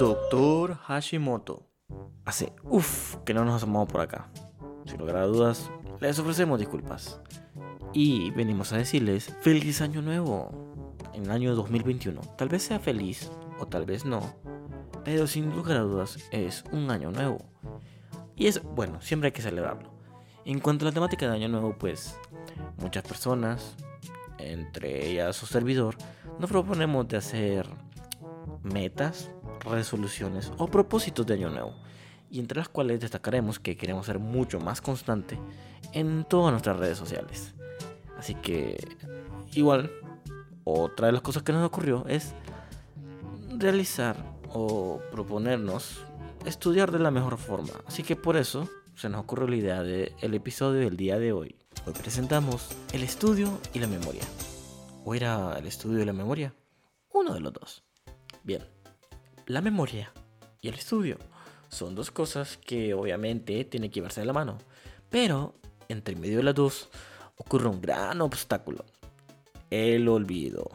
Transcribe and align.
Doctor 0.00 0.78
Hashimoto. 0.88 1.69
Hace 2.40 2.54
uff 2.70 3.16
que 3.26 3.34
no 3.34 3.44
nos 3.44 3.56
asomamos 3.56 3.86
por 3.86 4.00
acá. 4.00 4.30
Sin 4.86 4.96
lugar 4.96 5.16
a 5.16 5.26
dudas, 5.26 5.70
les 6.00 6.18
ofrecemos 6.18 6.58
disculpas. 6.58 7.20
Y 7.92 8.30
venimos 8.30 8.72
a 8.72 8.78
decirles 8.78 9.30
feliz 9.42 9.82
año 9.82 10.00
nuevo. 10.00 10.50
En 11.12 11.24
el 11.24 11.32
año 11.32 11.54
2021. 11.54 12.18
Tal 12.38 12.48
vez 12.48 12.62
sea 12.62 12.80
feliz 12.80 13.30
o 13.58 13.66
tal 13.66 13.84
vez 13.84 14.06
no. 14.06 14.22
Pero 15.04 15.26
sin 15.26 15.54
lugar 15.54 15.76
a 15.76 15.80
dudas 15.80 16.16
es 16.30 16.64
un 16.72 16.90
año 16.90 17.10
nuevo. 17.10 17.44
Y 18.36 18.46
es 18.46 18.62
bueno, 18.62 19.02
siempre 19.02 19.26
hay 19.26 19.32
que 19.32 19.42
celebrarlo. 19.42 19.90
En 20.46 20.60
cuanto 20.60 20.86
a 20.86 20.88
la 20.88 20.94
temática 20.94 21.28
de 21.28 21.36
año 21.36 21.48
nuevo, 21.48 21.76
pues 21.78 22.16
muchas 22.78 23.02
personas, 23.02 23.76
entre 24.38 25.10
ellas 25.10 25.36
su 25.36 25.44
servidor, 25.44 25.94
nos 26.38 26.48
proponemos 26.48 27.06
de 27.06 27.18
hacer 27.18 27.68
metas 28.62 29.30
resoluciones 29.62 30.50
o 30.56 30.68
propósitos 30.68 31.26
de 31.26 31.34
año 31.34 31.50
nuevo, 31.50 31.74
y 32.30 32.38
entre 32.38 32.58
las 32.58 32.68
cuales 32.68 33.00
destacaremos 33.00 33.58
que 33.58 33.76
queremos 33.76 34.06
ser 34.06 34.18
mucho 34.18 34.60
más 34.60 34.80
constante 34.80 35.38
en 35.92 36.24
todas 36.24 36.52
nuestras 36.52 36.78
redes 36.78 36.96
sociales. 36.96 37.54
Así 38.16 38.34
que, 38.34 38.76
igual, 39.52 39.90
otra 40.64 41.06
de 41.06 41.12
las 41.12 41.22
cosas 41.22 41.42
que 41.42 41.52
nos 41.52 41.66
ocurrió 41.66 42.06
es 42.06 42.34
realizar 43.58 44.16
o 44.52 45.00
proponernos 45.10 46.04
estudiar 46.44 46.90
de 46.92 46.98
la 46.98 47.10
mejor 47.10 47.36
forma. 47.38 47.72
Así 47.86 48.02
que 48.02 48.16
por 48.16 48.36
eso 48.36 48.68
se 48.94 49.08
nos 49.08 49.22
ocurrió 49.22 49.48
la 49.48 49.56
idea 49.56 49.82
del 49.82 50.34
episodio 50.34 50.80
del 50.80 50.96
día 50.96 51.18
de 51.18 51.32
hoy. 51.32 51.56
Hoy 51.86 51.92
presentamos 51.94 52.68
el 52.92 53.02
estudio 53.02 53.58
y 53.72 53.78
la 53.78 53.86
memoria. 53.86 54.22
¿O 55.04 55.14
era 55.14 55.58
el 55.58 55.66
estudio 55.66 56.02
y 56.02 56.04
la 56.04 56.12
memoria? 56.12 56.54
Uno 57.12 57.34
de 57.34 57.40
los 57.40 57.52
dos. 57.52 57.82
Bien, 58.44 58.62
la 59.46 59.60
memoria 59.60 60.12
y 60.60 60.68
el 60.68 60.74
estudio 60.74 61.18
son 61.70 61.94
dos 61.94 62.10
cosas 62.10 62.58
que 62.58 62.92
obviamente 62.94 63.64
tienen 63.64 63.90
que 63.90 63.96
llevarse 63.96 64.20
de 64.20 64.26
la 64.26 64.32
mano. 64.32 64.58
Pero 65.08 65.54
entre 65.88 66.16
medio 66.16 66.38
de 66.38 66.42
las 66.42 66.54
dos 66.54 66.90
ocurre 67.36 67.68
un 67.68 67.80
gran 67.80 68.20
obstáculo. 68.20 68.84
El 69.70 70.08
olvido. 70.08 70.68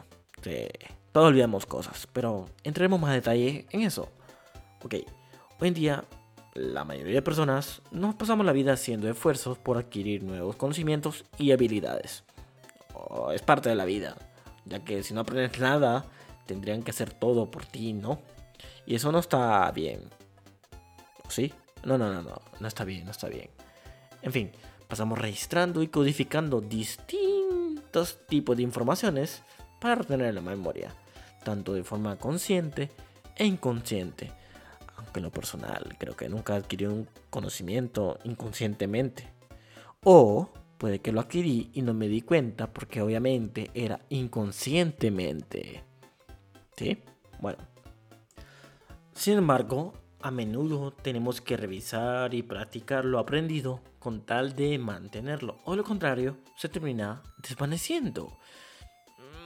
todos 1.12 1.28
olvidamos 1.28 1.66
cosas, 1.66 2.08
pero 2.12 2.46
entremos 2.64 2.98
más 2.98 3.10
a 3.10 3.14
detalle 3.14 3.66
en 3.70 3.82
eso. 3.82 4.08
Ok, 4.82 4.94
hoy 5.60 5.68
en 5.68 5.74
día 5.74 6.04
la 6.54 6.84
mayoría 6.84 7.16
de 7.16 7.22
personas 7.22 7.82
nos 7.90 8.14
pasamos 8.14 8.46
la 8.46 8.52
vida 8.52 8.72
haciendo 8.72 9.10
esfuerzos 9.10 9.58
por 9.58 9.76
adquirir 9.76 10.22
nuevos 10.22 10.56
conocimientos 10.56 11.26
y 11.38 11.52
habilidades. 11.52 12.24
Oh, 12.94 13.30
es 13.30 13.42
parte 13.42 13.68
de 13.68 13.74
la 13.74 13.84
vida, 13.84 14.16
ya 14.64 14.82
que 14.82 15.02
si 15.02 15.12
no 15.12 15.20
aprendes 15.20 15.60
nada, 15.60 16.06
tendrían 16.46 16.82
que 16.82 16.92
hacer 16.92 17.12
todo 17.12 17.50
por 17.50 17.66
ti, 17.66 17.92
¿no? 17.92 18.20
Y 18.86 18.94
eso 18.94 19.12
no 19.12 19.18
está 19.18 19.70
bien. 19.72 20.00
¿Sí? 21.28 21.52
No, 21.84 21.98
no, 21.98 22.12
no, 22.12 22.22
no. 22.22 22.40
No 22.60 22.68
está 22.68 22.84
bien, 22.84 23.04
no 23.04 23.10
está 23.10 23.28
bien. 23.28 23.50
En 24.22 24.32
fin, 24.32 24.50
pasamos 24.88 25.18
registrando 25.18 25.82
y 25.82 25.88
codificando 25.88 26.60
distintos 26.60 28.18
tipos 28.26 28.56
de 28.56 28.62
informaciones 28.62 29.42
para 29.80 29.96
retener 29.96 30.34
la 30.34 30.40
memoria, 30.40 30.94
tanto 31.44 31.74
de 31.74 31.84
forma 31.84 32.16
consciente 32.16 32.90
e 33.36 33.44
inconsciente. 33.44 34.32
Aunque 34.96 35.20
en 35.20 35.24
lo 35.24 35.30
personal 35.30 35.94
creo 35.98 36.16
que 36.16 36.28
nunca 36.28 36.54
adquirí 36.54 36.86
un 36.86 37.08
conocimiento 37.30 38.18
inconscientemente. 38.24 39.28
O 40.02 40.48
puede 40.78 41.00
que 41.00 41.12
lo 41.12 41.20
adquirí 41.20 41.70
y 41.74 41.82
no 41.82 41.94
me 41.94 42.08
di 42.08 42.22
cuenta 42.22 42.72
porque 42.72 43.02
obviamente 43.02 43.70
era 43.74 44.00
inconscientemente. 44.08 45.84
¿Sí? 46.76 47.02
Bueno, 47.40 47.58
sin 49.14 49.38
embargo, 49.38 49.94
a 50.20 50.30
menudo 50.30 50.92
tenemos 50.92 51.40
que 51.40 51.56
revisar 51.56 52.34
y 52.34 52.42
practicar 52.42 53.04
lo 53.04 53.18
aprendido 53.18 53.80
con 53.98 54.22
tal 54.22 54.54
de 54.54 54.78
mantenerlo, 54.78 55.58
o 55.64 55.76
lo 55.76 55.84
contrario, 55.84 56.38
se 56.56 56.68
termina 56.68 57.22
desvaneciendo. 57.38 58.38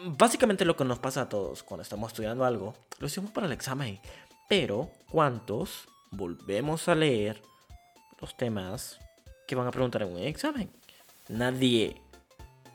Mm, 0.04 0.16
básicamente 0.16 0.64
lo 0.64 0.76
que 0.76 0.84
nos 0.84 0.98
pasa 0.98 1.22
a 1.22 1.28
todos 1.28 1.62
cuando 1.62 1.82
estamos 1.82 2.12
estudiando 2.12 2.44
algo, 2.44 2.74
lo 2.98 3.06
hacemos 3.06 3.30
para 3.30 3.46
el 3.46 3.52
examen, 3.52 4.00
pero 4.48 4.90
¿cuántos 5.10 5.88
volvemos 6.10 6.88
a 6.88 6.94
leer 6.94 7.42
los 8.20 8.36
temas 8.36 8.98
que 9.46 9.54
van 9.54 9.66
a 9.66 9.70
preguntar 9.70 10.02
en 10.02 10.12
un 10.12 10.18
examen? 10.18 10.70
Nadie, 11.28 12.00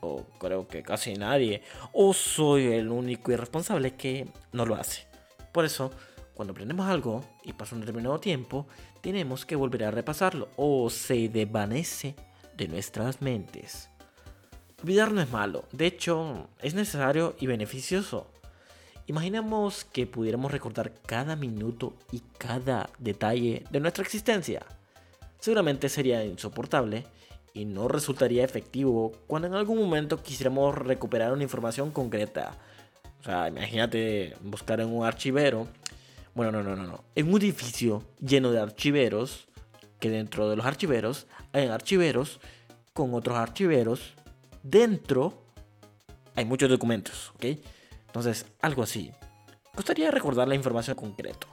o 0.00 0.24
creo 0.38 0.66
que 0.66 0.82
casi 0.82 1.14
nadie, 1.14 1.62
o 1.92 2.12
soy 2.14 2.72
el 2.72 2.90
único 2.90 3.32
irresponsable 3.32 3.94
que 3.94 4.28
no 4.52 4.66
lo 4.66 4.74
hace. 4.74 5.06
Por 5.52 5.64
eso, 5.64 5.90
cuando 6.36 6.52
aprendemos 6.52 6.86
algo 6.86 7.24
y 7.42 7.54
pasa 7.54 7.74
un 7.74 7.80
determinado 7.80 8.20
tiempo, 8.20 8.66
tenemos 9.00 9.46
que 9.46 9.56
volver 9.56 9.84
a 9.84 9.90
repasarlo 9.90 10.48
o 10.56 10.90
se 10.90 11.30
desvanece 11.30 12.14
de 12.56 12.68
nuestras 12.68 13.22
mentes. 13.22 13.88
Olvidar 14.82 15.12
no 15.12 15.22
es 15.22 15.30
malo, 15.30 15.64
de 15.72 15.86
hecho 15.86 16.48
es 16.60 16.74
necesario 16.74 17.34
y 17.40 17.46
beneficioso. 17.46 18.26
Imaginemos 19.06 19.84
que 19.84 20.06
pudiéramos 20.06 20.52
recordar 20.52 20.92
cada 21.06 21.36
minuto 21.36 21.94
y 22.12 22.20
cada 22.38 22.90
detalle 22.98 23.64
de 23.70 23.80
nuestra 23.80 24.04
existencia. 24.04 24.66
Seguramente 25.38 25.88
sería 25.88 26.24
insoportable 26.24 27.06
y 27.54 27.64
no 27.64 27.88
resultaría 27.88 28.44
efectivo 28.44 29.12
cuando 29.26 29.48
en 29.48 29.54
algún 29.54 29.78
momento 29.78 30.22
quisiéramos 30.22 30.76
recuperar 30.76 31.32
una 31.32 31.44
información 31.44 31.90
concreta. 31.90 32.52
O 33.20 33.24
sea, 33.24 33.48
imagínate 33.48 34.34
buscar 34.42 34.80
en 34.80 34.88
un 34.88 35.06
archivero 35.06 35.66
bueno, 36.36 36.52
no, 36.52 36.62
no, 36.62 36.76
no, 36.76 36.86
no. 36.86 37.04
En 37.14 37.32
un 37.32 37.40
edificio 37.40 38.04
lleno 38.20 38.50
de 38.50 38.60
archiveros, 38.60 39.48
que 39.98 40.10
dentro 40.10 40.50
de 40.50 40.56
los 40.56 40.66
archiveros 40.66 41.26
hay 41.54 41.68
archiveros 41.68 42.40
con 42.92 43.14
otros 43.14 43.38
archiveros. 43.38 44.12
Dentro 44.62 45.42
hay 46.34 46.44
muchos 46.44 46.68
documentos, 46.68 47.32
¿ok? 47.36 47.58
Entonces, 48.08 48.44
algo 48.60 48.82
así. 48.82 49.12
Gustaría 49.74 50.10
recordar 50.10 50.46
la 50.46 50.54
información 50.54 50.94
concreto. 50.94 51.46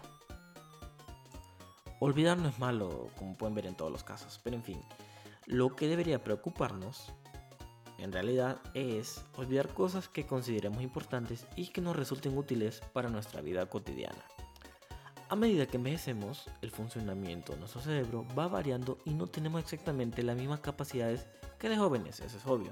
Olvidar 2.02 2.38
no 2.38 2.50
es 2.50 2.60
malo, 2.60 3.10
como 3.18 3.38
pueden 3.38 3.56
ver 3.56 3.68
en 3.68 3.76
todos 3.76 3.92
los 3.92 4.04
casos, 4.04 4.42
pero 4.44 4.58
en 4.58 4.64
fin, 4.64 4.82
lo 5.46 5.78
que 5.78 5.88
debería 5.88 6.22
preocuparnos 6.22 7.14
en 8.00 8.12
realidad 8.12 8.60
es 8.74 9.24
olvidar 9.38 9.70
cosas 9.70 10.10
que 10.10 10.26
consideremos 10.26 10.84
importantes 10.84 11.48
y 11.56 11.68
que 11.68 11.80
nos 11.80 11.96
resulten 11.96 12.38
útiles 12.38 12.82
para 12.92 13.08
nuestra 13.08 13.40
vida 13.40 13.66
cotidiana. 13.68 14.26
A 15.34 15.36
medida 15.36 15.66
que 15.66 15.78
envejecemos, 15.78 16.46
el 16.62 16.70
funcionamiento 16.70 17.54
de 17.54 17.58
nuestro 17.58 17.82
cerebro 17.82 18.24
va 18.38 18.48
variando 18.48 19.00
y 19.04 19.16
no 19.16 19.26
tenemos 19.26 19.64
exactamente 19.64 20.22
las 20.22 20.38
mismas 20.38 20.60
capacidades 20.60 21.26
que 21.58 21.70
de 21.70 21.76
jóvenes, 21.76 22.20
eso 22.20 22.38
es 22.38 22.46
obvio. 22.46 22.70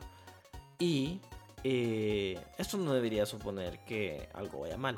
Y 0.77 1.21
eh, 1.63 2.39
esto 2.59 2.77
no 2.77 2.93
debería 2.93 3.25
suponer 3.25 3.79
que 3.85 4.29
algo 4.35 4.59
vaya 4.59 4.77
mal. 4.77 4.95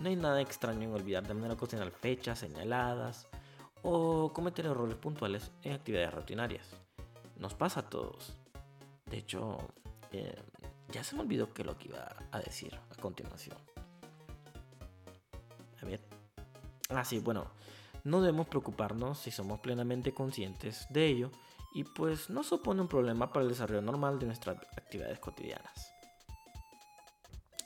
No 0.00 0.08
hay 0.08 0.16
nada 0.16 0.40
extraño 0.40 0.82
en 0.82 0.94
olvidar 0.94 1.24
de 1.24 1.34
manera 1.34 1.54
ocasional 1.54 1.92
fechas 1.92 2.40
señaladas 2.40 3.28
o 3.84 4.32
cometer 4.32 4.66
errores 4.66 4.96
puntuales 4.96 5.52
en 5.62 5.74
actividades 5.74 6.12
rutinarias. 6.12 6.66
Nos 7.38 7.54
pasa 7.54 7.78
a 7.78 7.88
todos. 7.88 8.32
De 9.08 9.18
hecho, 9.18 9.58
eh, 10.10 10.34
ya 10.90 11.04
se 11.04 11.14
me 11.14 11.20
olvidó 11.22 11.54
que 11.54 11.62
lo 11.62 11.78
que 11.78 11.86
iba 11.86 12.16
a 12.32 12.40
decir 12.40 12.76
a 12.90 13.00
continuación. 13.00 13.75
Ah, 16.88 17.04
sí, 17.04 17.18
bueno, 17.18 17.50
no 18.04 18.20
debemos 18.20 18.46
preocuparnos 18.46 19.18
si 19.18 19.30
somos 19.30 19.60
plenamente 19.60 20.14
conscientes 20.14 20.86
de 20.90 21.06
ello 21.06 21.32
y 21.74 21.84
pues 21.84 22.30
no 22.30 22.42
supone 22.42 22.80
un 22.80 22.88
problema 22.88 23.32
para 23.32 23.42
el 23.42 23.50
desarrollo 23.50 23.82
normal 23.82 24.18
de 24.18 24.26
nuestras 24.26 24.56
actividades 24.76 25.18
cotidianas. 25.18 25.92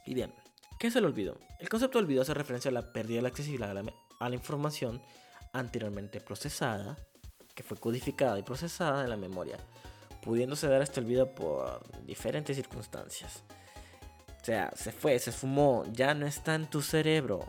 Y 0.06 0.14
bien, 0.14 0.34
¿qué 0.78 0.86
es 0.86 0.96
el 0.96 1.04
olvido? 1.04 1.38
El 1.58 1.68
concepto 1.68 1.98
de 1.98 2.04
olvido 2.04 2.22
hace 2.22 2.34
referencia 2.34 2.70
a 2.70 2.74
la 2.74 2.92
pérdida 2.92 3.16
de 3.16 3.22
la 3.22 3.28
accesibilidad 3.28 3.70
a 3.70 3.74
la, 3.74 3.92
a 4.18 4.28
la 4.28 4.34
información 4.34 5.02
anteriormente 5.52 6.20
procesada, 6.20 6.96
que 7.54 7.62
fue 7.62 7.76
codificada 7.76 8.38
y 8.38 8.42
procesada 8.42 9.04
en 9.04 9.10
la 9.10 9.16
memoria, 9.16 9.58
pudiéndose 10.22 10.68
dar 10.68 10.82
este 10.82 11.00
olvido 11.00 11.34
por 11.34 11.82
diferentes 12.06 12.56
circunstancias. 12.56 13.42
O 14.40 14.44
sea, 14.44 14.72
se 14.74 14.90
fue, 14.90 15.18
se 15.18 15.32
fumó, 15.32 15.84
ya 15.92 16.14
no 16.14 16.26
está 16.26 16.54
en 16.54 16.68
tu 16.68 16.80
cerebro. 16.80 17.46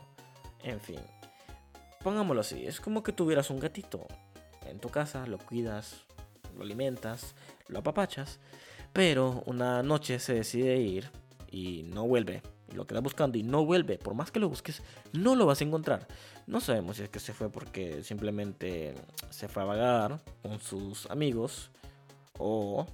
En 0.61 0.81
fin, 0.81 0.99
pongámoslo 2.03 2.41
así, 2.41 2.65
es 2.65 2.79
como 2.79 3.03
que 3.03 3.11
tuvieras 3.11 3.49
un 3.49 3.59
gatito 3.59 4.07
en 4.65 4.79
tu 4.79 4.89
casa, 4.89 5.25
lo 5.27 5.37
cuidas, 5.37 6.01
lo 6.55 6.63
alimentas, 6.63 7.35
lo 7.67 7.79
apapachas, 7.79 8.39
pero 8.93 9.43
una 9.45 9.83
noche 9.83 10.19
se 10.19 10.33
decide 10.33 10.77
ir 10.77 11.09
y 11.49 11.83
no 11.83 12.07
vuelve. 12.07 12.41
Lo 12.73 12.87
quedas 12.87 13.03
buscando 13.03 13.37
y 13.37 13.43
no 13.43 13.65
vuelve. 13.65 13.97
Por 13.97 14.13
más 14.13 14.31
que 14.31 14.39
lo 14.39 14.47
busques, 14.47 14.81
no 15.11 15.35
lo 15.35 15.45
vas 15.45 15.59
a 15.59 15.65
encontrar. 15.65 16.07
No 16.47 16.61
sabemos 16.61 16.97
si 16.97 17.03
es 17.03 17.09
que 17.09 17.19
se 17.19 17.33
fue 17.33 17.49
porque 17.49 18.03
simplemente 18.03 18.95
se 19.29 19.49
fue 19.49 19.63
a 19.63 19.65
vagar 19.65 20.21
con 20.41 20.59
sus 20.61 21.09
amigos 21.11 21.69
o 22.37 22.87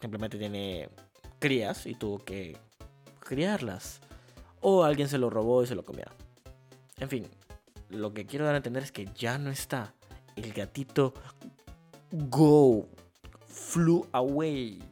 simplemente 0.00 0.38
tiene 0.38 0.88
crías 1.40 1.86
y 1.86 1.94
tuvo 1.94 2.18
que 2.18 2.56
criarlas. 3.18 4.00
O 4.60 4.84
alguien 4.84 5.08
se 5.08 5.18
lo 5.18 5.28
robó 5.28 5.62
y 5.62 5.66
se 5.66 5.74
lo 5.74 5.84
comió. 5.84 6.06
En 6.98 7.08
fin, 7.08 7.28
lo 7.94 8.12
que 8.12 8.26
quiero 8.26 8.44
dar 8.44 8.54
a 8.54 8.58
entender 8.58 8.82
es 8.82 8.92
que 8.92 9.08
ya 9.14 9.38
no 9.38 9.50
está. 9.50 9.94
El 10.36 10.52
gatito 10.52 11.14
Go 12.10 12.88
flew 13.46 14.06
away. 14.12 14.82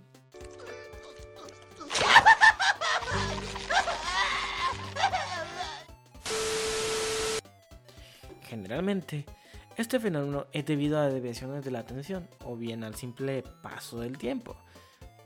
Generalmente, 8.43 9.25
este 9.77 9.99
fenómeno 9.99 10.47
es 10.53 10.67
debido 10.67 10.99
a 10.99 11.09
desviaciones 11.09 11.65
de 11.65 11.71
la 11.71 11.81
atención 11.81 12.29
o 12.45 12.57
bien 12.57 12.85
al 12.85 12.95
simple 12.95 13.43
paso 13.63 14.01
del 14.01 14.19
tiempo. 14.19 14.57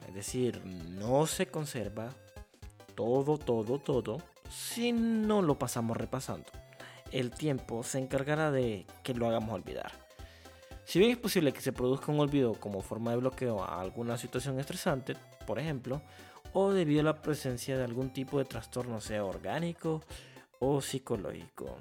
Es 0.09 0.15
decir, 0.15 0.65
no 0.65 1.27
se 1.27 1.47
conserva 1.47 2.11
todo, 2.95 3.37
todo, 3.39 3.79
todo 3.79 4.23
si 4.49 4.93
no 4.93 5.43
lo 5.43 5.59
pasamos 5.59 5.97
repasando. 5.97 6.47
El 7.13 7.31
tiempo 7.31 7.83
se 7.83 7.99
encargará 7.99 8.51
de 8.51 8.87
que 9.03 9.15
lo 9.15 9.29
hagamos 9.29 9.55
olvidar. 9.55 9.93
Si 10.85 10.99
bien 10.99 11.11
es 11.11 11.17
posible 11.17 11.53
que 11.53 11.61
se 11.61 11.73
produzca 11.73 12.13
un 12.13 12.21
olvido 12.21 12.55
como 12.55 12.81
forma 12.81 13.11
de 13.11 13.17
bloqueo 13.17 13.63
a 13.63 13.81
alguna 13.81 14.17
situación 14.17 14.61
estresante, 14.61 15.17
por 15.47 15.59
ejemplo, 15.59 16.01
o 16.53 16.73
debido 16.73 17.01
a 17.01 17.05
la 17.05 17.23
presencia 17.23 17.77
de 17.77 17.85
algún 17.85 18.11
tipo 18.11 18.39
de 18.39 18.45
trastorno, 18.45 19.01
sea 19.01 19.25
orgánico 19.25 20.03
o 20.59 20.81
psicológico. 20.81 21.77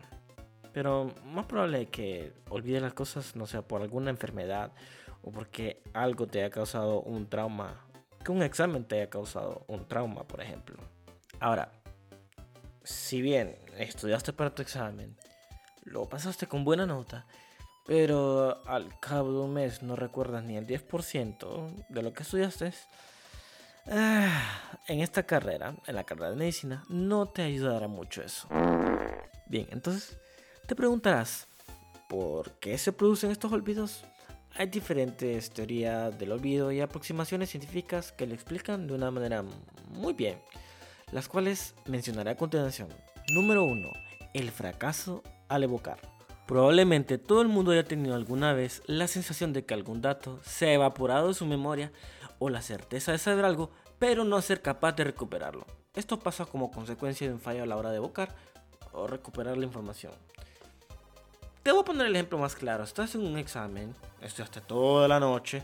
Pero 0.73 1.11
más 1.23 1.45
probable 1.45 1.85
que 1.85 2.33
olvides 2.49 2.81
las 2.81 2.93
cosas, 2.93 3.35
no 3.35 3.45
sea 3.45 3.61
por 3.61 3.81
alguna 3.81 4.09
enfermedad 4.09 4.71
o 5.21 5.31
porque 5.31 5.81
algo 5.93 6.27
te 6.27 6.39
haya 6.39 6.49
causado 6.49 7.01
un 7.01 7.27
trauma, 7.29 7.85
que 8.23 8.31
un 8.31 8.43
examen 8.43 8.85
te 8.85 8.95
haya 8.95 9.09
causado 9.09 9.63
un 9.67 9.87
trauma, 9.87 10.23
por 10.23 10.41
ejemplo. 10.41 10.77
Ahora, 11.39 11.71
si 12.85 13.21
bien 13.21 13.57
estudiaste 13.77 14.31
para 14.31 14.53
tu 14.53 14.61
examen, 14.61 15.17
lo 15.83 16.07
pasaste 16.07 16.47
con 16.47 16.63
buena 16.63 16.85
nota, 16.85 17.25
pero 17.85 18.65
al 18.65 18.99
cabo 18.99 19.31
de 19.31 19.39
un 19.39 19.53
mes 19.53 19.83
no 19.83 19.95
recuerdas 19.95 20.43
ni 20.43 20.55
el 20.55 20.65
10% 20.65 21.85
de 21.89 22.01
lo 22.01 22.13
que 22.13 22.23
estudiaste, 22.23 22.73
ah, 23.91 24.79
en 24.87 25.01
esta 25.01 25.23
carrera, 25.23 25.75
en 25.85 25.95
la 25.95 26.03
carrera 26.03 26.29
de 26.29 26.37
medicina, 26.37 26.85
no 26.89 27.27
te 27.27 27.41
ayudará 27.41 27.87
mucho 27.87 28.21
eso. 28.21 28.47
Bien, 29.47 29.67
entonces 29.71 30.17
te 30.67 30.75
preguntarás, 30.75 31.47
¿por 32.07 32.51
qué 32.53 32.77
se 32.77 32.93
producen 32.93 33.31
estos 33.31 33.51
olvidos? 33.51 34.05
Hay 34.57 34.67
diferentes 34.67 35.49
teorías 35.49 36.17
del 36.17 36.31
olvido 36.31 36.71
y 36.71 36.81
aproximaciones 36.81 37.49
científicas 37.49 38.11
que 38.11 38.25
lo 38.25 38.33
explican 38.33 38.87
de 38.87 38.93
una 38.93 39.11
manera 39.11 39.43
muy 39.89 40.13
bien, 40.13 40.39
las 41.11 41.27
cuales 41.27 41.75
mencionaré 41.85 42.31
a 42.31 42.37
continuación. 42.37 42.89
Número 43.29 43.63
1. 43.63 43.89
El 44.33 44.51
fracaso 44.51 45.23
al 45.47 45.63
evocar. 45.63 45.99
Probablemente 46.47 47.17
todo 47.17 47.41
el 47.41 47.47
mundo 47.47 47.71
haya 47.71 47.85
tenido 47.85 48.15
alguna 48.15 48.53
vez 48.53 48.83
la 48.85 49.07
sensación 49.07 49.51
de 49.53 49.65
que 49.65 49.73
algún 49.73 50.01
dato 50.01 50.39
se 50.43 50.67
ha 50.67 50.73
evaporado 50.73 51.29
de 51.29 51.33
su 51.33 51.45
memoria 51.45 51.91
o 52.37 52.49
la 52.49 52.61
certeza 52.61 53.11
de 53.11 53.17
saber 53.17 53.45
algo, 53.45 53.71
pero 53.97 54.23
no 54.23 54.41
ser 54.41 54.61
capaz 54.61 54.93
de 54.93 55.05
recuperarlo. 55.05 55.65
Esto 55.95 56.19
pasa 56.19 56.45
como 56.45 56.71
consecuencia 56.71 57.27
de 57.27 57.33
un 57.33 57.39
fallo 57.39 57.63
a 57.63 57.65
la 57.65 57.77
hora 57.77 57.89
de 57.89 57.97
evocar 57.97 58.35
o 58.91 59.07
recuperar 59.07 59.57
la 59.57 59.65
información. 59.65 60.13
Te 61.63 61.71
voy 61.71 61.81
a 61.81 61.85
poner 61.85 62.05
el 62.05 62.15
ejemplo 62.15 62.37
más 62.37 62.55
claro. 62.55 62.83
Estás 62.83 63.15
en 63.15 63.21
un 63.21 63.37
examen, 63.39 63.95
estudiaste 64.21 64.61
toda 64.61 65.07
la 65.07 65.19
noche 65.19 65.63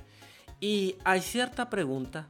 y 0.59 0.95
hay 1.03 1.21
cierta 1.21 1.69
pregunta 1.69 2.27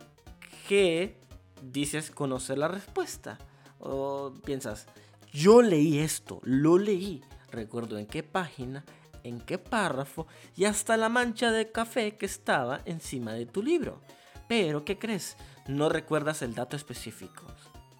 que 0.67 1.17
dices 1.61 2.11
conocer 2.11 2.57
la 2.57 2.67
respuesta. 2.67 3.37
O 3.79 4.33
piensas, 4.43 4.87
yo 5.33 5.61
leí 5.61 5.99
esto, 5.99 6.39
lo 6.43 6.77
leí, 6.77 7.23
recuerdo 7.51 7.97
en 7.97 8.05
qué 8.05 8.21
página, 8.23 8.83
en 9.23 9.39
qué 9.39 9.57
párrafo 9.57 10.27
y 10.55 10.65
hasta 10.65 10.97
la 10.97 11.09
mancha 11.09 11.51
de 11.51 11.71
café 11.71 12.17
que 12.17 12.25
estaba 12.25 12.81
encima 12.85 13.33
de 13.33 13.45
tu 13.45 13.63
libro. 13.63 14.01
Pero, 14.47 14.83
¿qué 14.83 14.99
crees? 14.99 15.37
No 15.67 15.89
recuerdas 15.89 16.41
el 16.41 16.53
dato 16.53 16.75
específico. 16.75 17.45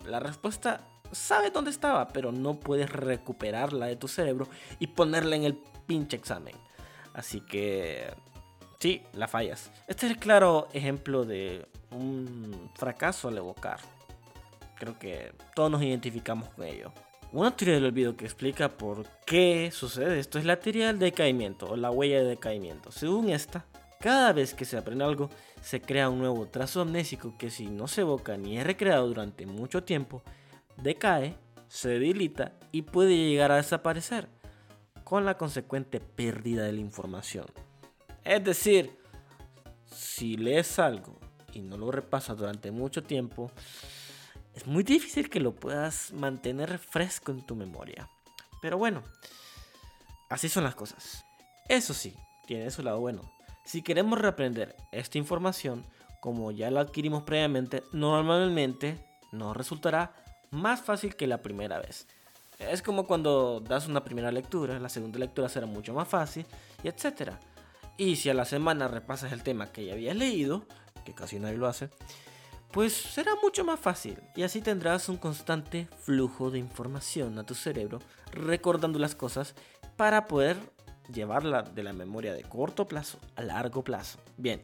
La 0.05 0.19
respuesta 0.19 0.85
sabes 1.11 1.53
dónde 1.53 1.71
estaba, 1.71 2.07
pero 2.09 2.31
no 2.31 2.59
puedes 2.59 2.91
recuperarla 2.91 3.85
de 3.85 3.95
tu 3.95 4.07
cerebro 4.07 4.47
y 4.79 4.87
ponerla 4.87 5.35
en 5.35 5.43
el 5.43 5.55
pinche 5.85 6.17
examen. 6.17 6.55
Así 7.13 7.41
que, 7.41 8.13
sí, 8.81 9.03
la 9.13 9.27
fallas. 9.27 9.71
Este 9.87 10.07
es 10.07 10.13
el 10.13 10.17
claro 10.17 10.67
ejemplo 10.73 11.23
de 11.23 11.67
un 11.91 12.69
fracaso 12.75 13.27
al 13.27 13.37
evocar. 13.37 13.79
Creo 14.75 14.97
que 14.97 15.31
todos 15.55 15.69
nos 15.69 15.83
identificamos 15.83 16.49
con 16.49 16.65
ello. 16.65 16.91
Una 17.31 17.55
teoría 17.55 17.75
del 17.75 17.85
olvido 17.85 18.17
que 18.17 18.25
explica 18.25 18.69
por 18.69 19.07
qué 19.25 19.69
sucede 19.71 20.19
esto 20.19 20.39
es 20.39 20.45
la 20.45 20.59
teoría 20.59 20.87
del 20.87 20.99
decaimiento 20.99 21.67
o 21.67 21.75
la 21.77 21.91
huella 21.91 22.19
de 22.19 22.25
decaimiento. 22.25 22.91
Según 22.91 23.29
esta, 23.29 23.65
cada 23.99 24.33
vez 24.33 24.53
que 24.53 24.65
se 24.65 24.77
aprende 24.77 25.05
algo, 25.05 25.29
se 25.61 25.79
crea 25.79 26.09
un 26.09 26.19
nuevo 26.19 26.47
trazo 26.47 26.81
amnésico 26.81 27.37
que 27.37 27.51
si 27.51 27.67
no 27.67 27.87
se 27.87 28.01
evoca 28.01 28.35
ni 28.35 28.57
es 28.57 28.65
recreado 28.65 29.07
durante 29.07 29.45
mucho 29.45 29.83
tiempo, 29.83 30.23
decae, 30.77 31.35
se 31.67 31.89
debilita 31.89 32.53
y 32.71 32.81
puede 32.81 33.15
llegar 33.15 33.51
a 33.51 33.57
desaparecer, 33.57 34.27
con 35.03 35.23
la 35.23 35.37
consecuente 35.37 35.99
pérdida 35.99 36.63
de 36.63 36.73
la 36.73 36.79
información. 36.79 37.45
Es 38.23 38.44
decir, 38.44 38.97
si 39.85 40.38
lees 40.38 40.79
algo 40.79 41.19
y 41.53 41.62
no 41.62 41.77
lo 41.77 41.91
repasas 41.91 42.38
durante 42.38 42.71
mucho 42.71 43.03
tiempo, 43.03 43.51
es 44.53 44.68
muy 44.68 44.83
difícil 44.83 45.29
que 45.29 45.39
lo 45.39 45.56
puedas 45.56 46.13
mantener 46.13 46.77
fresco 46.77 47.31
en 47.31 47.45
tu 47.45 47.56
memoria. 47.56 48.09
Pero 48.62 48.77
bueno, 48.77 49.01
así 50.29 50.50
son 50.50 50.63
las 50.63 50.75
cosas. 50.75 51.25
Eso 51.68 51.94
sí, 51.94 52.15
tiene 52.45 52.69
su 52.69 52.83
lado 52.83 53.00
bueno. 53.00 53.31
Si 53.65 53.81
queremos 53.81 54.19
reaprender 54.19 54.75
esta 54.91 55.17
información, 55.17 55.86
como 56.19 56.51
ya 56.51 56.69
la 56.69 56.81
adquirimos 56.81 57.24
previamente, 57.24 57.84
normalmente 57.91 59.03
nos 59.31 59.55
resultará 59.55 60.13
más 60.51 60.81
fácil 60.81 61.15
que 61.15 61.27
la 61.27 61.41
primera 61.41 61.79
vez. 61.79 62.07
Es 62.60 62.81
como 62.81 63.07
cuando 63.07 63.60
das 63.60 63.88
una 63.88 64.03
primera 64.03 64.31
lectura, 64.31 64.79
la 64.79 64.89
segunda 64.89 65.17
lectura 65.17 65.50
será 65.50 65.65
mucho 65.65 65.93
más 65.93 66.07
fácil, 66.07 66.45
y 66.84 66.89
etc. 66.89 67.31
Y 67.98 68.15
si 68.15 68.29
a 68.29 68.33
la 68.33 68.45
semana 68.45 68.88
repasas 68.88 69.31
el 69.31 69.43
tema 69.43 69.71
que 69.71 69.86
ya 69.86 69.93
habías 69.93 70.15
leído, 70.15 70.65
que 71.05 71.13
casi 71.13 71.39
nadie 71.39 71.57
lo 71.57 71.67
hace, 71.67 71.89
pues 72.71 72.93
será 72.93 73.36
mucho 73.41 73.65
más 73.65 73.79
fácil 73.79 74.17
y 74.36 74.43
así 74.43 74.62
tendrás 74.62 75.10
un 75.10 75.17
constante 75.17 75.88
flujo 76.00 76.51
de 76.51 76.60
información 76.60 77.38
a 77.38 77.45
tu 77.45 77.53
cerebro 77.53 78.00
recordando 78.31 78.98
las 78.98 79.13
cosas 79.13 79.55
para 79.98 80.25
poder 80.27 80.57
llevarla 81.13 81.63
de 81.63 81.83
la 81.83 81.93
memoria 81.93 82.33
de 82.33 82.43
corto 82.43 82.88
plazo 82.88 83.19
a 83.36 83.41
largo 83.41 83.83
plazo. 83.83 84.19
Bien, 84.38 84.63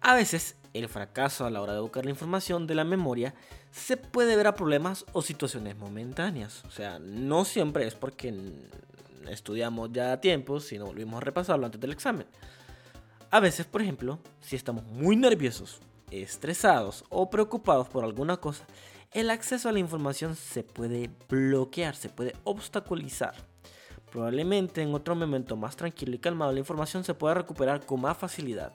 a 0.00 0.14
veces 0.14 0.56
el 0.72 0.88
fracaso 0.88 1.44
a 1.44 1.50
la 1.50 1.60
hora 1.60 1.74
de 1.74 1.80
buscar 1.80 2.04
la 2.04 2.10
información 2.10 2.66
de 2.66 2.74
la 2.74 2.84
memoria 2.84 3.34
se 3.70 3.96
puede 3.96 4.36
ver 4.36 4.46
a 4.46 4.54
problemas 4.54 5.04
o 5.12 5.22
situaciones 5.22 5.76
momentáneas. 5.76 6.64
O 6.64 6.70
sea, 6.70 6.98
no 6.98 7.44
siempre 7.44 7.86
es 7.86 7.94
porque 7.94 8.34
estudiamos 9.28 9.90
ya 9.92 10.12
a 10.12 10.20
tiempo, 10.20 10.60
sino 10.60 10.86
volvimos 10.86 11.18
a 11.18 11.24
repasarlo 11.24 11.66
antes 11.66 11.80
del 11.80 11.92
examen. 11.92 12.26
A 13.32 13.40
veces, 13.40 13.64
por 13.64 13.80
ejemplo, 13.80 14.18
si 14.42 14.56
estamos 14.56 14.84
muy 14.84 15.16
nerviosos, 15.16 15.80
estresados 16.10 17.02
o 17.08 17.30
preocupados 17.30 17.88
por 17.88 18.04
alguna 18.04 18.36
cosa, 18.36 18.66
el 19.10 19.30
acceso 19.30 19.70
a 19.70 19.72
la 19.72 19.78
información 19.78 20.36
se 20.36 20.62
puede 20.62 21.08
bloquear, 21.30 21.96
se 21.96 22.10
puede 22.10 22.36
obstaculizar. 22.44 23.34
Probablemente 24.10 24.82
en 24.82 24.92
otro 24.92 25.14
momento 25.14 25.56
más 25.56 25.76
tranquilo 25.76 26.14
y 26.14 26.18
calmado 26.18 26.52
la 26.52 26.58
información 26.58 27.04
se 27.04 27.14
pueda 27.14 27.32
recuperar 27.32 27.86
con 27.86 28.02
más 28.02 28.18
facilidad. 28.18 28.74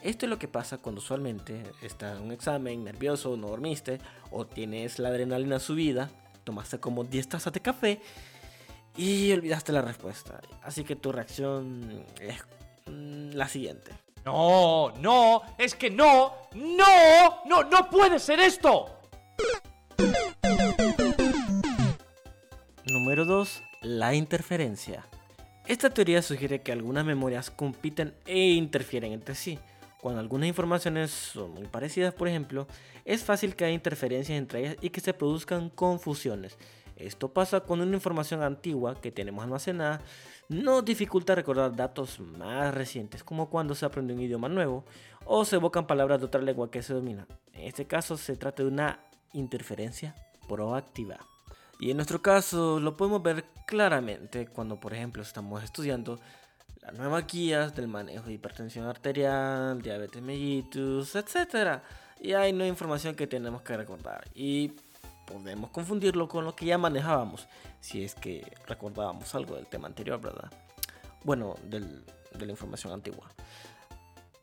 Esto 0.00 0.26
es 0.26 0.30
lo 0.30 0.38
que 0.40 0.48
pasa 0.48 0.78
cuando 0.78 1.00
usualmente 1.00 1.62
estás 1.80 2.18
en 2.18 2.24
un 2.24 2.32
examen 2.32 2.82
nervioso, 2.82 3.36
no 3.36 3.50
dormiste 3.50 4.00
o 4.32 4.44
tienes 4.44 4.98
la 4.98 5.10
adrenalina 5.10 5.60
subida, 5.60 6.10
tomaste 6.42 6.80
como 6.80 7.04
10 7.04 7.28
tazas 7.28 7.52
de 7.52 7.60
café 7.60 8.00
y 8.96 9.30
olvidaste 9.30 9.70
la 9.70 9.82
respuesta. 9.82 10.40
Así 10.60 10.82
que 10.82 10.96
tu 10.96 11.12
reacción 11.12 12.04
es 12.20 12.42
la 12.86 13.48
siguiente. 13.48 13.92
No, 14.24 14.92
no, 15.00 15.42
es 15.58 15.74
que 15.74 15.90
no, 15.90 16.32
no, 16.54 17.44
no, 17.46 17.64
no 17.64 17.90
puede 17.90 18.18
ser 18.18 18.38
esto. 18.40 18.86
Número 22.84 23.24
2. 23.24 23.62
La 23.82 24.14
interferencia. 24.14 25.06
Esta 25.66 25.90
teoría 25.90 26.22
sugiere 26.22 26.60
que 26.60 26.72
algunas 26.72 27.04
memorias 27.04 27.50
compiten 27.50 28.14
e 28.26 28.50
interfieren 28.50 29.12
entre 29.12 29.34
sí. 29.34 29.58
Cuando 30.00 30.20
algunas 30.20 30.48
informaciones 30.48 31.10
son 31.10 31.52
muy 31.52 31.66
parecidas, 31.68 32.12
por 32.12 32.26
ejemplo, 32.26 32.66
es 33.04 33.22
fácil 33.22 33.54
que 33.54 33.64
haya 33.64 33.74
interferencias 33.74 34.36
entre 34.36 34.60
ellas 34.60 34.76
y 34.80 34.90
que 34.90 35.00
se 35.00 35.14
produzcan 35.14 35.70
confusiones. 35.70 36.58
Esto 36.96 37.32
pasa 37.32 37.60
cuando 37.60 37.84
una 37.84 37.94
información 37.94 38.42
antigua 38.42 39.00
que 39.00 39.10
tenemos 39.10 39.44
almacenada 39.44 40.00
nos 40.52 40.84
dificulta 40.84 41.34
recordar 41.34 41.74
datos 41.74 42.20
más 42.20 42.74
recientes, 42.74 43.24
como 43.24 43.48
cuando 43.48 43.74
se 43.74 43.86
aprende 43.86 44.14
un 44.14 44.20
idioma 44.20 44.48
nuevo 44.48 44.84
o 45.24 45.44
se 45.44 45.56
evocan 45.56 45.86
palabras 45.86 46.20
de 46.20 46.26
otra 46.26 46.42
lengua 46.42 46.70
que 46.70 46.82
se 46.82 46.94
domina. 46.94 47.26
En 47.52 47.66
este 47.66 47.86
caso 47.86 48.16
se 48.16 48.36
trata 48.36 48.62
de 48.62 48.68
una 48.68 49.00
interferencia 49.32 50.14
proactiva. 50.48 51.18
Y 51.80 51.90
en 51.90 51.96
nuestro 51.96 52.22
caso 52.22 52.78
lo 52.78 52.96
podemos 52.96 53.22
ver 53.22 53.44
claramente 53.66 54.46
cuando, 54.46 54.78
por 54.78 54.94
ejemplo, 54.94 55.22
estamos 55.22 55.64
estudiando 55.64 56.20
las 56.82 56.94
nuevas 56.94 57.26
guías 57.26 57.74
del 57.74 57.88
manejo 57.88 58.26
de 58.26 58.34
hipertensión 58.34 58.86
arterial, 58.86 59.80
diabetes 59.80 60.22
mellitus, 60.22 61.14
etc. 61.14 61.80
Y 62.20 62.34
hay 62.34 62.52
nueva 62.52 62.68
información 62.68 63.14
que 63.14 63.26
tenemos 63.26 63.62
que 63.62 63.76
recordar. 63.76 64.24
Y 64.34 64.72
podemos 65.32 65.70
confundirlo 65.70 66.28
con 66.28 66.44
lo 66.44 66.54
que 66.54 66.66
ya 66.66 66.78
manejábamos, 66.78 67.48
si 67.80 68.04
es 68.04 68.14
que 68.14 68.52
recordábamos 68.66 69.34
algo 69.34 69.54
del 69.54 69.66
tema 69.66 69.88
anterior, 69.88 70.20
¿verdad? 70.20 70.50
Bueno, 71.24 71.54
de 71.64 71.80
la 72.46 72.50
información 72.50 72.92
antigua. 72.92 73.30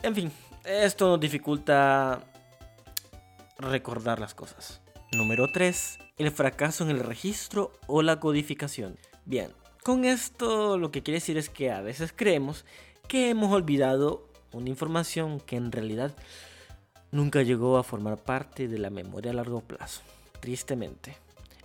En 0.01 0.15
fin, 0.15 0.31
esto 0.65 1.10
nos 1.10 1.19
dificulta 1.19 2.22
recordar 3.58 4.19
las 4.19 4.34
cosas. 4.34 4.81
Número 5.12 5.51
3. 5.51 6.00
El 6.17 6.31
fracaso 6.31 6.84
en 6.84 6.91
el 6.91 7.00
registro 7.00 7.74
o 7.88 8.01
la 8.01 8.19
codificación. 8.19 8.98
Bien, 9.25 9.51
con 9.84 10.05
esto 10.05 10.77
lo 10.77 10.91
que 10.91 11.03
quiere 11.03 11.19
decir 11.19 11.38
es 11.38 11.50
que 11.50 11.72
a 11.72 11.81
veces 11.81 12.13
creemos 12.15 12.65
que 13.08 13.29
hemos 13.29 13.51
olvidado 13.51 14.27
una 14.51 14.69
información 14.69 15.39
que 15.39 15.55
en 15.55 15.72
realidad 15.72 16.15
nunca 17.12 17.41
llegó 17.41 17.77
a 17.77 17.84
formar 17.84 18.17
parte 18.17 18.67
de 18.67 18.77
la 18.77 18.89
memoria 18.89 19.31
a 19.31 19.36
largo 19.36 19.62
plazo 19.62 20.01
tristemente. 20.39 21.17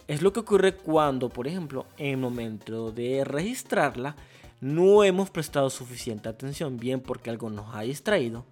Es 0.07 0.21
lo 0.21 0.33
que 0.33 0.41
ocurre 0.41 0.77
cuando, 0.77 1.29
por 1.29 1.47
ejemplo, 1.47 1.87
en 1.97 2.11
el 2.11 2.17
momento 2.19 2.93
de 2.93 3.25
registrarla, 3.25 4.17
no 4.61 5.03
hemos 5.05 5.31
prestado 5.31 5.71
suficiente 5.71 6.29
atención, 6.29 6.77
bien 6.77 7.01
porque 7.01 7.31
algo 7.31 7.51
nos 7.51 7.75
ha 7.75 7.83
distraído, 7.83 8.45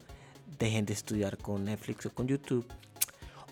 dejen 0.59 0.87
de 0.87 0.93
estudiar 0.93 1.39
con 1.39 1.65
Netflix 1.65 2.07
o 2.07 2.11
con 2.11 2.27
YouTube, 2.27 2.67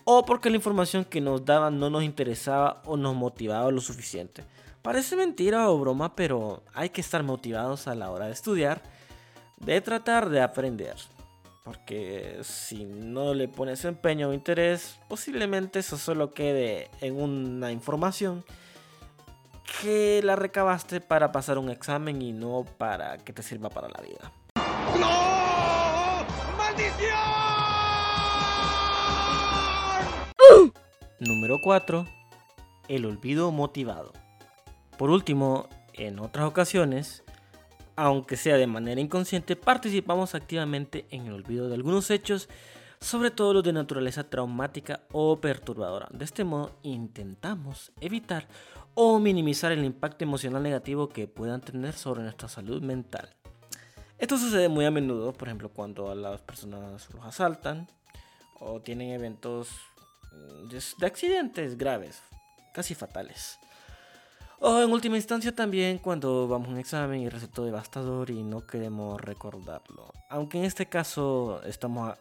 o 0.03 0.25
porque 0.25 0.49
la 0.49 0.55
información 0.55 1.05
que 1.05 1.21
nos 1.21 1.45
daban 1.45 1.79
no 1.79 1.89
nos 1.89 2.03
interesaba 2.03 2.81
o 2.85 2.97
nos 2.97 3.15
motivaba 3.15 3.69
lo 3.71 3.81
suficiente. 3.81 4.43
Parece 4.81 5.15
mentira 5.15 5.69
o 5.69 5.77
broma, 5.77 6.15
pero 6.15 6.63
hay 6.73 6.89
que 6.89 7.01
estar 7.01 7.21
motivados 7.21 7.87
a 7.87 7.93
la 7.93 8.09
hora 8.09 8.25
de 8.25 8.33
estudiar, 8.33 8.81
de 9.57 9.79
tratar 9.79 10.29
de 10.29 10.41
aprender. 10.41 10.95
Porque 11.63 12.39
si 12.41 12.85
no 12.85 13.33
le 13.35 13.47
pones 13.47 13.85
empeño 13.85 14.29
o 14.29 14.33
interés, 14.33 14.99
posiblemente 15.07 15.79
eso 15.79 15.97
solo 15.97 16.33
quede 16.33 16.89
en 17.01 17.21
una 17.21 17.71
información 17.71 18.43
que 19.81 20.21
la 20.23 20.35
recabaste 20.35 21.01
para 21.01 21.31
pasar 21.31 21.57
un 21.57 21.69
examen 21.69 22.21
y 22.21 22.33
no 22.33 22.65
para 22.77 23.17
que 23.19 23.31
te 23.31 23.43
sirva 23.43 23.69
para 23.69 23.89
la 23.89 24.01
vida. 24.01 24.31
¡No! 24.99 26.25
¡Maldición! 26.57 27.19
Número 31.19 31.59
4. 31.61 32.07
El 32.87 33.05
olvido 33.05 33.51
motivado. 33.51 34.11
Por 34.97 35.11
último, 35.11 35.69
en 35.93 36.19
otras 36.19 36.47
ocasiones, 36.47 37.23
aunque 38.01 38.35
sea 38.35 38.57
de 38.57 38.65
manera 38.65 38.99
inconsciente, 38.99 39.55
participamos 39.55 40.33
activamente 40.33 41.05
en 41.11 41.27
el 41.27 41.33
olvido 41.33 41.69
de 41.69 41.75
algunos 41.75 42.09
hechos, 42.09 42.49
sobre 42.99 43.29
todo 43.29 43.53
los 43.53 43.63
de 43.63 43.73
naturaleza 43.73 44.27
traumática 44.27 45.01
o 45.11 45.39
perturbadora. 45.39 46.07
De 46.11 46.25
este 46.25 46.43
modo, 46.43 46.71
intentamos 46.81 47.91
evitar 48.01 48.47
o 48.95 49.19
minimizar 49.19 49.71
el 49.71 49.85
impacto 49.85 50.23
emocional 50.23 50.63
negativo 50.63 51.09
que 51.09 51.27
puedan 51.27 51.61
tener 51.61 51.93
sobre 51.93 52.23
nuestra 52.23 52.49
salud 52.49 52.81
mental. 52.81 53.35
Esto 54.17 54.35
sucede 54.35 54.67
muy 54.67 54.85
a 54.85 54.91
menudo, 54.91 55.31
por 55.31 55.47
ejemplo, 55.47 55.69
cuando 55.69 56.15
las 56.15 56.41
personas 56.41 57.07
los 57.13 57.23
asaltan 57.23 57.87
o 58.59 58.81
tienen 58.81 59.11
eventos 59.11 59.69
mm, 60.31 60.69
de 60.99 61.05
accidentes 61.05 61.77
graves, 61.77 62.23
casi 62.73 62.95
fatales. 62.95 63.59
O 64.63 64.79
en 64.79 64.91
última 64.91 65.15
instancia 65.15 65.55
también 65.55 65.97
cuando 65.97 66.47
vamos 66.47 66.67
a 66.67 66.71
un 66.73 66.77
examen 66.77 67.19
y 67.19 67.29
resultó 67.29 67.65
devastador 67.65 68.29
y 68.29 68.43
no 68.43 68.67
queremos 68.67 69.19
recordarlo. 69.19 70.13
Aunque 70.29 70.59
en 70.59 70.65
este 70.65 70.85
caso 70.85 71.63
estamos 71.63 72.15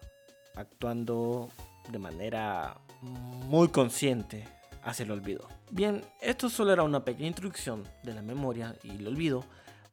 actuando 0.55 1.51
de 1.91 1.99
manera 1.99 2.79
muy 3.03 3.69
consciente 3.69 4.49
hacia 4.83 5.03
el 5.03 5.11
olvido. 5.11 5.49
Bien, 5.71 6.03
esto 6.23 6.49
solo 6.49 6.73
era 6.73 6.83
una 6.83 7.05
pequeña 7.05 7.29
introducción 7.29 7.85
de 8.03 8.15
la 8.15 8.23
memoria 8.23 8.75
y 8.83 8.93
el 8.93 9.07
olvido 9.07 9.45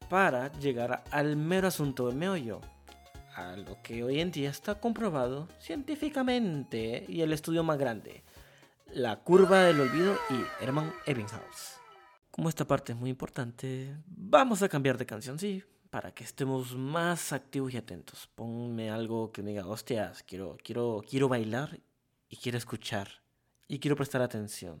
para 0.08 0.50
llegar 0.52 1.04
al 1.10 1.36
mero 1.36 1.68
asunto 1.68 2.06
del 2.06 2.16
meollo, 2.16 2.62
a 3.36 3.56
lo 3.56 3.76
que 3.82 4.02
hoy 4.02 4.20
en 4.20 4.30
día 4.30 4.48
está 4.48 4.80
comprobado 4.80 5.48
científicamente 5.60 7.04
y 7.08 7.20
el 7.20 7.34
estudio 7.34 7.62
más 7.62 7.76
grande, 7.76 8.22
la 8.90 9.16
curva 9.16 9.64
del 9.64 9.82
olvido 9.82 10.16
y 10.30 10.64
Hermann 10.64 10.94
Ebbinghaus. 11.04 11.78
Como 12.38 12.50
esta 12.50 12.68
parte 12.68 12.92
es 12.92 12.98
muy 12.98 13.10
importante, 13.10 13.96
vamos 14.06 14.62
a 14.62 14.68
cambiar 14.68 14.96
de 14.96 15.04
canción, 15.04 15.40
sí, 15.40 15.64
para 15.90 16.14
que 16.14 16.22
estemos 16.22 16.76
más 16.76 17.32
activos 17.32 17.74
y 17.74 17.76
atentos. 17.76 18.28
Ponme 18.32 18.90
algo 18.90 19.32
que 19.32 19.42
me 19.42 19.50
diga, 19.50 19.66
hostias, 19.66 20.22
quiero, 20.22 20.56
quiero, 20.62 21.02
quiero 21.04 21.28
bailar 21.28 21.80
y 22.28 22.36
quiero 22.36 22.56
escuchar 22.56 23.08
y 23.66 23.80
quiero 23.80 23.96
prestar 23.96 24.22
atención. 24.22 24.80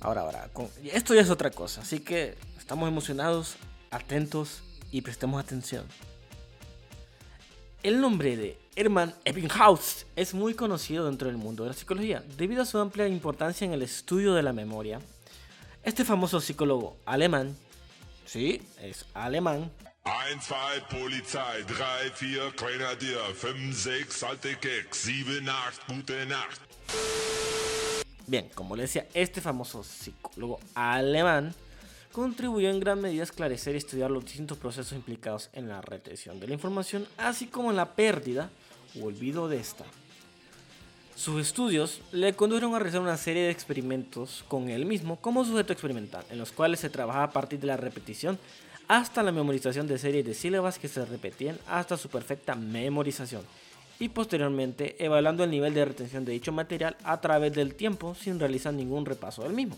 Ahora, 0.00 0.22
ahora, 0.22 0.48
esto 0.84 1.14
ya 1.14 1.20
es 1.20 1.30
otra 1.30 1.50
cosa, 1.50 1.82
así 1.82 2.00
que 2.00 2.34
estamos 2.58 2.88
emocionados, 2.88 3.56
atentos 3.90 4.62
y 4.90 5.02
prestemos 5.02 5.42
atención. 5.42 5.86
El 7.82 8.00
nombre 8.00 8.36
de 8.36 8.58
Hermann 8.76 9.14
Ebbinghaus 9.24 10.06
es 10.16 10.32
muy 10.32 10.54
conocido 10.54 11.06
dentro 11.06 11.28
del 11.28 11.36
mundo 11.36 11.64
de 11.64 11.70
la 11.70 11.74
psicología 11.74 12.22
debido 12.36 12.62
a 12.62 12.66
su 12.66 12.78
amplia 12.78 13.08
importancia 13.08 13.64
en 13.64 13.72
el 13.72 13.82
estudio 13.82 14.32
de 14.32 14.42
la 14.42 14.52
memoria. 14.52 15.00
Este 15.82 16.04
famoso 16.04 16.40
psicólogo 16.40 16.96
alemán, 17.04 17.56
sí, 18.24 18.62
es 18.80 19.04
alemán. 19.12 19.70
1, 20.04 20.14
2, 20.90 21.00
Polizei, 21.00 21.64
3, 21.66 22.52
4, 22.56 22.66
Grenadier, 22.66 23.18
5, 23.34 23.54
6, 23.74 24.22
alte 24.24 24.58
Keks, 24.58 24.96
7, 24.96 25.40
8, 25.42 25.94
gute 25.94 26.26
Nacht. 26.26 26.60
Bien, 28.30 28.48
como 28.54 28.76
le 28.76 28.82
decía, 28.82 29.08
este 29.12 29.40
famoso 29.40 29.82
psicólogo 29.82 30.60
alemán 30.76 31.52
contribuyó 32.12 32.70
en 32.70 32.78
gran 32.78 33.00
medida 33.00 33.22
a 33.22 33.24
esclarecer 33.24 33.74
y 33.74 33.78
estudiar 33.78 34.08
los 34.12 34.24
distintos 34.24 34.56
procesos 34.56 34.92
implicados 34.92 35.50
en 35.52 35.66
la 35.66 35.80
retención 35.80 36.38
de 36.38 36.46
la 36.46 36.54
información, 36.54 37.08
así 37.18 37.48
como 37.48 37.70
en 37.70 37.76
la 37.76 37.96
pérdida 37.96 38.48
o 38.96 39.06
olvido 39.06 39.48
de 39.48 39.56
esta. 39.56 39.84
Sus 41.16 41.40
estudios 41.44 42.02
le 42.12 42.32
condujeron 42.34 42.72
a 42.72 42.78
realizar 42.78 43.00
una 43.00 43.16
serie 43.16 43.42
de 43.42 43.50
experimentos 43.50 44.44
con 44.46 44.68
él 44.68 44.86
mismo 44.86 45.20
como 45.20 45.44
sujeto 45.44 45.72
experimental, 45.72 46.24
en 46.30 46.38
los 46.38 46.52
cuales 46.52 46.78
se 46.78 46.88
trabajaba 46.88 47.24
a 47.24 47.32
partir 47.32 47.58
de 47.58 47.66
la 47.66 47.78
repetición 47.78 48.38
hasta 48.86 49.24
la 49.24 49.32
memorización 49.32 49.88
de 49.88 49.98
series 49.98 50.24
de 50.24 50.34
sílabas 50.34 50.78
que 50.78 50.86
se 50.86 51.04
repetían 51.04 51.58
hasta 51.66 51.96
su 51.96 52.08
perfecta 52.08 52.54
memorización 52.54 53.42
y 54.00 54.08
posteriormente 54.08 54.96
evaluando 55.04 55.44
el 55.44 55.50
nivel 55.50 55.74
de 55.74 55.84
retención 55.84 56.24
de 56.24 56.32
dicho 56.32 56.50
material 56.50 56.96
a 57.04 57.20
través 57.20 57.52
del 57.52 57.74
tiempo 57.74 58.16
sin 58.16 58.40
realizar 58.40 58.72
ningún 58.72 59.04
repaso 59.04 59.42
del 59.42 59.52
mismo. 59.52 59.76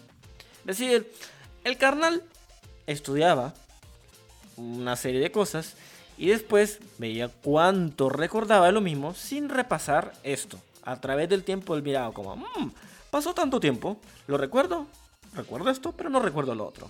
Es 0.61 0.79
decir, 0.79 1.13
el 1.65 1.77
carnal 1.77 2.23
estudiaba 2.87 3.53
una 4.57 4.95
serie 4.97 5.21
de 5.21 5.33
cosas 5.33 5.75
y 6.17 6.29
después 6.29 6.79
veía 6.99 7.29
cuánto 7.29 8.09
recordaba 8.09 8.67
de 8.67 8.73
lo 8.73 8.81
mismo 8.81 9.13
sin 9.13 9.49
repasar 9.49 10.13
esto. 10.23 10.57
A 10.85 11.01
través 11.01 11.29
del 11.29 11.43
tiempo 11.43 11.75
él 11.75 11.83
miraba 11.83 12.13
como, 12.13 12.37
mmm, 12.37 12.71
pasó 13.11 13.35
tanto 13.35 13.59
tiempo, 13.59 13.99
lo 14.29 14.39
recuerdo, 14.39 14.87
recuerdo 15.35 15.71
esto, 15.71 15.93
pero 15.93 16.11
no 16.11 16.21
recuerdo 16.21 16.55
lo 16.55 16.67
otro. 16.67 16.89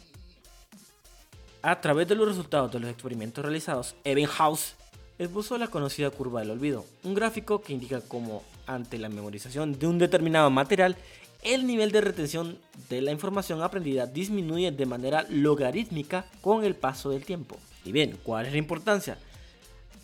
A 1.62 1.80
través 1.80 2.08
de 2.08 2.14
los 2.14 2.28
resultados 2.28 2.72
de 2.72 2.80
los 2.80 2.90
experimentos 2.90 3.42
realizados, 3.42 3.94
Ebbinghaus 4.04 4.74
esbozó 5.22 5.58
la 5.58 5.68
conocida 5.68 6.10
curva 6.10 6.40
del 6.40 6.50
olvido, 6.50 6.84
un 7.04 7.14
gráfico 7.14 7.62
que 7.62 7.72
indica 7.72 8.00
cómo 8.00 8.42
ante 8.66 8.98
la 8.98 9.08
memorización 9.08 9.78
de 9.78 9.86
un 9.86 9.98
determinado 9.98 10.50
material, 10.50 10.96
el 11.42 11.66
nivel 11.66 11.90
de 11.90 12.00
retención 12.00 12.58
de 12.88 13.00
la 13.00 13.10
información 13.10 13.62
aprendida 13.62 14.06
disminuye 14.06 14.70
de 14.70 14.86
manera 14.86 15.26
logarítmica 15.28 16.24
con 16.40 16.64
el 16.64 16.76
paso 16.76 17.10
del 17.10 17.24
tiempo. 17.24 17.56
Y 17.84 17.92
bien, 17.92 18.18
¿cuál 18.22 18.46
es 18.46 18.52
la 18.52 18.58
importancia? 18.58 19.18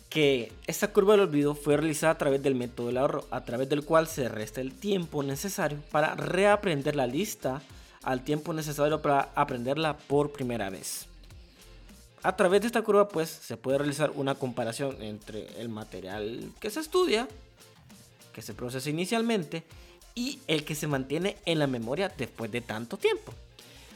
Que 0.09 0.51
esta 0.67 0.91
curva 0.91 1.13
del 1.13 1.21
olvido 1.21 1.55
fue 1.55 1.77
realizada 1.77 2.13
a 2.13 2.17
través 2.17 2.43
del 2.43 2.55
método 2.55 2.87
del 2.87 2.97
ahorro, 2.97 3.25
a 3.31 3.45
través 3.45 3.69
del 3.69 3.85
cual 3.85 4.07
se 4.07 4.27
resta 4.27 4.59
el 4.59 4.73
tiempo 4.73 5.23
necesario 5.23 5.77
para 5.91 6.15
reaprender 6.15 6.95
la 6.95 7.07
lista 7.07 7.61
al 8.03 8.23
tiempo 8.23 8.53
necesario 8.53 9.01
para 9.01 9.29
aprenderla 9.35 9.97
por 9.97 10.31
primera 10.31 10.69
vez. 10.69 11.08
A 12.21 12.35
través 12.35 12.61
de 12.61 12.67
esta 12.67 12.81
curva 12.81 13.07
pues 13.07 13.29
se 13.29 13.57
puede 13.57 13.77
realizar 13.77 14.11
una 14.15 14.35
comparación 14.35 15.01
entre 15.01 15.47
el 15.61 15.69
material 15.69 16.51
que 16.59 16.69
se 16.69 16.81
estudia, 16.81 17.27
que 18.33 18.41
se 18.41 18.53
procesa 18.53 18.89
inicialmente, 18.89 19.63
y 20.15 20.39
el 20.47 20.65
que 20.65 20.75
se 20.75 20.87
mantiene 20.87 21.37
en 21.45 21.59
la 21.59 21.67
memoria 21.67 22.11
después 22.17 22.51
de 22.51 22.61
tanto 22.61 22.97
tiempo. 22.97 23.33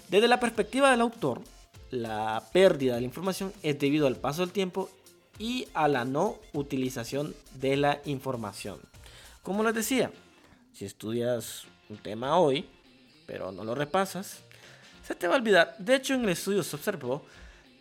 Desde 0.07 0.27
la 0.27 0.39
perspectiva 0.39 0.89
del 0.89 1.01
autor, 1.01 1.41
la 1.91 2.43
pérdida 2.53 2.95
de 2.95 3.01
la 3.01 3.07
información 3.07 3.51
es 3.61 3.77
debido 3.77 4.07
al 4.07 4.15
paso 4.15 4.41
del 4.41 4.51
tiempo 4.51 4.89
y 5.37 5.67
a 5.73 5.87
la 5.87 6.05
no 6.05 6.37
utilización 6.53 7.35
de 7.55 7.75
la 7.77 7.99
información. 8.05 8.79
Como 9.41 9.63
les 9.63 9.75
decía, 9.75 10.11
si 10.73 10.85
estudias 10.85 11.63
un 11.89 11.97
tema 11.97 12.37
hoy, 12.37 12.65
pero 13.25 13.51
no 13.51 13.63
lo 13.63 13.75
repasas, 13.75 14.39
se 15.05 15.15
te 15.15 15.27
va 15.27 15.33
a 15.33 15.37
olvidar. 15.37 15.75
De 15.77 15.95
hecho, 15.95 16.13
en 16.13 16.23
el 16.23 16.29
estudio 16.29 16.63
se 16.63 16.75
observó 16.75 17.25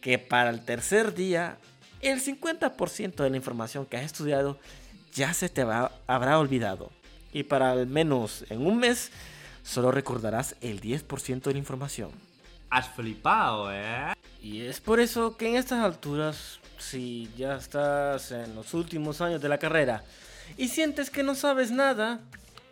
que 0.02 0.18
para 0.18 0.50
el 0.50 0.62
tercer 0.62 1.14
día, 1.14 1.56
el 2.02 2.20
50% 2.20 3.14
de 3.14 3.30
la 3.30 3.36
información 3.36 3.86
que 3.86 3.96
has 3.96 4.04
estudiado 4.04 4.58
ya 5.14 5.32
se 5.32 5.48
te 5.48 5.64
va, 5.64 5.92
habrá 6.06 6.38
olvidado. 6.38 6.90
Y 7.32 7.44
para 7.44 7.70
al 7.70 7.86
menos 7.86 8.44
en 8.50 8.66
un 8.66 8.78
mes, 8.78 9.10
solo 9.62 9.90
recordarás 9.90 10.56
el 10.60 10.80
10% 10.82 11.42
de 11.42 11.52
la 11.52 11.58
información. 11.58 12.10
Has 12.68 12.88
flipado, 12.88 13.72
¿eh? 13.72 14.12
Y 14.42 14.62
es 14.62 14.80
por 14.80 14.98
eso 14.98 15.36
que 15.36 15.48
en 15.48 15.56
estas 15.56 15.84
alturas, 15.84 16.58
si 16.78 17.30
ya 17.36 17.56
estás 17.56 18.32
en 18.32 18.54
los 18.56 18.74
últimos 18.74 19.20
años 19.20 19.40
de 19.40 19.48
la 19.48 19.58
carrera 19.58 20.02
y 20.56 20.68
sientes 20.68 21.10
que 21.10 21.22
no 21.22 21.34
sabes 21.36 21.70
nada, 21.70 22.20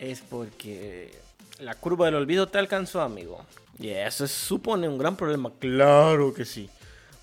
es 0.01 0.21
porque 0.21 1.15
la 1.61 1.75
curva 1.75 2.07
del 2.07 2.17
olvido 2.17 2.49
te 2.49 2.59
alcanzó, 2.59 3.03
amigo. 3.03 3.45
Y 3.79 3.91
eso 3.91 4.27
supone 4.27 4.89
un 4.89 4.99
gran 4.99 5.17
problema, 5.17 5.53
claro 5.59 6.35
que 6.35 6.45
sí. 6.45 6.69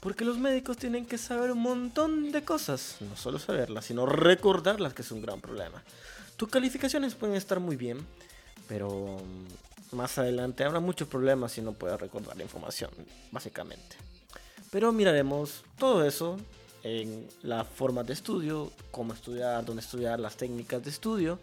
Porque 0.07 0.23
los 0.23 0.37
médicos 0.37 0.77
tienen 0.77 1.05
que 1.05 1.17
saber 1.17 1.51
un 1.51 1.59
montón 1.59 2.31
de 2.31 2.41
cosas, 2.41 2.95
no 3.01 3.17
solo 3.17 3.39
saberlas, 3.39 3.83
sino 3.83 4.05
recordarlas, 4.05 4.93
que 4.93 5.01
es 5.01 5.11
un 5.11 5.21
gran 5.21 5.41
problema. 5.41 5.83
Tus 6.37 6.47
calificaciones 6.47 7.13
pueden 7.13 7.35
estar 7.35 7.59
muy 7.59 7.75
bien, 7.75 7.97
pero 8.69 9.17
más 9.91 10.17
adelante 10.17 10.63
habrá 10.63 10.79
muchos 10.79 11.09
problemas 11.09 11.51
si 11.51 11.61
no 11.61 11.73
puedes 11.73 11.99
recordar 11.99 12.37
la 12.37 12.43
información, 12.43 12.89
básicamente. 13.33 13.97
Pero 14.71 14.93
miraremos 14.93 15.65
todo 15.77 16.05
eso 16.05 16.37
en 16.83 17.27
la 17.41 17.65
forma 17.65 18.01
de 18.05 18.13
estudio, 18.13 18.71
cómo 18.91 19.11
estudiar, 19.11 19.65
dónde 19.65 19.81
estudiar, 19.81 20.21
las 20.21 20.37
técnicas 20.37 20.81
de 20.85 20.89
estudio. 20.89 21.37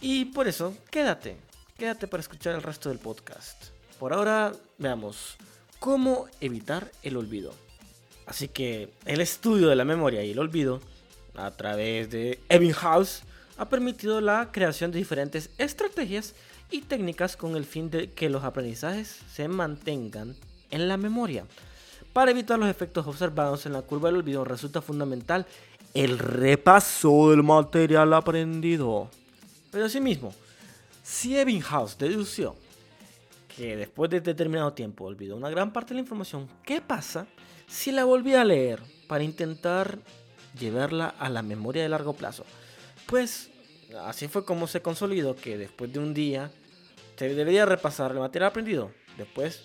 Y 0.00 0.24
por 0.24 0.48
eso, 0.48 0.74
quédate, 0.90 1.36
quédate 1.78 2.08
para 2.08 2.20
escuchar 2.20 2.56
el 2.56 2.64
resto 2.64 2.88
del 2.88 2.98
podcast. 2.98 3.66
Por 4.00 4.12
ahora, 4.12 4.52
veamos 4.76 5.36
cómo 5.80 6.26
evitar 6.40 6.92
el 7.02 7.16
olvido. 7.16 7.52
Así 8.26 8.46
que 8.46 8.92
el 9.06 9.20
estudio 9.20 9.68
de 9.68 9.74
la 9.74 9.84
memoria 9.84 10.22
y 10.22 10.30
el 10.30 10.38
olvido 10.38 10.80
a 11.34 11.50
través 11.50 12.10
de 12.10 12.38
Ebbinghaus 12.48 13.22
ha 13.56 13.68
permitido 13.68 14.20
la 14.20 14.52
creación 14.52 14.92
de 14.92 14.98
diferentes 14.98 15.50
estrategias 15.58 16.34
y 16.70 16.82
técnicas 16.82 17.36
con 17.36 17.56
el 17.56 17.64
fin 17.64 17.90
de 17.90 18.10
que 18.12 18.30
los 18.30 18.44
aprendizajes 18.44 19.18
se 19.32 19.48
mantengan 19.48 20.36
en 20.70 20.86
la 20.86 20.96
memoria. 20.96 21.44
Para 22.12 22.30
evitar 22.30 22.58
los 22.58 22.68
efectos 22.68 23.06
observados 23.06 23.66
en 23.66 23.72
la 23.72 23.82
curva 23.82 24.08
del 24.08 24.18
olvido 24.18 24.44
resulta 24.44 24.82
fundamental 24.82 25.46
el 25.94 26.18
repaso 26.18 27.30
del 27.30 27.42
material 27.42 28.12
aprendido. 28.14 29.10
Pero 29.70 29.86
asimismo, 29.86 30.34
si 31.02 31.36
Ebbinghaus 31.36 31.98
dedució 31.98 32.54
que 33.60 33.76
después 33.76 34.08
de 34.08 34.22
determinado 34.22 34.72
tiempo 34.72 35.04
olvidó 35.04 35.36
una 35.36 35.50
gran 35.50 35.70
parte 35.70 35.90
de 35.90 35.96
la 35.96 36.00
información, 36.00 36.48
¿qué 36.64 36.80
pasa 36.80 37.26
si 37.66 37.92
la 37.92 38.06
volví 38.06 38.34
a 38.34 38.42
leer 38.42 38.82
para 39.06 39.22
intentar 39.22 39.98
llevarla 40.58 41.08
a 41.08 41.28
la 41.28 41.42
memoria 41.42 41.82
de 41.82 41.90
largo 41.90 42.14
plazo? 42.14 42.46
Pues 43.04 43.50
así 44.02 44.28
fue 44.28 44.46
como 44.46 44.66
se 44.66 44.80
consolidó 44.80 45.36
que 45.36 45.58
después 45.58 45.92
de 45.92 45.98
un 45.98 46.14
día 46.14 46.50
se 47.16 47.34
debería 47.34 47.66
repasar 47.66 48.12
el 48.12 48.20
material 48.20 48.48
aprendido. 48.48 48.92
Después, 49.18 49.62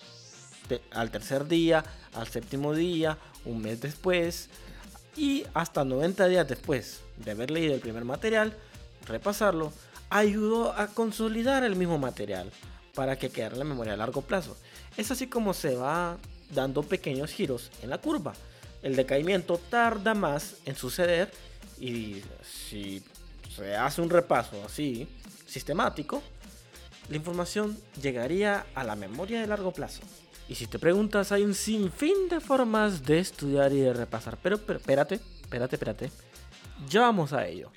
al 0.91 1.09
tercer 1.09 1.47
día, 1.47 1.85
al 2.15 2.27
séptimo 2.27 2.73
día, 2.73 3.17
un 3.45 3.61
mes 3.61 3.79
después 3.79 4.49
y 5.15 5.45
hasta 5.53 5.85
90 5.85 6.27
días 6.27 6.45
después 6.49 6.99
de 7.15 7.31
haber 7.31 7.49
leído 7.49 7.73
el 7.73 7.79
primer 7.79 8.03
material, 8.03 8.57
repasarlo, 9.07 9.71
ayudó 10.09 10.73
a 10.73 10.87
consolidar 10.87 11.63
el 11.63 11.77
mismo 11.77 11.97
material 11.97 12.51
para 12.95 13.17
que 13.17 13.29
quedara 13.29 13.57
la 13.57 13.63
memoria 13.63 13.93
a 13.93 13.97
largo 13.97 14.21
plazo. 14.21 14.57
Es 14.97 15.11
así 15.11 15.27
como 15.27 15.53
se 15.53 15.75
va 15.75 16.17
dando 16.51 16.83
pequeños 16.83 17.31
giros 17.31 17.71
en 17.81 17.89
la 17.89 17.99
curva. 17.99 18.33
El 18.81 18.95
decaimiento 18.95 19.59
tarda 19.69 20.13
más 20.13 20.55
en 20.65 20.75
suceder 20.75 21.31
y 21.79 22.21
si 22.43 23.03
se 23.55 23.75
hace 23.75 24.01
un 24.01 24.09
repaso 24.09 24.63
así 24.65 25.07
sistemático, 25.45 26.21
la 27.09 27.17
información 27.17 27.77
llegaría 28.01 28.65
a 28.73 28.83
la 28.83 28.95
memoria 28.95 29.41
de 29.41 29.47
largo 29.47 29.71
plazo. 29.71 30.01
Y 30.47 30.55
si 30.55 30.67
te 30.67 30.77
preguntas, 30.79 31.31
hay 31.31 31.43
un 31.43 31.55
sinfín 31.55 32.29
de 32.29 32.39
formas 32.39 33.03
de 33.03 33.19
estudiar 33.19 33.71
y 33.73 33.79
de 33.79 33.93
repasar. 33.93 34.37
Pero, 34.41 34.59
pero 34.59 34.79
espérate, 34.79 35.19
espérate, 35.41 35.75
espérate. 35.75 36.11
Ya 36.87 37.01
vamos 37.01 37.33
a 37.33 37.47
ello. 37.47 37.71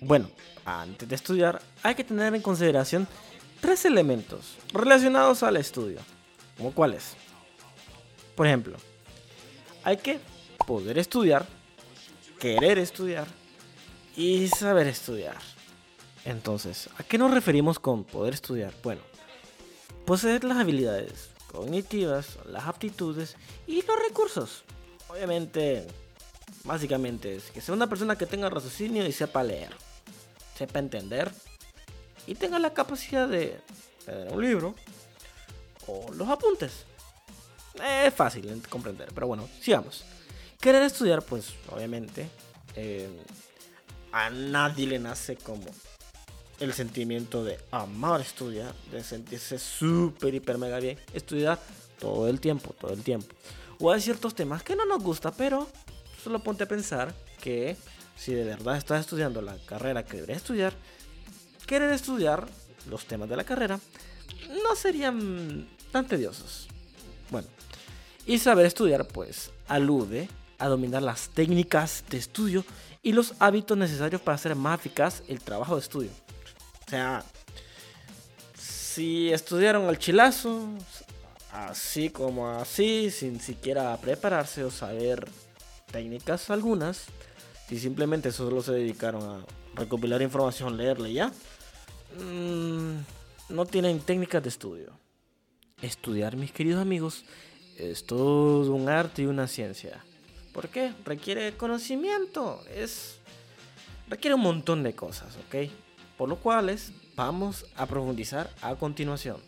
Bueno, 0.00 0.30
antes 0.64 1.08
de 1.08 1.14
estudiar 1.14 1.60
hay 1.82 1.94
que 1.94 2.04
tener 2.04 2.34
en 2.34 2.42
consideración 2.42 3.06
tres 3.60 3.84
elementos 3.84 4.56
relacionados 4.72 5.42
al 5.42 5.56
estudio. 5.56 6.00
¿Como 6.56 6.72
cuáles? 6.72 7.14
Por 8.34 8.46
ejemplo, 8.46 8.76
hay 9.84 9.96
que 9.96 10.20
poder 10.66 10.98
estudiar, 10.98 11.46
querer 12.38 12.78
estudiar 12.78 13.26
y 14.16 14.48
saber 14.48 14.86
estudiar. 14.86 15.36
Entonces, 16.24 16.88
¿a 16.98 17.02
qué 17.02 17.18
nos 17.18 17.30
referimos 17.30 17.78
con 17.78 18.04
poder 18.04 18.34
estudiar? 18.34 18.74
Bueno, 18.82 19.00
poseer 20.04 20.44
las 20.44 20.58
habilidades 20.58 21.30
cognitivas, 21.50 22.38
las 22.46 22.66
aptitudes 22.66 23.36
y 23.66 23.82
los 23.82 23.96
recursos. 24.08 24.64
Obviamente, 25.08 25.86
básicamente 26.64 27.36
es 27.36 27.50
que 27.50 27.60
sea 27.60 27.74
una 27.74 27.88
persona 27.88 28.16
que 28.16 28.26
tenga 28.26 28.50
raciocinio 28.50 29.06
y 29.06 29.12
sepa 29.12 29.42
leer, 29.42 29.74
sepa 30.56 30.78
entender 30.78 31.32
y 32.26 32.34
tenga 32.34 32.58
la 32.58 32.72
capacidad 32.72 33.28
de 33.28 33.60
tener 34.04 34.32
un 34.32 34.42
libro 34.42 34.74
o 35.86 36.12
los 36.12 36.28
apuntes. 36.28 36.84
Es 37.82 38.14
fácil 38.14 38.42
de 38.46 38.68
comprender, 38.68 39.08
pero 39.14 39.26
bueno, 39.26 39.48
sigamos. 39.60 40.04
Querer 40.60 40.82
estudiar, 40.82 41.22
pues 41.22 41.54
obviamente, 41.70 42.28
eh, 42.76 43.08
a 44.12 44.30
nadie 44.30 44.86
le 44.86 44.98
nace 44.98 45.36
como 45.36 45.64
el 46.58 46.74
sentimiento 46.74 47.42
de 47.42 47.58
amar 47.70 48.20
estudiar, 48.20 48.74
de 48.92 49.02
sentirse 49.02 49.58
súper, 49.58 50.34
hiper, 50.34 50.58
mega 50.58 50.78
bien, 50.78 50.98
estudiar 51.14 51.58
todo 51.98 52.28
el 52.28 52.40
tiempo, 52.40 52.74
todo 52.78 52.92
el 52.92 53.02
tiempo. 53.02 53.34
O 53.78 53.90
hay 53.90 54.00
ciertos 54.00 54.34
temas 54.34 54.62
que 54.62 54.76
no 54.76 54.84
nos 54.84 55.02
gusta, 55.02 55.32
pero 55.32 55.66
solo 56.22 56.42
ponte 56.42 56.64
a 56.64 56.68
pensar 56.68 57.14
que 57.40 57.76
si 58.16 58.34
de 58.34 58.44
verdad 58.44 58.76
estás 58.76 59.00
estudiando 59.00 59.40
la 59.40 59.56
carrera 59.64 60.04
que 60.04 60.16
deberías 60.16 60.42
estudiar, 60.42 60.74
querer 61.70 61.92
estudiar 61.92 62.48
los 62.90 63.04
temas 63.06 63.28
de 63.28 63.36
la 63.36 63.44
carrera 63.44 63.78
no 64.64 64.74
serían 64.74 65.68
tan 65.92 66.04
tediosos. 66.04 66.66
Bueno, 67.30 67.46
y 68.26 68.40
saber 68.40 68.66
estudiar 68.66 69.06
pues 69.06 69.52
alude 69.68 70.28
a 70.58 70.66
dominar 70.66 71.00
las 71.00 71.28
técnicas 71.28 72.02
de 72.10 72.18
estudio 72.18 72.64
y 73.04 73.12
los 73.12 73.34
hábitos 73.38 73.78
necesarios 73.78 74.20
para 74.20 74.34
hacer 74.34 74.56
más 74.56 74.80
eficaz 74.80 75.22
el 75.28 75.40
trabajo 75.40 75.76
de 75.76 75.82
estudio. 75.82 76.10
O 76.88 76.90
sea, 76.90 77.22
si 78.58 79.32
estudiaron 79.32 79.86
al 79.86 79.96
chilazo, 79.96 80.66
así 81.52 82.10
como 82.10 82.50
así, 82.50 83.12
sin 83.12 83.38
siquiera 83.38 83.96
prepararse 83.98 84.64
o 84.64 84.72
saber 84.72 85.28
técnicas 85.92 86.50
algunas, 86.50 87.04
si 87.68 87.78
simplemente 87.78 88.32
solo 88.32 88.60
se 88.60 88.72
dedicaron 88.72 89.22
a 89.22 89.44
recopilar 89.76 90.20
información, 90.20 90.76
leerle 90.76 91.12
ya, 91.12 91.32
Mm, 92.18 92.98
no 93.50 93.66
tienen 93.66 94.00
técnicas 94.00 94.42
de 94.42 94.48
estudio. 94.48 94.92
Estudiar, 95.82 96.36
mis 96.36 96.52
queridos 96.52 96.80
amigos, 96.80 97.24
es 97.78 98.04
todo 98.04 98.72
un 98.74 98.88
arte 98.88 99.22
y 99.22 99.26
una 99.26 99.46
ciencia. 99.46 100.04
¿Por 100.52 100.68
qué? 100.68 100.92
Requiere 101.04 101.56
conocimiento, 101.56 102.62
es 102.74 103.18
requiere 104.08 104.34
un 104.34 104.42
montón 104.42 104.82
de 104.82 104.94
cosas, 104.94 105.36
¿ok? 105.36 105.70
Por 106.18 106.28
lo 106.28 106.36
cual, 106.36 106.76
vamos 107.14 107.64
a 107.76 107.86
profundizar 107.86 108.50
a 108.60 108.74
continuación. 108.74 109.38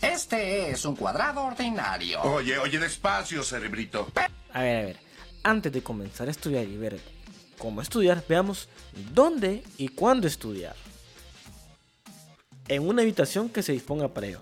Este 0.00 0.70
es 0.70 0.84
un 0.84 0.96
cuadrado 0.96 1.42
ordinario. 1.42 2.22
Oye, 2.22 2.58
oye, 2.58 2.78
despacio, 2.78 3.42
cerebrito. 3.42 4.08
A 4.52 4.62
ver, 4.62 4.76
a 4.76 4.82
ver. 4.82 4.96
Antes 5.42 5.72
de 5.72 5.82
comenzar 5.82 6.28
a 6.28 6.30
estudiar 6.30 6.64
y 6.64 6.76
ver 6.76 7.00
cómo 7.58 7.82
estudiar, 7.82 8.24
veamos 8.28 8.68
dónde 9.12 9.62
y 9.76 9.88
cuándo 9.88 10.26
estudiar. 10.26 10.76
En 12.68 12.86
una 12.86 13.02
habitación 13.02 13.48
que 13.48 13.62
se 13.62 13.72
disponga 13.72 14.08
para 14.08 14.26
ello. 14.28 14.40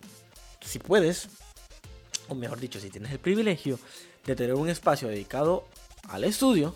Si 0.61 0.79
puedes, 0.79 1.29
o 2.29 2.35
mejor 2.35 2.61
dicho, 2.61 2.81
si 2.81 2.91
tienes 2.91 3.13
el 3.13 3.19
privilegio 3.19 3.79
de 4.25 4.37
tener 4.37 4.55
un 4.55 4.69
espacio 4.69 5.09
dedicado 5.09 5.67
al 6.09 6.25
estudio, 6.25 6.75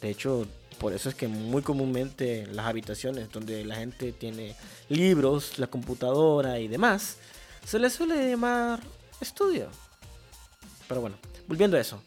de 0.00 0.10
hecho, 0.10 0.46
por 0.78 0.92
eso 0.92 1.08
es 1.08 1.14
que 1.14 1.28
muy 1.28 1.62
comúnmente 1.62 2.46
las 2.48 2.66
habitaciones 2.66 3.30
donde 3.30 3.64
la 3.64 3.76
gente 3.76 4.12
tiene 4.12 4.54
libros, 4.88 5.58
la 5.58 5.66
computadora 5.66 6.58
y 6.58 6.68
demás, 6.68 7.16
se 7.64 7.78
les 7.78 7.94
suele 7.94 8.30
llamar 8.30 8.80
estudio. 9.20 9.70
Pero 10.86 11.00
bueno, 11.00 11.16
volviendo 11.46 11.76
a 11.76 11.80
eso. 11.80 12.02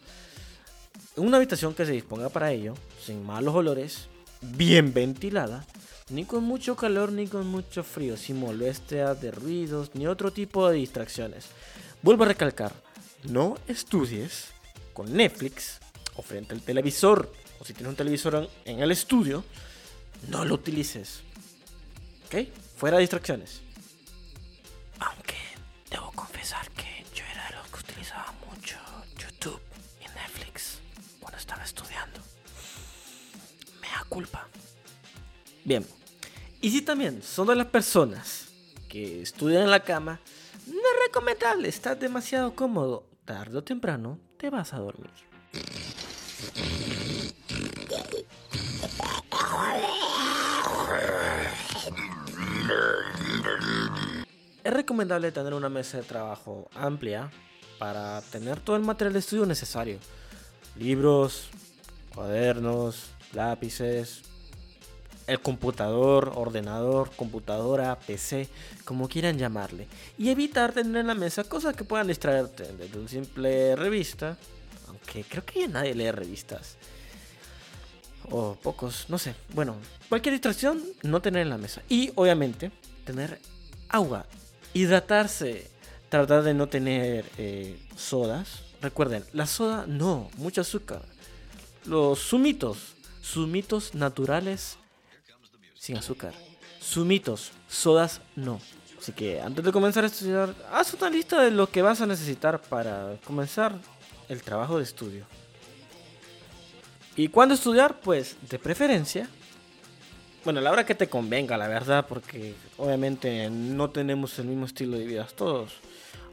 Una 1.16 1.38
habitación 1.38 1.74
que 1.74 1.86
se 1.86 1.94
disponga 1.94 2.30
para 2.30 2.52
ello, 2.52 2.76
sin 3.08 3.26
malos 3.26 3.56
olores, 3.56 4.10
bien 4.42 4.94
ventilada, 4.94 5.66
ni 6.10 6.26
con 6.26 6.44
mucho 6.44 6.76
calor 6.76 7.14
ni 7.14 7.26
con 7.26 7.48
mucho 7.48 7.82
frío, 7.82 8.18
sin 8.18 8.38
molestias 8.38 9.22
de 9.22 9.32
ruidos 9.32 9.92
ni 9.94 10.08
otro 10.08 10.32
tipo 10.32 10.68
de 10.68 10.76
distracciones. 10.76 11.46
Vuelvo 12.02 12.26
a 12.26 12.28
recalcar, 12.28 12.74
no 13.24 13.56
estudies 13.70 14.48
con 14.92 15.14
Netflix 15.14 15.80
o 16.18 16.22
frente 16.22 16.54
al 16.54 16.62
televisor, 16.62 17.32
o 17.62 17.66
si 17.66 17.74
tienes 17.74 17.92
un 17.92 17.96
televisor 17.96 18.50
en 18.66 18.80
el 18.82 18.92
estudio, 18.92 19.46
no 20.28 20.44
lo 20.44 20.56
utilices. 20.56 21.22
¿Ok? 22.26 22.50
Fuera 22.76 22.98
de 22.98 23.02
distracciones. 23.02 23.62
Bien. 35.64 35.86
Y 36.62 36.72
si 36.72 36.82
también 36.82 37.22
son 37.22 37.48
de 37.48 37.56
las 37.56 37.68
personas 37.68 38.48
que 38.90 39.22
estudian 39.22 39.64
en 39.64 39.72
la 39.72 39.84
cama, 39.84 40.20
no 40.66 40.74
es 40.74 41.06
recomendable, 41.06 41.68
estás 41.68 42.00
demasiado 42.00 42.56
cómodo. 42.56 43.06
Tarde 43.26 43.58
o 43.58 43.64
temprano 43.64 44.20
te 44.38 44.50
vas 44.50 44.74
a 44.74 44.80
dormir. 44.80 45.12
Es 54.64 54.74
recomendable 54.74 55.32
tener 55.32 55.54
una 55.54 55.70
mesa 55.70 55.98
de 55.98 56.04
trabajo 56.04 56.70
amplia 56.76 57.30
para 57.80 58.22
tener 58.22 58.60
todo 58.60 58.76
el 58.76 58.82
material 58.82 59.14
de 59.14 59.20
estudio 59.20 59.46
necesario. 59.46 60.00
Libros, 60.76 61.50
cuadernos, 62.14 63.12
lápices, 63.38 64.24
el 65.28 65.42
computador, 65.42 66.32
ordenador, 66.36 67.12
computadora, 67.16 68.00
PC, 68.00 68.48
como 68.86 69.08
quieran 69.08 69.38
llamarle. 69.38 69.88
Y 70.18 70.30
evitar 70.30 70.74
tener 70.74 71.02
en 71.02 71.08
la 71.08 71.16
mesa 71.16 71.44
cosas 71.44 71.76
que 71.76 71.84
puedan 71.84 72.08
distraerte 72.08 72.64
desde 72.74 72.98
una 72.98 73.10
simple 73.10 73.76
revista. 73.76 74.38
Aunque 74.88 75.24
creo 75.24 75.46
que 75.46 75.62
ya 75.62 75.68
nadie 75.68 75.94
lee 75.94 76.12
revistas. 76.12 76.78
O 78.30 78.56
pocos, 78.56 79.06
no 79.10 79.18
sé. 79.18 79.36
Bueno, 79.54 79.76
cualquier 80.10 80.34
distracción 80.34 80.82
no 81.04 81.22
tener 81.22 81.42
en 81.42 81.50
la 81.50 81.58
mesa. 81.58 81.82
Y 81.90 82.12
obviamente 82.16 82.72
tener 83.06 83.40
agua. 83.90 84.26
Hidratarse. 84.74 85.70
Tratar 86.10 86.44
de 86.44 86.54
no 86.54 86.68
tener 86.68 87.26
eh, 87.38 87.78
sodas. 87.98 88.64
Recuerden, 88.82 89.26
la 89.34 89.46
soda 89.46 89.86
no, 89.88 90.30
mucho 90.38 90.62
azúcar. 90.62 91.02
Los 91.86 92.20
sumitos, 92.20 92.97
sumitos 93.28 93.94
naturales 93.94 94.78
sin 95.76 95.98
azúcar. 95.98 96.34
Sumitos, 96.80 97.52
sodas 97.68 98.22
no. 98.36 98.60
Así 99.00 99.12
que 99.12 99.42
antes 99.42 99.64
de 99.64 99.72
comenzar 99.72 100.04
a 100.04 100.08
estudiar, 100.08 100.56
haz 100.72 100.94
una 100.94 101.10
lista 101.10 101.42
de 101.42 101.52
lo 101.52 101.70
que 101.70 101.82
vas 101.82 102.02
a 102.02 102.06
necesitar 102.06 102.62
para 102.62 103.18
comenzar 103.26 103.76
el 104.30 104.42
trabajo 104.42 104.78
de 104.78 104.84
estudio. 104.84 105.26
¿Y 107.16 107.28
cuándo 107.28 107.54
estudiar? 107.56 108.00
Pues 108.00 108.38
de 108.50 108.60
preferencia. 108.60 109.30
Bueno, 110.44 110.62
la 110.62 110.72
hora 110.72 110.86
que 110.86 110.96
te 110.96 111.10
convenga, 111.10 111.58
la 111.58 111.68
verdad, 111.68 112.06
porque 112.08 112.56
obviamente 112.78 113.50
no 113.50 113.90
tenemos 113.90 114.40
el 114.40 114.46
mismo 114.46 114.66
estilo 114.66 114.98
de 114.98 115.06
vida 115.06 115.28
todos. 115.36 115.74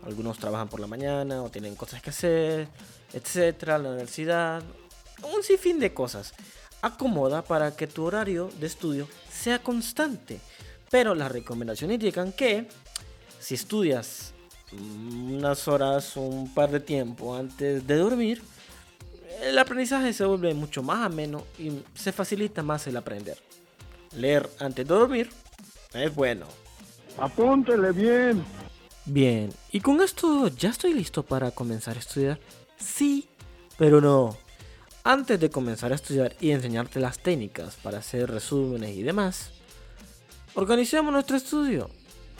Algunos 0.06 0.38
trabajan 0.38 0.68
por 0.68 0.78
la 0.78 0.86
mañana 0.86 1.42
o 1.42 1.50
tienen 1.50 1.74
cosas 1.74 2.00
que 2.00 2.10
hacer, 2.10 2.68
etcétera, 3.12 3.78
la 3.78 3.88
universidad, 3.90 4.62
un 5.22 5.42
sinfín 5.42 5.80
de 5.80 5.92
cosas 5.92 6.34
acomoda 6.84 7.42
para 7.42 7.74
que 7.74 7.86
tu 7.86 8.04
horario 8.04 8.50
de 8.60 8.66
estudio 8.66 9.08
sea 9.30 9.58
constante. 9.58 10.40
Pero 10.90 11.14
las 11.14 11.32
recomendaciones 11.32 11.94
indican 11.94 12.32
que 12.32 12.68
si 13.40 13.54
estudias 13.54 14.32
unas 14.72 15.68
horas 15.68 16.16
un 16.16 16.52
par 16.52 16.70
de 16.70 16.80
tiempo 16.80 17.36
antes 17.36 17.86
de 17.86 17.96
dormir, 17.96 18.42
el 19.42 19.58
aprendizaje 19.58 20.12
se 20.12 20.24
vuelve 20.24 20.54
mucho 20.54 20.82
más 20.82 21.04
ameno 21.04 21.44
y 21.58 21.72
se 21.94 22.12
facilita 22.12 22.62
más 22.62 22.86
el 22.86 22.96
aprender. 22.96 23.38
Leer 24.16 24.48
antes 24.60 24.86
de 24.86 24.94
dormir 24.94 25.30
es 25.92 26.14
bueno. 26.14 26.46
Apúntele 27.18 27.92
bien. 27.92 28.44
Bien, 29.06 29.52
y 29.70 29.80
con 29.80 30.00
esto 30.00 30.48
ya 30.48 30.70
estoy 30.70 30.94
listo 30.94 31.22
para 31.22 31.50
comenzar 31.50 31.96
a 31.96 32.00
estudiar. 32.00 32.40
Sí, 32.78 33.28
pero 33.76 34.00
no. 34.00 34.43
Antes 35.06 35.38
de 35.38 35.50
comenzar 35.50 35.92
a 35.92 35.96
estudiar 35.96 36.34
y 36.40 36.52
enseñarte 36.52 36.98
las 36.98 37.18
técnicas 37.18 37.76
para 37.76 37.98
hacer 37.98 38.30
resúmenes 38.30 38.96
y 38.96 39.02
demás, 39.02 39.50
organicemos 40.54 41.12
nuestro 41.12 41.36
estudio. 41.36 41.90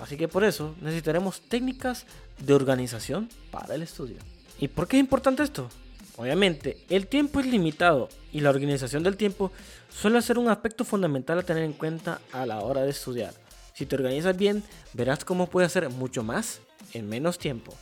Así 0.00 0.16
que 0.16 0.28
por 0.28 0.44
eso 0.44 0.74
necesitaremos 0.80 1.42
técnicas 1.42 2.06
de 2.38 2.54
organización 2.54 3.28
para 3.50 3.74
el 3.74 3.82
estudio. 3.82 4.16
¿Y 4.58 4.68
por 4.68 4.88
qué 4.88 4.96
es 4.96 5.00
importante 5.00 5.42
esto? 5.42 5.68
Obviamente, 6.16 6.78
el 6.88 7.06
tiempo 7.06 7.38
es 7.38 7.44
limitado 7.44 8.08
y 8.32 8.40
la 8.40 8.48
organización 8.48 9.02
del 9.02 9.18
tiempo 9.18 9.52
suele 9.90 10.22
ser 10.22 10.38
un 10.38 10.48
aspecto 10.48 10.86
fundamental 10.86 11.38
a 11.38 11.42
tener 11.42 11.64
en 11.64 11.74
cuenta 11.74 12.22
a 12.32 12.46
la 12.46 12.60
hora 12.60 12.80
de 12.80 12.90
estudiar. 12.92 13.34
Si 13.74 13.84
te 13.84 13.96
organizas 13.96 14.38
bien, 14.38 14.62
verás 14.94 15.22
cómo 15.26 15.50
puedes 15.50 15.66
hacer 15.70 15.90
mucho 15.90 16.22
más 16.22 16.60
en 16.94 17.10
menos 17.10 17.38
tiempo. 17.38 17.74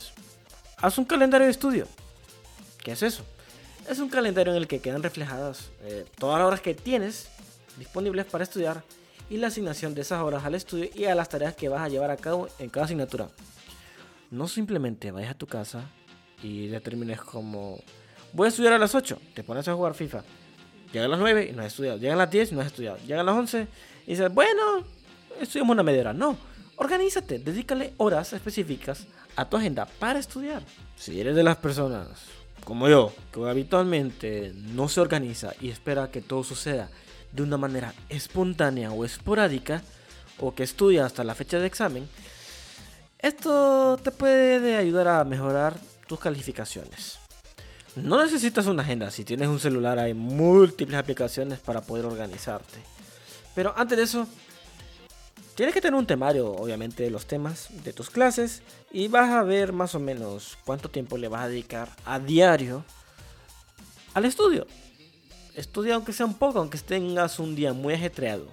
Haz 0.75 0.97
un 0.97 1.05
calendario 1.05 1.45
de 1.45 1.51
estudio. 1.51 1.87
¿Qué 2.83 2.91
es 2.91 3.01
eso? 3.01 3.23
Es 3.89 3.99
un 3.99 4.09
calendario 4.09 4.53
en 4.53 4.57
el 4.57 4.67
que 4.67 4.79
quedan 4.79 5.03
reflejadas 5.03 5.69
eh, 5.81 6.05
todas 6.17 6.39
las 6.39 6.47
horas 6.47 6.61
que 6.61 6.73
tienes 6.73 7.27
disponibles 7.77 8.25
para 8.25 8.43
estudiar 8.43 8.83
y 9.29 9.37
la 9.37 9.47
asignación 9.47 9.93
de 9.93 10.01
esas 10.01 10.21
horas 10.21 10.45
al 10.45 10.55
estudio 10.55 10.89
y 10.95 11.05
a 11.05 11.15
las 11.15 11.27
tareas 11.27 11.55
que 11.55 11.69
vas 11.69 11.81
a 11.81 11.89
llevar 11.89 12.09
a 12.09 12.17
cabo 12.17 12.47
en 12.59 12.69
cada 12.69 12.85
asignatura. 12.85 13.29
No 14.31 14.47
simplemente 14.47 15.11
vayas 15.11 15.31
a 15.31 15.37
tu 15.37 15.47
casa 15.47 15.83
y 16.41 16.67
determines 16.67 17.19
como 17.21 17.81
voy 18.31 18.45
a 18.45 18.49
estudiar 18.49 18.73
a 18.73 18.77
las 18.77 18.95
8, 18.95 19.19
te 19.33 19.43
pones 19.43 19.67
a 19.67 19.73
jugar 19.73 19.93
FIFA. 19.93 20.23
Llegan 20.93 21.11
las 21.11 21.19
9 21.19 21.49
y 21.49 21.53
no 21.53 21.61
has 21.61 21.67
estudiado. 21.67 21.97
Llegan 21.97 22.17
las 22.17 22.29
10 22.29 22.51
y 22.51 22.55
no 22.55 22.61
has 22.61 22.67
estudiado. 22.67 22.97
Llegan 23.05 23.25
las 23.25 23.35
11 23.35 23.67
y 24.05 24.11
dices, 24.11 24.33
bueno, 24.33 24.85
estudiamos 25.41 25.73
una 25.73 25.83
media 25.83 26.01
hora. 26.01 26.13
No, 26.13 26.37
organízate, 26.77 27.39
dedícale 27.39 27.93
horas 27.97 28.31
específicas 28.33 29.07
a 29.35 29.49
tu 29.49 29.57
agenda 29.57 29.85
para 29.85 30.19
estudiar. 30.19 30.61
Si 30.95 31.19
eres 31.19 31.35
de 31.35 31.43
las 31.43 31.57
personas 31.57 32.42
como 32.63 32.87
yo, 32.87 33.11
que 33.31 33.47
habitualmente 33.49 34.53
no 34.55 34.89
se 34.89 35.01
organiza 35.01 35.53
y 35.59 35.69
espera 35.69 36.11
que 36.11 36.21
todo 36.21 36.43
suceda 36.43 36.89
de 37.31 37.43
una 37.43 37.57
manera 37.57 37.93
espontánea 38.09 38.91
o 38.91 39.05
esporádica, 39.05 39.81
o 40.39 40.53
que 40.53 40.63
estudia 40.63 41.05
hasta 41.05 41.23
la 41.23 41.35
fecha 41.35 41.59
de 41.59 41.67
examen, 41.67 42.07
esto 43.19 43.97
te 44.03 44.11
puede 44.11 44.75
ayudar 44.75 45.07
a 45.07 45.23
mejorar 45.23 45.75
tus 46.07 46.19
calificaciones. 46.19 47.19
No 47.95 48.21
necesitas 48.21 48.65
una 48.65 48.81
agenda, 48.81 49.11
si 49.11 49.23
tienes 49.23 49.47
un 49.47 49.59
celular 49.59 49.99
hay 49.99 50.13
múltiples 50.13 50.97
aplicaciones 50.97 51.59
para 51.59 51.81
poder 51.81 52.05
organizarte. 52.05 52.79
Pero 53.53 53.73
antes 53.77 53.97
de 53.97 54.03
eso, 54.03 54.27
Tienes 55.55 55.75
que 55.75 55.81
tener 55.81 55.99
un 55.99 56.07
temario, 56.07 56.51
obviamente, 56.51 57.03
de 57.03 57.11
los 57.11 57.27
temas 57.27 57.67
de 57.83 57.93
tus 57.93 58.09
clases 58.09 58.63
y 58.91 59.07
vas 59.07 59.29
a 59.29 59.43
ver 59.43 59.71
más 59.71 59.93
o 59.93 59.99
menos 59.99 60.57
cuánto 60.65 60.89
tiempo 60.89 61.15
le 61.15 61.27
vas 61.27 61.43
a 61.43 61.47
dedicar 61.47 61.89
a 62.05 62.17
diario 62.17 62.83
al 64.15 64.25
estudio. 64.25 64.65
Estudia 65.53 65.93
aunque 65.93 66.11
sea 66.11 66.25
un 66.25 66.33
poco, 66.33 66.57
aunque 66.57 66.79
tengas 66.79 67.37
un 67.37 67.55
día 67.55 67.73
muy 67.73 67.93
ajetreado. 67.93 68.47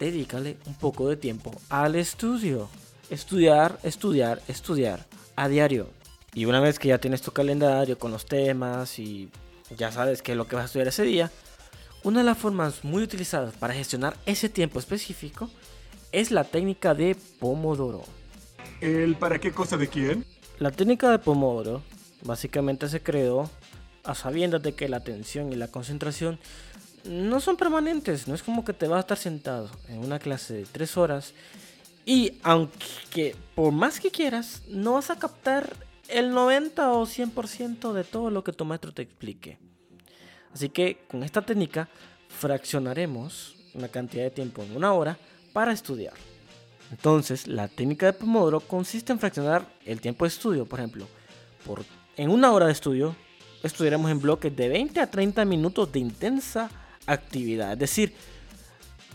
Dedícale 0.00 0.56
un 0.64 0.74
poco 0.76 1.10
de 1.10 1.16
tiempo 1.16 1.52
al 1.68 1.94
estudio. 1.94 2.70
Estudiar, 3.10 3.78
estudiar, 3.82 4.40
estudiar 4.48 5.04
a 5.36 5.48
diario. 5.48 5.90
Y 6.32 6.46
una 6.46 6.60
vez 6.60 6.78
que 6.78 6.88
ya 6.88 6.98
tienes 6.98 7.20
tu 7.20 7.32
calendario 7.32 7.98
con 7.98 8.12
los 8.12 8.24
temas 8.24 8.98
y 8.98 9.28
ya 9.76 9.92
sabes 9.92 10.22
qué 10.22 10.32
es 10.32 10.38
lo 10.38 10.46
que 10.48 10.56
vas 10.56 10.62
a 10.62 10.66
estudiar 10.66 10.88
ese 10.88 11.02
día, 11.02 11.30
Una 12.04 12.20
de 12.20 12.24
las 12.24 12.38
formas 12.38 12.84
muy 12.84 13.02
utilizadas 13.02 13.54
para 13.56 13.74
gestionar 13.74 14.16
ese 14.24 14.48
tiempo 14.48 14.78
específico 14.78 15.50
es 16.12 16.30
la 16.30 16.44
técnica 16.44 16.94
de 16.94 17.16
Pomodoro. 17.38 18.04
¿El 18.80 19.16
para 19.16 19.38
qué 19.38 19.52
cosa 19.52 19.76
de 19.76 19.88
quién? 19.88 20.24
La 20.58 20.70
técnica 20.70 21.10
de 21.10 21.18
Pomodoro 21.18 21.82
básicamente 22.22 22.88
se 22.88 23.02
creó 23.02 23.50
a 24.04 24.14
sabiendas 24.14 24.62
de 24.62 24.72
que 24.72 24.88
la 24.88 24.98
atención 24.98 25.52
y 25.52 25.56
la 25.56 25.68
concentración 25.68 26.38
no 27.04 27.40
son 27.40 27.56
permanentes, 27.56 28.26
no 28.28 28.34
es 28.34 28.42
como 28.42 28.64
que 28.64 28.72
te 28.72 28.88
vas 28.88 28.98
a 28.98 29.00
estar 29.00 29.18
sentado 29.18 29.70
en 29.88 29.98
una 29.98 30.18
clase 30.18 30.54
de 30.54 30.66
tres 30.66 30.96
horas 30.96 31.34
y 32.04 32.38
aunque 32.42 33.36
por 33.54 33.72
más 33.72 34.00
que 34.00 34.10
quieras, 34.10 34.62
no 34.68 34.94
vas 34.94 35.10
a 35.10 35.18
captar 35.18 35.76
el 36.08 36.30
90 36.30 36.92
o 36.92 37.06
100% 37.06 37.92
de 37.92 38.04
todo 38.04 38.30
lo 38.30 38.42
que 38.42 38.52
tu 38.52 38.64
maestro 38.64 38.92
te 38.92 39.02
explique. 39.02 39.58
Así 40.52 40.70
que 40.70 41.04
con 41.10 41.22
esta 41.22 41.42
técnica 41.42 41.88
fraccionaremos 42.28 43.56
una 43.74 43.88
cantidad 43.88 44.24
de 44.24 44.30
tiempo 44.30 44.62
en 44.62 44.74
una 44.74 44.92
hora 44.92 45.18
para 45.52 45.72
estudiar. 45.72 46.14
Entonces, 46.90 47.46
la 47.46 47.68
técnica 47.68 48.06
de 48.06 48.12
Pomodoro 48.14 48.60
consiste 48.60 49.12
en 49.12 49.18
fraccionar 49.18 49.66
el 49.84 50.00
tiempo 50.00 50.24
de 50.24 50.28
estudio, 50.28 50.66
por 50.66 50.78
ejemplo, 50.78 51.06
por, 51.66 51.84
en 52.16 52.30
una 52.30 52.52
hora 52.52 52.66
de 52.66 52.72
estudio 52.72 53.14
estudiaremos 53.62 54.10
en 54.10 54.20
bloques 54.20 54.54
de 54.54 54.68
20 54.68 55.00
a 55.00 55.10
30 55.10 55.44
minutos 55.44 55.90
de 55.92 55.98
intensa 55.98 56.70
actividad, 57.06 57.72
es 57.72 57.78
decir, 57.78 58.12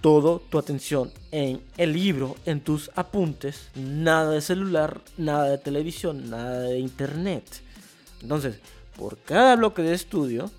toda 0.01 0.39
tu 0.49 0.57
atención 0.57 1.11
en 1.31 1.61
el 1.77 1.93
libro, 1.93 2.35
en 2.45 2.59
tus 2.59 2.91
apuntes, 2.95 3.69
nada 3.75 4.31
de 4.31 4.41
celular, 4.41 5.01
nada 5.17 5.45
de 5.45 5.57
televisión, 5.57 6.29
nada 6.29 6.59
de 6.59 6.79
internet. 6.79 7.45
Entonces, 8.21 8.59
por 8.97 9.17
cada 9.19 9.55
bloque 9.55 9.81
de 9.81 9.93
estudio, 9.93 10.51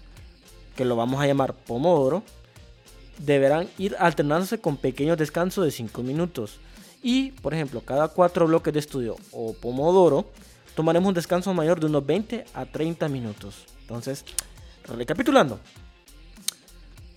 que 0.74 0.84
lo 0.84 0.96
vamos 0.96 1.20
a 1.20 1.26
llamar 1.26 1.54
Pomodoro, 1.54 2.22
deberán 3.18 3.68
ir 3.79 3.96
alternándose 3.98 4.61
con 4.61 4.77
pequeños 4.77 5.18
descansos 5.18 5.64
de 5.64 5.70
5 5.70 6.03
minutos. 6.03 6.59
Y, 7.03 7.33
por 7.33 7.53
ejemplo, 7.55 7.81
cada 7.83 8.09
4 8.09 8.46
bloques 8.46 8.72
de 8.72 8.81
estudio 8.81 9.16
o 9.31 9.53
Pomodoro, 9.53 10.27
tomaremos 10.74 11.09
un 11.09 11.14
descanso 11.14 11.53
mayor 11.53 11.79
de 11.79 11.87
unos 11.87 12.05
20 12.05 12.46
a 12.55 12.66
30 12.66 13.09
minutos. 13.09 13.66
Entonces, 13.83 14.24
recapitulando, 14.85 15.61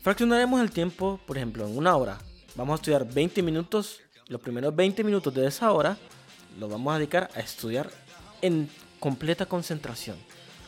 fraccionaremos 0.01 0.62
el 0.62 0.71
tiempo, 0.71 1.19
por 1.25 1.38
ejemplo, 1.38 1.65
en 1.65 1.77
una 1.77 1.95
hora. 1.95 2.17
Vamos 2.55 2.73
a 2.73 2.75
estudiar 2.75 3.07
20 3.07 3.41
minutos. 3.41 4.01
Los 4.27 4.41
primeros 4.41 4.75
20 4.75 5.03
minutos 5.03 5.33
de 5.33 5.47
esa 5.47 5.71
hora 5.71 5.97
los 6.60 6.69
vamos 6.69 6.93
a 6.93 6.97
dedicar 6.97 7.29
a 7.33 7.39
estudiar 7.39 7.89
en 8.41 8.69
completa 8.99 9.45
concentración. 9.45 10.17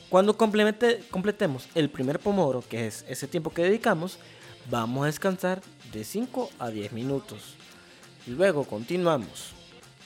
Cuando 0.09 0.37
completemos 0.37 1.67
el 1.75 1.89
primer 1.89 2.19
pomodoro, 2.19 2.63
que 2.67 2.87
es 2.87 3.05
ese 3.07 3.27
tiempo 3.27 3.51
que 3.51 3.63
dedicamos, 3.63 4.17
vamos 4.69 5.03
a 5.03 5.07
descansar 5.07 5.61
de 5.91 6.03
5 6.03 6.49
a 6.59 6.69
10 6.69 6.91
minutos. 6.93 7.55
Y 8.27 8.31
luego 8.31 8.63
continuamos. 8.65 9.53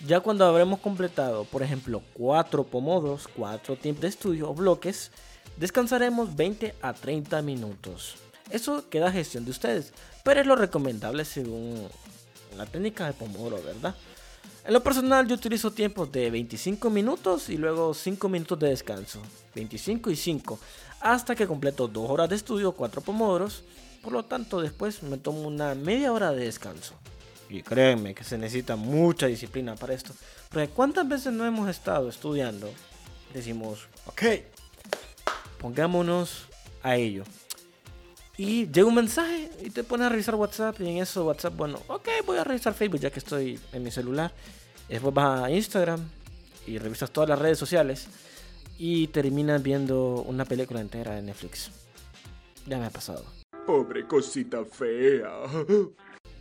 Ya 0.05 0.19
cuando 0.19 0.45
habremos 0.45 0.79
completado, 0.79 1.45
por 1.45 1.63
ejemplo, 1.63 2.01
4 2.13 2.63
pomodoros, 2.65 3.27
4 3.27 3.77
tiempos 3.77 4.01
de 4.01 4.07
estudio 4.09 4.49
o 4.49 4.53
bloques, 4.53 5.11
descansaremos 5.57 6.35
20 6.35 6.75
a 6.81 6.93
30 6.93 7.41
minutos. 7.41 8.15
Eso 8.49 8.89
queda 8.89 9.07
a 9.07 9.11
gestión 9.11 9.45
de 9.45 9.51
ustedes, 9.51 9.93
pero 10.23 10.41
es 10.41 10.47
lo 10.47 10.55
recomendable 10.55 11.25
según 11.25 11.87
la 12.57 12.65
técnica 12.65 13.07
de 13.07 13.13
Pomodoro, 13.13 13.61
¿verdad? 13.63 13.95
En 14.65 14.73
lo 14.73 14.83
personal 14.83 15.27
yo 15.27 15.35
utilizo 15.35 15.71
tiempos 15.71 16.11
de 16.11 16.29
25 16.29 16.89
minutos 16.89 17.49
y 17.49 17.57
luego 17.57 17.93
5 17.93 18.29
minutos 18.29 18.59
de 18.59 18.69
descanso. 18.69 19.21
25 19.55 20.09
y 20.09 20.15
5. 20.15 20.59
Hasta 21.01 21.35
que 21.35 21.47
completo 21.47 21.87
2 21.87 22.09
horas 22.09 22.29
de 22.29 22.35
estudio, 22.35 22.71
4 22.71 23.01
pomodoros. 23.01 23.63
Por 24.03 24.11
lo 24.11 24.23
tanto 24.23 24.61
después 24.61 25.01
me 25.01 25.17
tomo 25.17 25.47
una 25.47 25.73
media 25.75 26.11
hora 26.11 26.31
de 26.31 26.43
descanso. 26.43 26.93
Y 27.49 27.61
créanme 27.61 28.13
que 28.13 28.25
se 28.25 28.37
necesita 28.37 28.75
mucha 28.75 29.27
disciplina 29.27 29.75
para 29.75 29.93
esto. 29.93 30.13
Porque 30.49 30.67
cuántas 30.67 31.07
veces 31.07 31.31
no 31.31 31.45
hemos 31.45 31.69
estado 31.69 32.09
estudiando. 32.09 32.69
Decimos, 33.33 33.87
ok, 34.05 34.23
pongámonos 35.57 36.47
a 36.83 36.97
ello. 36.97 37.23
Y 38.35 38.67
llega 38.67 38.87
un 38.87 38.95
mensaje 38.95 39.49
y 39.61 39.69
te 39.69 39.83
pones 39.83 40.07
a 40.07 40.09
revisar 40.09 40.35
WhatsApp 40.35 40.81
y 40.81 40.89
en 40.89 40.97
eso 40.97 41.25
WhatsApp, 41.25 41.55
bueno, 41.55 41.79
ok, 41.87 42.09
voy 42.25 42.37
a 42.37 42.43
revisar 42.43 42.73
Facebook 42.73 42.99
ya 42.99 43.11
que 43.11 43.19
estoy 43.19 43.59
en 43.71 43.83
mi 43.83 43.91
celular. 43.91 44.33
Después 44.89 45.13
vas 45.13 45.43
a 45.43 45.51
Instagram 45.51 46.01
y 46.67 46.77
revisas 46.77 47.11
todas 47.11 47.29
las 47.29 47.39
redes 47.39 47.57
sociales 47.57 48.07
y 48.77 49.07
terminas 49.07 49.63
viendo 49.63 50.23
una 50.27 50.45
película 50.45 50.81
entera 50.81 51.15
de 51.15 51.21
Netflix. 51.21 51.71
Ya 52.65 52.77
me 52.79 52.87
ha 52.87 52.89
pasado. 52.89 53.42
Pobre 53.65 54.05
cosita 54.05 54.65
fea. 54.65 55.29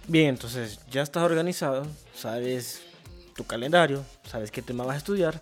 Bien, 0.09 0.31
entonces 0.31 0.81
ya 0.91 1.03
estás 1.03 1.23
organizado, 1.23 1.87
sabes 2.15 2.83
tu 3.37 3.45
calendario, 3.45 4.05
sabes 4.25 4.51
qué 4.51 4.61
tema 4.61 4.85
vas 4.85 4.95
a 4.95 4.99
estudiar, 4.99 5.41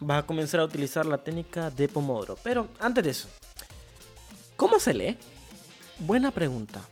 vas 0.00 0.22
a 0.22 0.26
comenzar 0.26 0.60
a 0.60 0.64
utilizar 0.64 1.06
la 1.06 1.18
técnica 1.18 1.70
de 1.70 1.88
Pomodoro. 1.88 2.36
Pero 2.42 2.68
antes 2.80 3.04
de 3.04 3.10
eso, 3.10 3.28
¿cómo 4.56 4.78
se 4.78 4.92
lee? 4.92 5.16
Buena 6.00 6.30
pregunta. 6.30 6.82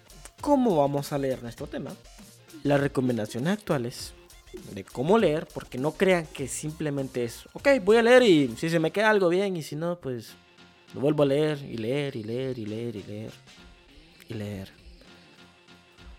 ¿Cómo 0.41 0.77
vamos 0.77 1.13
a 1.13 1.19
leer 1.19 1.43
nuestro 1.43 1.67
tema? 1.67 1.93
Las 2.63 2.81
recomendaciones 2.81 3.53
actuales 3.53 4.15
de 4.73 4.85
cómo 4.85 5.19
leer, 5.19 5.47
porque 5.53 5.77
no 5.77 5.93
crean 5.93 6.27
que 6.27 6.49
simplemente 6.49 7.25
es, 7.25 7.47
ok, 7.53 7.69
voy 7.85 7.99
a 7.99 8.03
leer 8.03 8.23
y 8.23 8.57
si 8.57 8.71
se 8.71 8.79
me 8.79 8.91
queda 8.91 9.11
algo 9.11 9.29
bien 9.29 9.57
y 9.57 9.63
si 9.63 9.77
no, 9.77 10.01
pues 10.01 10.35
lo 10.95 11.01
vuelvo 11.01 11.25
a 11.25 11.27
leer 11.27 11.59
y 11.63 11.77
leer 11.77 12.17
y 12.17 12.23
leer 12.23 12.59
y 12.59 12.65
leer 12.65 12.97
y 12.97 13.03
leer 13.03 13.33
y 14.29 14.35
leer. 14.35 14.73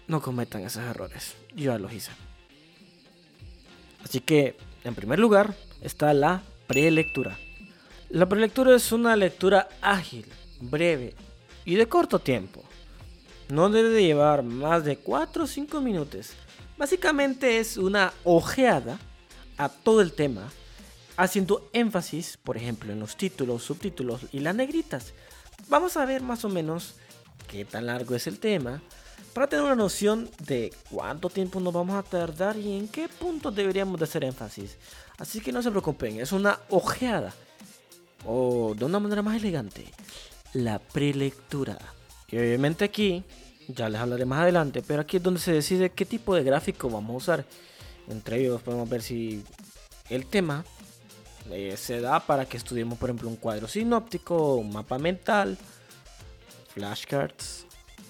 No 0.08 0.22
cometan 0.22 0.64
esos 0.64 0.84
errores, 0.84 1.36
yo 1.56 1.74
ya 1.74 1.80
los 1.80 1.92
hice. 1.92 2.12
Así 4.04 4.22
que, 4.22 4.56
en 4.84 4.96
primer 4.96 5.20
lugar, 5.20 5.56
está 5.82 6.14
la 6.14 6.44
prelectura. 6.68 7.38
La 8.10 8.30
prelectura 8.30 8.76
es 8.76 8.92
una 8.92 9.16
lectura 9.16 9.68
ágil, 9.82 10.26
breve 10.62 11.14
y 11.66 11.76
de 11.76 11.88
corto 11.88 12.20
tiempo. 12.20 12.64
No 13.50 13.70
debe 13.70 13.90
de 13.90 14.04
llevar 14.04 14.44
más 14.44 14.86
de 14.86 14.98
4 14.98 15.44
o 15.44 15.48
5 15.48 15.82
minutos. 15.82 16.32
Básicamente 16.78 17.60
es 17.60 17.78
una 17.78 18.14
ojeada 18.24 19.00
a 19.58 19.70
todo 19.70 20.02
el 20.02 20.14
tema, 20.14 20.50
haciendo 21.18 21.70
énfasis, 21.74 22.38
por 22.38 22.56
ejemplo, 22.56 22.94
en 22.94 23.00
los 23.00 23.18
títulos, 23.18 23.64
subtítulos 23.64 24.22
y 24.32 24.40
las 24.40 24.56
negritas. 24.56 25.14
Vamos 25.68 25.98
a 25.98 26.06
ver 26.06 26.22
más 26.22 26.46
o 26.46 26.50
menos 26.50 26.96
qué 27.48 27.66
tan 27.66 27.86
largo 27.86 28.16
es 28.16 28.28
el 28.28 28.40
tema, 28.40 28.82
para 29.34 29.48
tener 29.48 29.66
una 29.66 29.76
noción 29.76 30.30
de 30.46 30.74
cuánto 30.90 31.30
tiempo 31.30 31.60
nos 31.60 31.74
vamos 31.74 31.96
a 31.96 32.04
tardar 32.04 32.58
y 32.58 32.78
en 32.78 32.88
qué 32.88 33.08
puntos 33.08 33.56
deberíamos 33.56 34.00
de 34.00 34.06
hacer 34.06 34.24
énfasis. 34.24 34.78
Así 35.18 35.42
que 35.42 35.52
no 35.52 35.62
se 35.62 35.70
preocupen, 35.70 36.20
es 36.20 36.32
una 36.32 36.60
ojeada. 36.70 37.34
O 38.26 38.74
de 38.76 38.86
una 38.86 39.00
manera 39.00 39.22
más 39.22 39.38
elegante, 39.38 39.86
la 40.54 40.80
prelectura. 40.80 41.78
Y 42.30 42.38
obviamente 42.38 42.86
aquí, 42.86 43.24
ya 43.68 43.90
les 43.90 44.02
hablaré 44.02 44.26
más 44.26 44.42
adelante, 44.42 44.82
pero 44.86 45.02
aquí 45.02 45.18
es 45.18 45.24
donde 45.24 45.40
se 45.40 45.54
decide 45.54 45.92
qué 45.92 46.06
tipo 46.06 46.36
de 46.36 46.44
gráfico 46.44 46.90
vamos 46.90 47.14
a 47.14 47.18
usar. 47.18 47.46
Entre 48.10 48.42
ellos 48.42 48.62
podemos 48.62 48.90
ver 48.90 49.02
si 49.02 49.44
el 50.10 50.26
tema 50.26 50.66
eh, 51.52 51.76
se 51.78 52.02
da 52.02 52.20
para 52.20 52.46
que 52.46 52.58
estudiemos, 52.58 52.98
por 52.98 53.10
ejemplo, 53.10 53.30
un 53.30 53.36
cuadro 53.36 53.68
sinóptico, 53.68 54.56
un 54.56 54.72
mapa 54.72 54.98
mental, 54.98 55.58
flashcards 56.78 57.66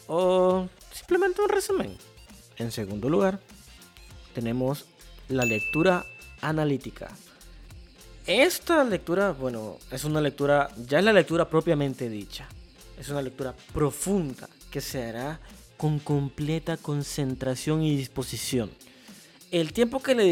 o 0.08 0.67
simplemente 0.91 1.41
un 1.41 1.47
resumen. 1.47 1.97
En 2.58 2.71
segundo 2.71 3.10
lugar, 3.10 3.39
tenemos 4.34 4.86
la 5.30 5.45
lectura 5.45 6.06
analítica. 6.41 7.08
Esta 8.25 8.84
lectura, 8.84 9.32
bueno, 9.32 9.77
es 9.89 10.03
una 10.03 10.19
lectura, 10.19 10.69
ya 10.86 10.99
es 10.99 11.06
la 11.06 11.13
lectura 11.13 11.49
propiamente 11.49 12.10
dicha. 12.10 12.45
Es 12.99 13.08
una 13.10 13.21
lectura 13.21 13.56
profunda 13.73 14.49
que 14.69 14.82
se 14.82 15.06
hará 15.06 15.39
con 15.77 15.99
completa 15.99 16.75
concentración 16.75 17.84
y 17.84 17.95
disposición. 17.95 18.69
El 19.51 19.71
tiempo 19.71 20.01
que 20.01 20.13
le, 20.13 20.25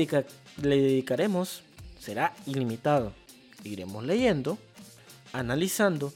le 0.62 0.82
dedicaremos 0.82 1.62
será 2.00 2.34
ilimitado. 2.46 3.14
Iremos 3.64 4.04
leyendo, 4.04 4.58
analizando 5.32 6.12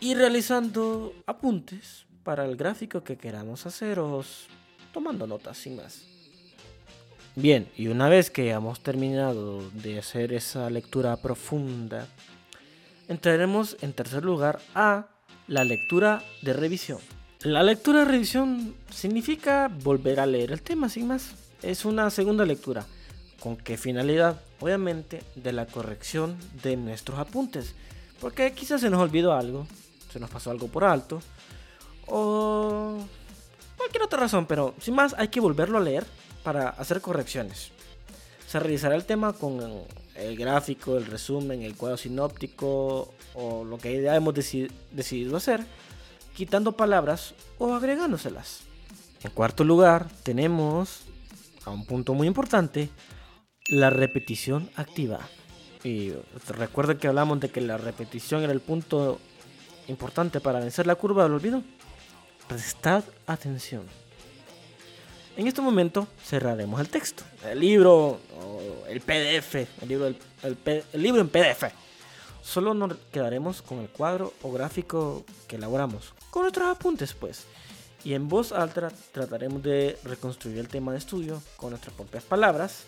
y 0.00 0.14
realizando 0.14 1.14
apuntes 1.26 2.06
para 2.24 2.44
el 2.44 2.56
gráfico 2.56 3.04
que 3.04 3.16
queramos 3.16 3.66
hacer 3.66 3.98
o 3.98 4.24
tomando 4.92 5.26
notas 5.26 5.58
sin 5.58 5.76
más. 5.76 6.06
Bien, 7.36 7.68
y 7.76 7.86
una 7.88 8.08
vez 8.08 8.30
que 8.30 8.42
hayamos 8.42 8.80
terminado 8.80 9.70
de 9.70 9.98
hacer 9.98 10.32
esa 10.32 10.68
lectura 10.68 11.16
profunda, 11.18 12.06
entraremos 13.08 13.76
en 13.82 13.92
tercer 13.92 14.24
lugar 14.24 14.60
a 14.74 15.06
la 15.46 15.64
lectura 15.64 16.22
de 16.42 16.52
revisión. 16.52 16.98
La 17.42 17.62
lectura 17.62 18.00
de 18.00 18.04
revisión 18.06 18.74
significa 18.90 19.68
volver 19.68 20.20
a 20.20 20.26
leer 20.26 20.52
el 20.52 20.62
tema 20.62 20.88
sin 20.88 21.08
más. 21.08 21.32
Es 21.62 21.84
una 21.84 22.10
segunda 22.10 22.44
lectura. 22.44 22.86
¿Con 23.38 23.56
qué 23.56 23.76
finalidad? 23.76 24.40
Obviamente 24.60 25.22
de 25.36 25.52
la 25.52 25.66
corrección 25.66 26.36
de 26.62 26.76
nuestros 26.76 27.18
apuntes. 27.18 27.74
Porque 28.20 28.52
quizás 28.52 28.82
se 28.82 28.90
nos 28.90 29.00
olvidó 29.00 29.32
algo, 29.32 29.66
se 30.12 30.20
nos 30.20 30.30
pasó 30.30 30.50
algo 30.50 30.68
por 30.68 30.84
alto, 30.84 31.20
o 32.06 32.98
cualquier 33.76 34.02
otra 34.02 34.20
razón, 34.20 34.46
pero 34.46 34.74
sin 34.80 34.94
más 34.94 35.14
hay 35.16 35.28
que 35.28 35.40
volverlo 35.40 35.78
a 35.78 35.82
leer 35.82 36.04
para 36.42 36.70
hacer 36.70 37.00
correcciones. 37.00 37.70
Se 38.46 38.58
realizará 38.58 38.96
el 38.96 39.04
tema 39.04 39.32
con 39.32 39.84
el 40.16 40.36
gráfico, 40.36 40.96
el 40.96 41.06
resumen, 41.06 41.62
el 41.62 41.76
cuadro 41.76 41.96
sinóptico 41.96 43.14
o 43.34 43.64
lo 43.64 43.78
que 43.78 44.02
ya 44.02 44.16
hemos 44.16 44.34
deci- 44.34 44.70
decidido 44.90 45.36
hacer, 45.36 45.64
quitando 46.34 46.72
palabras 46.72 47.34
o 47.58 47.72
agregándoselas. 47.74 48.62
En 49.22 49.30
cuarto 49.30 49.62
lugar, 49.62 50.08
tenemos 50.24 51.02
a 51.64 51.70
un 51.70 51.86
punto 51.86 52.14
muy 52.14 52.26
importante, 52.26 52.88
la 53.68 53.90
repetición 53.90 54.68
activa. 54.74 55.20
Y 55.84 56.12
recuerda 56.48 56.98
que 56.98 57.06
hablamos 57.06 57.38
de 57.40 57.50
que 57.50 57.60
la 57.60 57.76
repetición 57.76 58.42
era 58.42 58.52
el 58.52 58.60
punto 58.60 59.20
importante 59.90 60.40
para 60.40 60.60
vencer 60.60 60.86
la 60.86 60.94
curva 60.94 61.24
del 61.24 61.32
olvido. 61.32 61.62
Prestad 62.48 63.04
atención. 63.26 63.82
En 65.36 65.46
este 65.46 65.60
momento 65.60 66.08
cerraremos 66.24 66.80
el 66.80 66.88
texto, 66.88 67.22
el 67.48 67.60
libro 67.60 68.20
el 68.88 69.00
PDF, 69.00 69.54
el 69.82 69.88
libro, 69.88 70.06
el, 70.08 70.16
el 70.42 70.84
el 70.92 71.02
libro 71.02 71.20
en 71.20 71.28
PDF. 71.28 71.64
Solo 72.42 72.74
nos 72.74 72.96
quedaremos 73.12 73.62
con 73.62 73.78
el 73.78 73.88
cuadro 73.88 74.32
o 74.42 74.50
gráfico 74.50 75.24
que 75.46 75.56
elaboramos, 75.56 76.12
con 76.30 76.42
nuestros 76.42 76.68
apuntes 76.68 77.14
pues. 77.14 77.44
Y 78.02 78.14
en 78.14 78.28
voz 78.28 78.52
alta 78.52 78.90
trataremos 79.12 79.62
de 79.62 79.98
reconstruir 80.04 80.58
el 80.58 80.68
tema 80.68 80.92
de 80.92 80.98
estudio 80.98 81.42
con 81.56 81.70
nuestras 81.70 81.94
propias 81.94 82.24
palabras. 82.24 82.84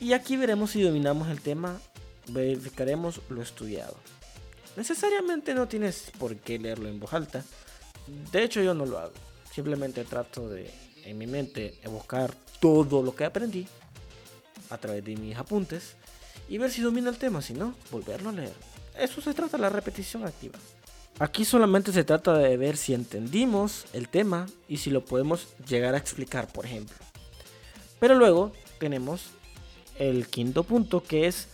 Y 0.00 0.12
aquí 0.12 0.36
veremos 0.36 0.70
si 0.70 0.82
dominamos 0.82 1.28
el 1.28 1.40
tema, 1.40 1.78
verificaremos 2.28 3.20
lo 3.28 3.42
estudiado. 3.42 3.96
Necesariamente 4.76 5.54
no 5.54 5.66
tienes 5.66 6.12
por 6.18 6.36
qué 6.36 6.58
leerlo 6.58 6.88
en 6.88 7.00
voz 7.00 7.12
alta. 7.14 7.42
De 8.30 8.42
hecho 8.42 8.62
yo 8.62 8.74
no 8.74 8.86
lo 8.86 8.98
hago. 8.98 9.12
Simplemente 9.52 10.04
trato 10.04 10.48
de 10.48 10.70
en 11.04 11.18
mi 11.18 11.26
mente 11.26 11.78
buscar 11.86 12.34
todo 12.60 13.02
lo 13.02 13.14
que 13.14 13.24
aprendí 13.24 13.66
a 14.70 14.78
través 14.78 15.04
de 15.04 15.16
mis 15.16 15.36
apuntes 15.36 15.94
y 16.48 16.58
ver 16.58 16.70
si 16.70 16.82
domina 16.82 17.10
el 17.10 17.16
tema, 17.16 17.40
si 17.40 17.54
no, 17.54 17.74
volverlo 17.90 18.30
a 18.30 18.32
leer. 18.32 18.54
Eso 18.98 19.20
se 19.20 19.34
trata 19.34 19.56
de 19.56 19.62
la 19.62 19.68
repetición 19.68 20.24
activa. 20.24 20.58
Aquí 21.18 21.44
solamente 21.44 21.92
se 21.92 22.04
trata 22.04 22.36
de 22.36 22.56
ver 22.56 22.76
si 22.76 22.92
entendimos 22.92 23.86
el 23.94 24.08
tema 24.08 24.46
y 24.68 24.78
si 24.78 24.90
lo 24.90 25.04
podemos 25.04 25.48
llegar 25.66 25.94
a 25.94 25.98
explicar, 25.98 26.48
por 26.48 26.66
ejemplo. 26.66 26.96
Pero 27.98 28.14
luego 28.14 28.52
tenemos 28.78 29.30
el 29.98 30.26
quinto 30.28 30.64
punto 30.64 31.02
que 31.02 31.26
es 31.26 31.48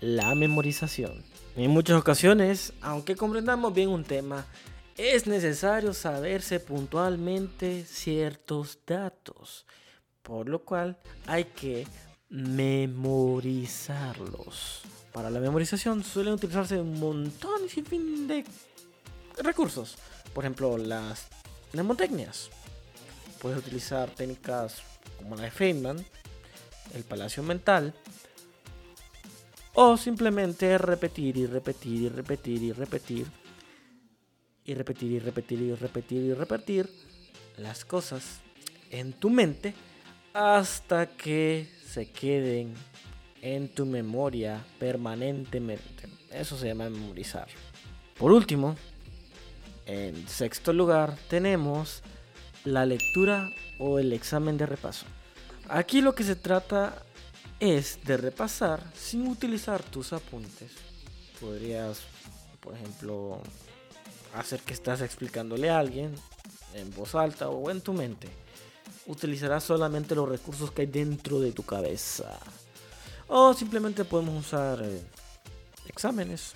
la 0.00 0.34
memorización. 0.34 1.22
En 1.56 1.70
muchas 1.70 1.98
ocasiones, 1.98 2.74
aunque 2.82 3.16
comprendamos 3.16 3.72
bien 3.72 3.88
un 3.88 4.04
tema, 4.04 4.44
es 4.94 5.26
necesario 5.26 5.94
saberse 5.94 6.60
puntualmente 6.60 7.86
ciertos 7.86 8.78
datos, 8.86 9.64
por 10.22 10.50
lo 10.50 10.66
cual 10.66 10.98
hay 11.26 11.44
que 11.44 11.86
memorizarlos. 12.28 14.82
Para 15.14 15.30
la 15.30 15.40
memorización 15.40 16.04
suelen 16.04 16.34
utilizarse 16.34 16.78
un 16.78 17.00
montón 17.00 17.64
y 17.64 17.70
sin 17.70 17.86
fin 17.86 18.28
de 18.28 18.44
recursos. 19.38 19.96
Por 20.34 20.44
ejemplo, 20.44 20.76
las 20.76 21.28
mnemotecnias. 21.72 22.50
Puedes 23.40 23.60
utilizar 23.60 24.10
técnicas 24.10 24.82
como 25.16 25.36
la 25.36 25.44
de 25.44 25.50
Feynman, 25.50 26.04
el 26.92 27.04
palacio 27.04 27.42
mental, 27.42 27.94
o 29.78 29.96
simplemente 29.98 30.78
repetir 30.78 31.36
y 31.36 31.46
repetir 31.46 32.02
y 32.02 32.08
repetir 32.08 32.62
y 32.62 32.72
repetir 32.72 33.26
y 34.64 34.74
repetir 34.74 35.12
y 35.12 35.18
repetir 35.18 35.60
y 35.60 35.74
repetir 35.74 36.22
y 36.22 36.32
repetir 36.32 36.90
las 37.58 37.84
cosas 37.84 38.40
en 38.90 39.12
tu 39.12 39.28
mente 39.28 39.74
hasta 40.32 41.06
que 41.06 41.68
se 41.86 42.10
queden 42.10 42.72
en 43.42 43.68
tu 43.68 43.84
memoria 43.84 44.64
permanentemente. 44.78 46.08
Eso 46.32 46.56
se 46.56 46.68
llama 46.68 46.88
memorizar. 46.88 47.48
Por 48.18 48.32
último, 48.32 48.76
en 49.84 50.26
sexto 50.26 50.72
lugar 50.72 51.16
tenemos 51.28 52.02
la 52.64 52.86
lectura 52.86 53.50
o 53.78 53.98
el 53.98 54.14
examen 54.14 54.56
de 54.56 54.64
repaso. 54.64 55.04
Aquí 55.68 56.00
lo 56.00 56.14
que 56.14 56.24
se 56.24 56.34
trata 56.34 57.05
es 57.60 58.04
de 58.04 58.16
repasar 58.16 58.82
sin 58.94 59.26
utilizar 59.28 59.82
tus 59.82 60.12
apuntes. 60.12 60.72
Podrías, 61.40 62.00
por 62.60 62.74
ejemplo, 62.74 63.40
hacer 64.34 64.60
que 64.60 64.74
estás 64.74 65.00
explicándole 65.00 65.70
a 65.70 65.78
alguien 65.78 66.14
en 66.74 66.90
voz 66.94 67.14
alta 67.14 67.48
o 67.48 67.70
en 67.70 67.80
tu 67.80 67.92
mente. 67.92 68.28
Utilizarás 69.06 69.64
solamente 69.64 70.14
los 70.14 70.28
recursos 70.28 70.70
que 70.70 70.82
hay 70.82 70.88
dentro 70.88 71.40
de 71.40 71.52
tu 71.52 71.62
cabeza. 71.62 72.38
O 73.28 73.54
simplemente 73.54 74.04
podemos 74.04 74.46
usar 74.46 74.82
eh, 74.82 75.02
exámenes, 75.88 76.54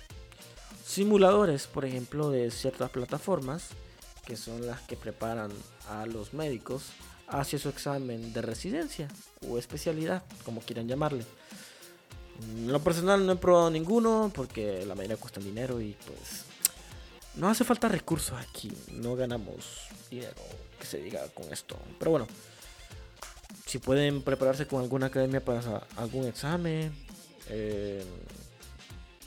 simuladores, 0.85 1.67
por 1.67 1.85
ejemplo, 1.85 2.29
de 2.29 2.51
ciertas 2.51 2.89
plataformas 2.89 3.69
que 4.25 4.37
son 4.37 4.65
las 4.65 4.81
que 4.81 4.95
preparan 4.95 5.51
a 5.89 6.05
los 6.05 6.33
médicos 6.33 6.83
hacia 7.31 7.57
su 7.57 7.69
examen 7.69 8.33
de 8.33 8.41
residencia 8.41 9.07
o 9.47 9.57
especialidad, 9.57 10.23
como 10.45 10.61
quieran 10.61 10.87
llamarle. 10.87 11.25
Lo 12.65 12.79
personal 12.79 13.25
no 13.25 13.33
he 13.33 13.35
probado 13.35 13.69
ninguno 13.69 14.31
porque 14.33 14.85
la 14.85 14.95
mayoría 14.95 15.17
cuestan 15.17 15.43
dinero 15.43 15.79
y 15.79 15.95
pues 16.05 16.45
no 17.35 17.49
hace 17.49 17.63
falta 17.63 17.87
recursos 17.87 18.39
aquí, 18.39 18.71
no 18.89 19.15
ganamos 19.15 19.87
dinero 20.09 20.33
que 20.79 20.85
se 20.85 20.97
diga 20.97 21.27
con 21.29 21.51
esto. 21.53 21.77
Pero 21.99 22.11
bueno, 22.11 22.27
si 23.65 23.77
pueden 23.77 24.21
prepararse 24.21 24.67
con 24.67 24.81
alguna 24.81 25.07
academia 25.07 25.43
para 25.43 25.83
algún 25.97 26.25
examen, 26.25 26.91
eh, 27.47 28.03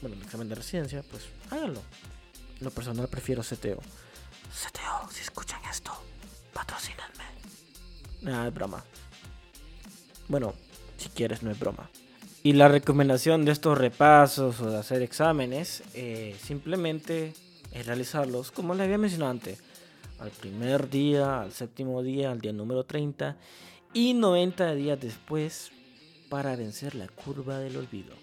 bueno, 0.00 0.16
el 0.16 0.22
examen 0.22 0.48
de 0.48 0.54
residencia, 0.54 1.02
pues 1.10 1.24
háganlo. 1.50 1.80
Lo 2.60 2.70
personal 2.70 3.08
prefiero 3.08 3.42
CTO. 3.42 3.80
CTO, 4.52 5.10
si 5.10 5.22
escuchan 5.22 5.60
esto, 5.70 5.92
patrocínenme. 6.52 7.23
Nada, 8.24 8.48
es 8.48 8.54
broma. 8.54 8.82
Bueno, 10.28 10.54
si 10.96 11.10
quieres, 11.10 11.42
no 11.42 11.50
es 11.50 11.58
broma. 11.58 11.90
Y 12.42 12.54
la 12.54 12.68
recomendación 12.68 13.44
de 13.44 13.52
estos 13.52 13.76
repasos 13.76 14.60
o 14.60 14.70
de 14.70 14.78
hacer 14.78 15.02
exámenes, 15.02 15.82
eh, 15.94 16.34
simplemente 16.42 17.34
es 17.72 17.86
realizarlos, 17.86 18.50
como 18.50 18.74
les 18.74 18.84
había 18.84 18.98
mencionado 18.98 19.30
antes, 19.30 19.62
al 20.18 20.30
primer 20.30 20.88
día, 20.88 21.42
al 21.42 21.52
séptimo 21.52 22.02
día, 22.02 22.30
al 22.30 22.40
día 22.40 22.52
número 22.52 22.84
30 22.84 23.36
y 23.92 24.14
90 24.14 24.74
días 24.74 25.00
después 25.00 25.70
para 26.30 26.56
vencer 26.56 26.94
la 26.94 27.08
curva 27.08 27.58
del 27.58 27.76
olvido. 27.76 28.14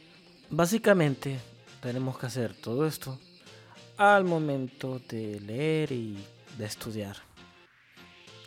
Básicamente, 0.49 1.39
tenemos 1.81 2.17
que 2.17 2.25
hacer 2.25 2.55
todo 2.55 2.87
esto 2.87 3.19
al 3.97 4.23
momento 4.23 4.99
de 5.09 5.39
leer 5.41 5.91
y 5.91 6.17
de 6.57 6.65
estudiar. 6.65 7.17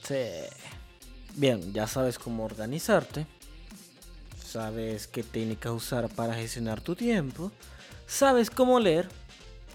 Sí. 0.03 0.15
Bien, 1.37 1.73
ya 1.73 1.89
sabes 1.89 2.19
cómo 2.19 2.45
organizarte. 2.45 3.27
Sabes 4.45 5.09
qué 5.09 5.25
técnica 5.25 5.73
usar 5.73 6.09
para 6.09 6.35
gestionar 6.35 6.81
tu 6.81 6.95
tiempo. 6.95 7.51
Sabes 8.07 8.51
cómo 8.51 8.79
leer. 8.79 9.09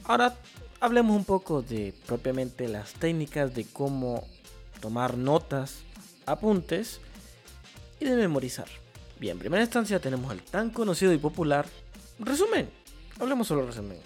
Ahora 0.05 0.37
hablemos 0.79 1.17
un 1.17 1.25
poco 1.25 1.61
de 1.61 1.93
propiamente 2.05 2.69
las 2.69 2.93
técnicas 2.93 3.53
de 3.53 3.65
cómo 3.65 4.25
tomar 4.79 5.17
notas, 5.17 5.79
apuntes 6.25 7.01
y 7.99 8.05
de 8.05 8.15
memorizar. 8.15 8.67
Bien, 9.19 9.33
en 9.33 9.39
primera 9.39 9.63
instancia 9.63 9.99
tenemos 9.99 10.31
el 10.31 10.41
tan 10.41 10.69
conocido 10.69 11.11
y 11.11 11.17
popular 11.17 11.67
resumen. 12.19 12.69
Hablemos 13.19 13.47
solo 13.47 13.65
resumen. 13.65 13.99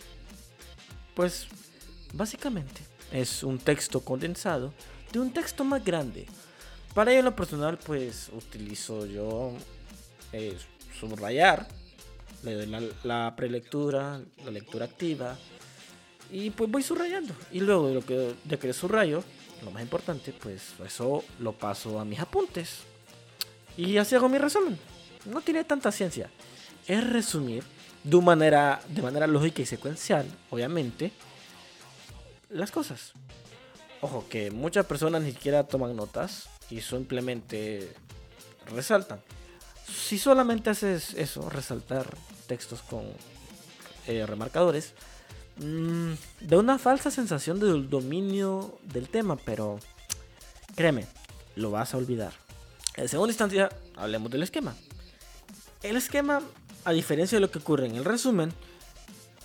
Pues 1.13 1.45
básicamente 2.13 2.81
es 3.11 3.43
un 3.43 3.59
texto 3.59 3.99
condensado 3.99 4.73
de 5.11 5.19
un 5.19 5.31
texto 5.31 5.63
más 5.63 5.85
grande. 5.85 6.25
Para 6.93 7.12
ello 7.12 7.19
en 7.19 7.25
lo 7.25 7.36
personal 7.36 7.79
pues 7.84 8.29
utilizo 8.34 9.06
yo 9.08 9.53
eh, 10.32 10.56
subrayar, 11.00 11.67
le 12.44 12.54
doy 12.54 12.89
la, 13.04 13.35
prelectura, 13.35 14.21
la 14.46 14.52
lectura 14.52 14.85
activa 14.85 15.35
y 16.31 16.52
pues 16.52 16.69
voy 16.69 16.83
subrayando. 16.83 17.33
Y 17.52 17.62
luego 17.62 17.87
de 17.87 17.94
lo 17.96 18.06
que, 18.06 18.35
de 18.44 18.60
que 18.60 18.73
subrayo, 18.73 19.23
lo 19.63 19.71
más 19.71 19.81
importante 19.81 20.33
pues 20.33 20.73
eso 20.85 21.23
lo 21.39 21.54
paso 21.54 22.00
a 22.00 22.06
mis 22.06 22.19
apuntes. 22.19 22.81
Y 23.75 23.98
así 23.98 24.13
hago 24.13 24.29
mi 24.29 24.37
resumen. 24.37 24.77
No 25.25 25.41
tiene 25.41 25.63
tanta 25.63 25.91
ciencia. 25.91 26.29
Es 26.87 27.10
resumir 27.10 27.63
de 28.04 28.21
manera, 28.21 28.81
de 28.89 29.02
manera 29.02 29.25
lógica 29.25 29.63
y 29.63 29.65
secuencial, 29.65 30.27
obviamente, 30.52 31.12
las 32.50 32.69
cosas. 32.69 33.13
Ojo, 34.02 34.25
que 34.29 34.52
muchas 34.52 34.85
personas 34.85 35.23
ni 35.23 35.31
siquiera 35.31 35.63
toman 35.63 35.96
notas 35.96 36.50
y 36.69 36.81
simplemente 36.81 37.93
resaltan. 38.73 39.21
Si 39.87 40.17
solamente 40.17 40.69
haces 40.69 41.13
eso, 41.13 41.49
resaltar 41.49 42.05
textos 42.47 42.81
con 42.81 43.03
eh, 44.07 44.25
remarcadores, 44.25 44.93
mm, 45.57 46.13
da 46.41 46.57
una 46.57 46.77
falsa 46.77 47.11
sensación 47.11 47.59
del 47.59 47.89
dominio 47.89 48.77
del 48.83 49.09
tema, 49.09 49.35
pero 49.37 49.79
créeme, 50.75 51.07
lo 51.55 51.71
vas 51.71 51.93
a 51.93 51.97
olvidar. 51.97 52.33
En 52.95 53.07
segunda 53.07 53.31
instancia, 53.31 53.69
hablemos 53.95 54.31
del 54.31 54.43
esquema. 54.43 54.75
El 55.81 55.97
esquema, 55.97 56.41
a 56.85 56.91
diferencia 56.91 57.37
de 57.37 57.41
lo 57.41 57.51
que 57.51 57.59
ocurre 57.59 57.87
en 57.87 57.95
el 57.95 58.05
resumen, 58.05 58.53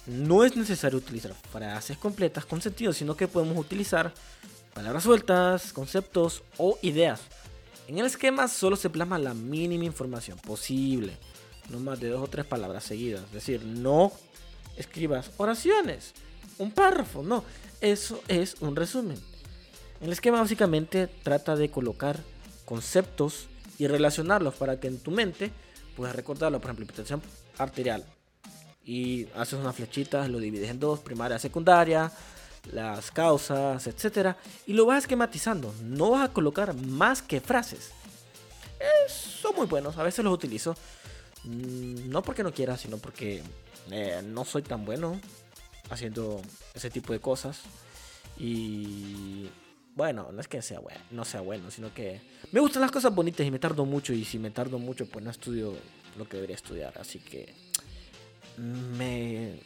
no 0.06 0.44
es 0.44 0.56
necesario 0.56 0.98
utilizar 0.98 1.34
frases 1.52 1.98
completas 1.98 2.46
con 2.46 2.62
sentido, 2.62 2.92
sino 2.92 3.16
que 3.16 3.28
podemos 3.28 3.58
utilizar 3.58 4.12
palabras 4.78 5.02
sueltas, 5.02 5.72
conceptos 5.72 6.44
o 6.56 6.78
ideas. 6.82 7.22
En 7.88 7.98
el 7.98 8.06
esquema 8.06 8.46
solo 8.46 8.76
se 8.76 8.88
plasma 8.88 9.18
la 9.18 9.34
mínima 9.34 9.84
información 9.84 10.38
posible, 10.38 11.16
no 11.68 11.80
más 11.80 11.98
de 11.98 12.10
dos 12.10 12.22
o 12.22 12.28
tres 12.28 12.46
palabras 12.46 12.84
seguidas. 12.84 13.24
Es 13.24 13.32
decir, 13.32 13.64
no 13.64 14.12
escribas 14.76 15.32
oraciones, 15.36 16.14
un 16.58 16.70
párrafo, 16.70 17.24
no, 17.24 17.42
eso 17.80 18.22
es 18.28 18.54
un 18.60 18.76
resumen. 18.76 19.18
El 20.00 20.12
esquema 20.12 20.38
básicamente 20.40 21.08
trata 21.08 21.56
de 21.56 21.72
colocar 21.72 22.20
conceptos 22.64 23.48
y 23.78 23.88
relacionarlos 23.88 24.54
para 24.54 24.78
que 24.78 24.86
en 24.86 25.00
tu 25.00 25.10
mente 25.10 25.50
puedas 25.96 26.14
recordarlo. 26.14 26.60
Por 26.60 26.68
ejemplo, 26.68 26.84
hipertensión 26.84 27.20
arterial. 27.58 28.04
Y 28.84 29.26
haces 29.34 29.54
unas 29.54 29.74
flechitas, 29.74 30.28
lo 30.28 30.38
divides 30.38 30.70
en 30.70 30.78
dos, 30.78 31.00
primaria, 31.00 31.40
secundaria, 31.40 32.12
las 32.72 33.10
causas, 33.10 33.86
etc. 33.86 34.36
Y 34.66 34.72
lo 34.72 34.86
vas 34.86 35.04
esquematizando. 35.04 35.74
No 35.82 36.10
vas 36.10 36.28
a 36.28 36.32
colocar 36.32 36.74
más 36.74 37.22
que 37.22 37.40
frases. 37.40 37.90
Eh, 38.80 39.08
son 39.08 39.56
muy 39.56 39.66
buenos, 39.66 39.96
a 39.96 40.02
veces 40.02 40.24
los 40.24 40.34
utilizo. 40.34 40.76
Mm, 41.44 42.08
no 42.08 42.22
porque 42.22 42.42
no 42.42 42.52
quiera, 42.52 42.76
sino 42.76 42.98
porque 42.98 43.42
eh, 43.90 44.22
no 44.24 44.44
soy 44.44 44.62
tan 44.62 44.84
bueno 44.84 45.20
haciendo 45.90 46.40
ese 46.74 46.90
tipo 46.90 47.12
de 47.12 47.20
cosas. 47.20 47.60
Y 48.38 49.48
bueno, 49.94 50.30
no 50.32 50.40
es 50.40 50.46
que 50.46 50.62
sea 50.62 50.78
bueno, 50.78 51.00
no 51.10 51.24
sea 51.24 51.40
bueno, 51.40 51.70
sino 51.70 51.92
que 51.92 52.20
me 52.52 52.60
gustan 52.60 52.82
las 52.82 52.92
cosas 52.92 53.12
bonitas 53.12 53.44
y 53.44 53.50
me 53.50 53.58
tardo 53.58 53.84
mucho 53.84 54.12
y 54.12 54.24
si 54.24 54.38
me 54.38 54.52
tardo 54.52 54.78
mucho 54.78 55.06
pues 55.06 55.24
no 55.24 55.30
estudio 55.30 55.74
lo 56.16 56.28
que 56.28 56.36
debería 56.36 56.54
estudiar, 56.54 56.96
así 56.98 57.18
que 57.18 57.52
me 58.56 59.60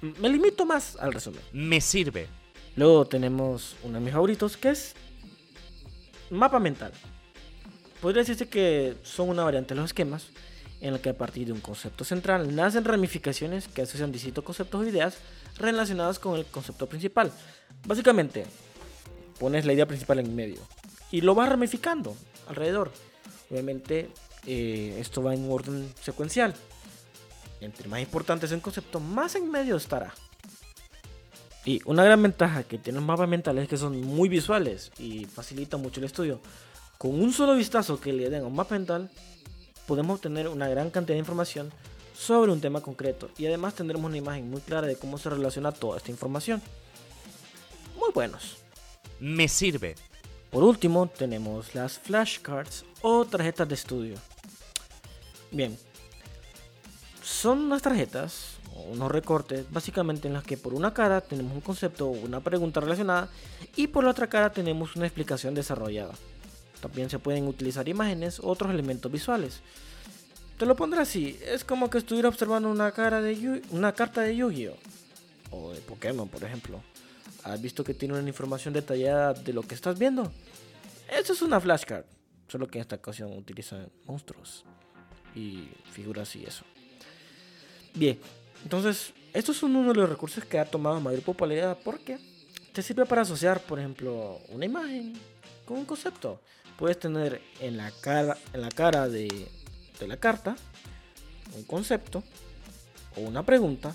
me 0.00 0.28
limito 0.28 0.64
más 0.64 0.96
al 0.96 1.12
resumen. 1.12 1.40
Me 1.52 1.80
sirve. 1.80 2.28
Luego 2.76 3.06
tenemos 3.06 3.76
uno 3.82 3.98
de 3.98 4.04
mis 4.04 4.12
favoritos 4.12 4.56
que 4.56 4.70
es 4.70 4.94
mapa 6.30 6.58
mental. 6.58 6.92
Podría 8.00 8.22
decirse 8.22 8.48
que 8.48 8.96
son 9.02 9.28
una 9.28 9.42
variante 9.42 9.74
de 9.74 9.80
los 9.80 9.90
esquemas 9.90 10.28
en 10.80 10.94
el 10.94 11.00
que 11.00 11.08
a 11.08 11.18
partir 11.18 11.46
de 11.46 11.52
un 11.52 11.60
concepto 11.60 12.04
central 12.04 12.54
nacen 12.54 12.84
ramificaciones 12.84 13.66
que 13.66 13.82
asocian 13.82 14.12
distintos 14.12 14.44
conceptos 14.44 14.80
o 14.80 14.88
ideas 14.88 15.18
relacionadas 15.56 16.18
con 16.18 16.38
el 16.38 16.46
concepto 16.46 16.88
principal. 16.88 17.32
Básicamente, 17.84 18.46
pones 19.40 19.64
la 19.64 19.72
idea 19.72 19.86
principal 19.86 20.20
en 20.20 20.34
medio 20.34 20.60
y 21.10 21.20
lo 21.20 21.34
vas 21.34 21.48
ramificando 21.48 22.16
alrededor. 22.46 22.92
Obviamente, 23.50 24.10
eh, 24.46 24.96
esto 25.00 25.22
va 25.22 25.34
en 25.34 25.50
orden 25.50 25.92
secuencial. 26.00 26.54
Entre 27.60 27.88
más 27.88 28.00
importante 28.00 28.46
es 28.46 28.52
el 28.52 28.60
concepto, 28.60 29.00
más 29.00 29.34
en 29.34 29.50
medio 29.50 29.76
estará. 29.76 30.14
Y 31.64 31.80
una 31.84 32.04
gran 32.04 32.22
ventaja 32.22 32.62
que 32.62 32.78
tienen 32.78 33.00
los 33.00 33.06
mapas 33.06 33.28
mentales 33.28 33.64
es 33.64 33.68
que 33.68 33.76
son 33.76 34.00
muy 34.00 34.28
visuales 34.28 34.90
y 34.98 35.24
facilitan 35.26 35.82
mucho 35.82 36.00
el 36.00 36.06
estudio. 36.06 36.40
Con 36.96 37.20
un 37.20 37.32
solo 37.32 37.54
vistazo 37.54 38.00
que 38.00 38.12
le 38.12 38.30
den 38.30 38.42
a 38.42 38.46
un 38.46 38.54
mapa 38.54 38.74
mental, 38.74 39.10
podemos 39.86 40.16
obtener 40.16 40.48
una 40.48 40.68
gran 40.68 40.90
cantidad 40.90 41.14
de 41.14 41.20
información 41.20 41.72
sobre 42.16 42.52
un 42.52 42.60
tema 42.60 42.80
concreto 42.80 43.30
y 43.38 43.46
además 43.46 43.74
tendremos 43.74 44.08
una 44.08 44.16
imagen 44.16 44.50
muy 44.50 44.60
clara 44.60 44.86
de 44.86 44.96
cómo 44.96 45.18
se 45.18 45.30
relaciona 45.30 45.72
toda 45.72 45.98
esta 45.98 46.10
información. 46.10 46.62
Muy 47.98 48.10
buenos. 48.12 48.56
Me 49.20 49.48
sirve. 49.48 49.94
Por 50.50 50.64
último, 50.64 51.06
tenemos 51.06 51.74
las 51.74 51.98
flashcards 51.98 52.84
o 53.02 53.24
tarjetas 53.24 53.68
de 53.68 53.74
estudio. 53.74 54.16
Bien, 55.50 55.78
son 57.28 57.58
unas 57.60 57.82
tarjetas 57.82 58.56
o 58.74 58.80
unos 58.80 59.12
recortes 59.12 59.70
básicamente 59.70 60.28
en 60.28 60.34
las 60.34 60.44
que 60.44 60.56
por 60.56 60.72
una 60.72 60.94
cara 60.94 61.20
tenemos 61.20 61.52
un 61.52 61.60
concepto 61.60 62.06
o 62.08 62.10
una 62.10 62.40
pregunta 62.40 62.80
relacionada 62.80 63.28
y 63.76 63.88
por 63.88 64.02
la 64.02 64.10
otra 64.10 64.28
cara 64.28 64.50
tenemos 64.50 64.96
una 64.96 65.06
explicación 65.06 65.54
desarrollada. 65.54 66.14
También 66.80 67.10
se 67.10 67.18
pueden 67.18 67.46
utilizar 67.46 67.86
imágenes 67.86 68.38
u 68.38 68.48
otros 68.48 68.70
elementos 68.72 69.12
visuales. 69.12 69.60
Te 70.58 70.64
lo 70.64 70.74
pondré 70.74 71.02
así, 71.02 71.38
es 71.44 71.64
como 71.64 71.90
que 71.90 71.98
estuviera 71.98 72.30
observando 72.30 72.70
una, 72.70 72.90
cara 72.92 73.20
de 73.20 73.62
una 73.70 73.92
carta 73.92 74.22
de 74.22 74.34
Yu-Gi-Oh! 74.34 74.76
O 75.50 75.72
de 75.72 75.80
Pokémon, 75.82 76.28
por 76.28 76.42
ejemplo. 76.42 76.80
¿Has 77.44 77.60
visto 77.60 77.84
que 77.84 77.94
tiene 77.94 78.18
una 78.18 78.28
información 78.28 78.74
detallada 78.74 79.34
de 79.34 79.52
lo 79.52 79.62
que 79.62 79.74
estás 79.74 79.98
viendo? 79.98 80.32
Esto 81.08 81.34
es 81.34 81.42
una 81.42 81.60
flashcard, 81.60 82.04
solo 82.48 82.66
que 82.66 82.78
en 82.78 82.82
esta 82.82 82.96
ocasión 82.96 83.32
utiliza 83.36 83.86
monstruos 84.06 84.64
y 85.34 85.68
figuras 85.92 86.34
y 86.34 86.44
eso. 86.44 86.64
Bien, 87.98 88.18
entonces, 88.62 89.12
estos 89.34 89.56
son 89.56 89.74
uno 89.74 89.92
de 89.92 89.98
los 89.98 90.08
recursos 90.08 90.44
que 90.44 90.58
ha 90.58 90.64
tomado 90.64 91.00
mayor 91.00 91.22
popularidad 91.22 91.76
porque 91.84 92.18
te 92.72 92.82
sirve 92.82 93.04
para 93.06 93.22
asociar, 93.22 93.60
por 93.60 93.78
ejemplo, 93.78 94.40
una 94.50 94.64
imagen 94.64 95.14
con 95.64 95.78
un 95.78 95.84
concepto. 95.84 96.40
Puedes 96.78 96.98
tener 96.98 97.42
en 97.60 97.76
la 97.76 97.90
cara, 98.00 98.38
en 98.52 98.60
la 98.60 98.68
cara 98.70 99.08
de 99.08 99.48
de 99.98 100.06
la 100.06 100.16
carta, 100.16 100.56
un 101.56 101.64
concepto 101.64 102.22
o 103.16 103.20
una 103.22 103.44
pregunta 103.44 103.94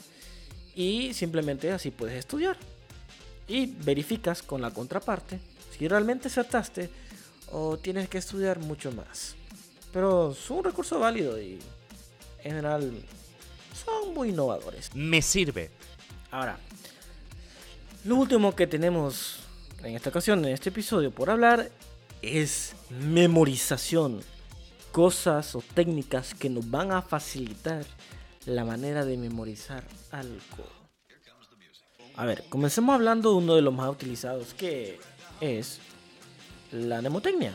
y 0.75 1.13
simplemente 1.13 1.71
así 1.71 1.91
puedes 1.91 2.17
estudiar. 2.17 2.57
Y 3.47 3.67
verificas 3.67 4.41
con 4.41 4.61
la 4.61 4.71
contraparte 4.71 5.39
si 5.77 5.87
realmente 5.87 6.27
acertaste 6.27 6.89
o 7.51 7.77
tienes 7.77 8.09
que 8.09 8.17
estudiar 8.17 8.59
mucho 8.59 8.91
más. 8.91 9.35
Pero 9.91 10.31
es 10.31 10.49
un 10.49 10.63
recurso 10.63 10.99
válido 10.99 11.39
y 11.41 11.59
en 12.39 12.51
general 12.51 12.91
son 13.85 14.13
muy 14.13 14.29
innovadores. 14.29 14.93
Me 14.93 15.21
sirve. 15.21 15.71
Ahora, 16.31 16.57
lo 18.05 18.15
último 18.15 18.55
que 18.55 18.67
tenemos 18.67 19.39
en 19.83 19.95
esta 19.95 20.09
ocasión, 20.09 20.43
en 20.45 20.53
este 20.53 20.69
episodio 20.69 21.11
por 21.11 21.29
hablar, 21.29 21.69
es 22.21 22.75
memorización 22.89 24.21
cosas 24.91 25.55
o 25.55 25.63
técnicas 25.73 26.33
que 26.33 26.49
nos 26.49 26.69
van 26.69 26.91
a 26.91 27.01
facilitar 27.01 27.85
la 28.45 28.63
manera 28.63 29.03
de 29.05 29.17
memorizar 29.17 29.83
algo. 30.11 30.65
A 32.15 32.25
ver, 32.25 32.43
comencemos 32.49 32.93
hablando 32.93 33.31
de 33.31 33.37
uno 33.37 33.55
de 33.55 33.61
los 33.61 33.73
más 33.73 33.89
utilizados 33.89 34.53
que 34.53 34.99
es 35.41 35.79
la 36.71 37.01
mnemotecnia. 37.01 37.53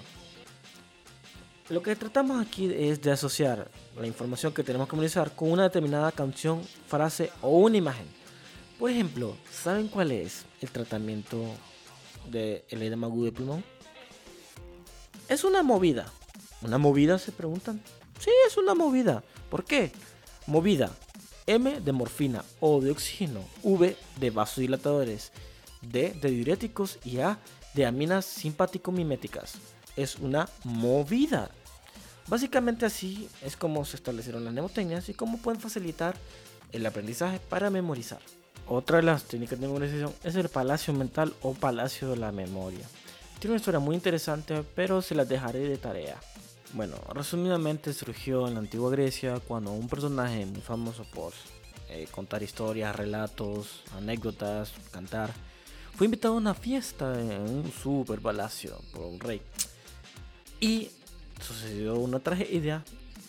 Lo 1.70 1.83
que 1.83 1.95
tratamos 1.97 2.45
aquí 2.45 2.72
es 2.72 3.01
de 3.03 3.12
asociar 3.12 3.70
la 4.01 4.07
información 4.07 4.53
que 4.53 4.62
tenemos 4.62 4.88
que 4.88 4.96
memorizar 4.96 5.34
con 5.34 5.51
una 5.51 5.64
determinada 5.64 6.12
canción, 6.12 6.62
frase 6.86 7.30
o 7.42 7.59
una 7.59 7.76
imagen. 7.76 8.07
Por 8.78 8.90
ejemplo, 8.90 9.36
¿saben 9.51 9.88
cuál 9.88 10.12
es 10.12 10.44
el 10.61 10.70
tratamiento 10.70 11.44
de 12.30 12.64
el 12.68 12.82
edema 12.82 13.07
agudo 13.07 13.24
de 13.24 13.32
pulmón? 13.32 13.64
Es 15.28 15.44
una 15.44 15.62
movida 15.62 16.12
¿Una 16.62 16.78
movida? 16.78 17.18
Se 17.18 17.32
preguntan. 17.32 17.80
Sí, 18.18 18.30
es 18.46 18.57
una 18.57 18.74
movida. 18.74 19.22
¿Por 19.51 19.64
qué? 19.64 19.92
Movida. 20.46 20.90
M 21.46 21.80
de 21.80 21.92
morfina, 21.92 22.44
O 22.61 22.80
de 22.80 22.90
oxígeno, 22.90 23.40
V 23.62 23.96
de 24.20 24.30
vasodilatadores, 24.30 25.32
D 25.80 26.14
de 26.20 26.30
diuréticos 26.30 26.99
y 27.05 27.20
A 27.20 27.38
de 27.74 27.86
aminas 27.86 28.26
simpático-miméticas. 28.26 29.55
Es 29.96 30.16
una 30.16 30.49
movida. 30.64 31.51
Básicamente 32.29 32.85
así 32.85 33.29
es 33.43 33.57
como 33.57 33.85
se 33.85 33.97
establecieron 33.97 34.45
las 34.45 34.53
mnemotecnias 34.53 35.09
y 35.09 35.14
cómo 35.14 35.39
pueden 35.39 35.61
facilitar 35.61 36.14
el 36.72 36.85
aprendizaje 36.85 37.41
para 37.41 37.70
memorizar. 37.70 38.20
Otra 38.66 38.99
de 38.99 39.05
las 39.05 39.24
técnicas 39.24 39.59
de 39.59 39.66
memorización 39.66 40.12
es 40.22 40.37
el 40.37 40.51
palacio 40.51 40.93
mental 40.93 41.33
o 41.41 41.55
palacio 41.55 42.11
de 42.11 42.18
la 42.18 42.31
memoria. 42.33 42.87
Tiene 43.39 43.53
una 43.53 43.61
historia 43.61 43.81
muy 43.81 43.95
interesante, 43.95 44.62
pero 44.74 45.01
se 45.01 45.14
las 45.14 45.29
dejaré 45.29 45.61
de 45.61 45.79
tarea. 45.79 46.20
Bueno, 46.74 46.97
resumidamente 47.14 47.95
surgió 47.95 48.47
en 48.47 48.55
la 48.55 48.61
antigua 48.61 48.91
Grecia 48.91 49.41
cuando 49.41 49.72
un 49.72 49.89
personaje 49.89 50.45
muy 50.45 50.61
famoso 50.61 51.05
por 51.14 51.33
eh, 51.89 52.07
contar 52.11 52.43
historias, 52.43 52.95
relatos, 52.95 53.85
anécdotas, 53.97 54.72
cantar, 54.91 55.33
fue 55.97 56.05
invitado 56.05 56.35
a 56.35 56.37
una 56.37 56.53
fiesta 56.53 57.18
en 57.18 57.41
un 57.41 57.72
super 57.72 58.20
palacio 58.20 58.79
por 58.93 59.07
un 59.07 59.18
rey. 59.18 59.41
Y 60.61 60.91
sucedió 61.41 61.95
una 61.95 62.20
tragedia, 62.20 62.84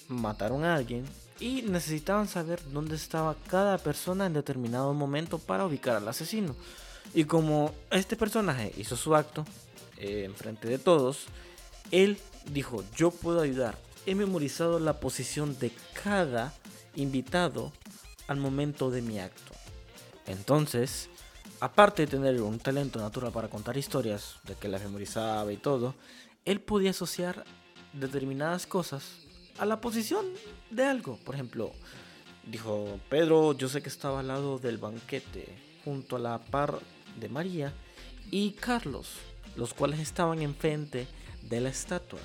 mataron 0.08 0.64
a 0.64 0.76
alguien 0.76 1.06
y 1.40 1.62
necesitaban 1.62 2.28
saber 2.28 2.60
dónde 2.72 2.96
estaba 2.96 3.36
cada 3.48 3.78
persona 3.78 4.26
en 4.26 4.34
determinado 4.34 4.94
momento 4.94 5.40
para 5.40 5.66
ubicar 5.66 5.96
al 5.96 6.08
asesino. 6.08 6.56
Y 7.14 7.24
como 7.24 7.74
este 7.92 8.16
personaje 8.16 8.74
hizo 8.78 8.96
su 8.96 9.16
acto 9.16 9.46
eh, 9.98 10.24
en 10.26 10.36
frente 10.36 10.68
de 10.68 10.78
todos, 10.78 11.26
él 11.92 12.18
dijo, 12.52 12.84
yo 12.96 13.12
puedo 13.12 13.42
ayudar. 13.42 13.78
He 14.06 14.16
memorizado 14.16 14.80
la 14.80 15.00
posición 15.00 15.58
de 15.60 15.72
cada 16.04 16.54
invitado 16.96 17.72
al 18.28 18.38
momento 18.38 18.92
de 18.92 19.02
mi 19.02 19.20
acto. 19.20 19.54
Entonces, 20.28 21.10
aparte 21.60 22.04
de 22.04 22.08
tener 22.08 22.42
un 22.42 22.60
talento 22.60 23.00
natural 23.00 23.32
para 23.32 23.50
contar 23.50 23.78
historias, 23.78 24.36
de 24.44 24.56
que 24.56 24.68
las 24.68 24.84
memorizaba 24.84 25.52
y 25.52 25.58
todo, 25.58 25.96
él 26.46 26.62
podía 26.62 26.92
asociar 26.92 27.44
determinadas 27.94 28.66
cosas 28.66 29.04
a 29.58 29.66
la 29.66 29.82
posición 29.82 30.26
de 30.70 30.84
algo. 30.86 31.18
Por 31.26 31.36
ejemplo, 31.36 31.72
dijo, 32.46 33.00
Pedro, 33.10 33.54
yo 33.58 33.70
sé 33.70 33.82
que 33.82 33.90
estaba 33.90 34.20
al 34.20 34.28
lado 34.28 34.60
del 34.60 34.78
banquete, 34.78 35.48
junto 35.84 36.16
a 36.16 36.20
la 36.20 36.40
par 36.40 36.80
de 37.20 37.30
María 37.30 37.74
y 38.32 38.52
Carlos, 38.52 39.10
los 39.56 39.74
cuales 39.74 40.00
estaban 40.00 40.42
enfrente 40.42 41.08
de 41.42 41.62
la 41.62 41.70
estatua, 41.70 42.20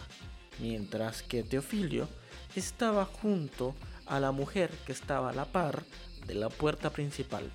mientras 0.60 1.22
que 1.22 1.42
Teofilio 1.42 2.08
estaba 2.54 3.04
junto 3.04 3.74
a 4.06 4.20
la 4.20 4.32
mujer 4.32 4.70
que 4.86 4.92
estaba 4.92 5.30
a 5.30 5.34
la 5.34 5.46
par 5.46 5.82
de 6.26 6.34
la 6.34 6.48
puerta 6.48 6.90
principal. 6.90 7.50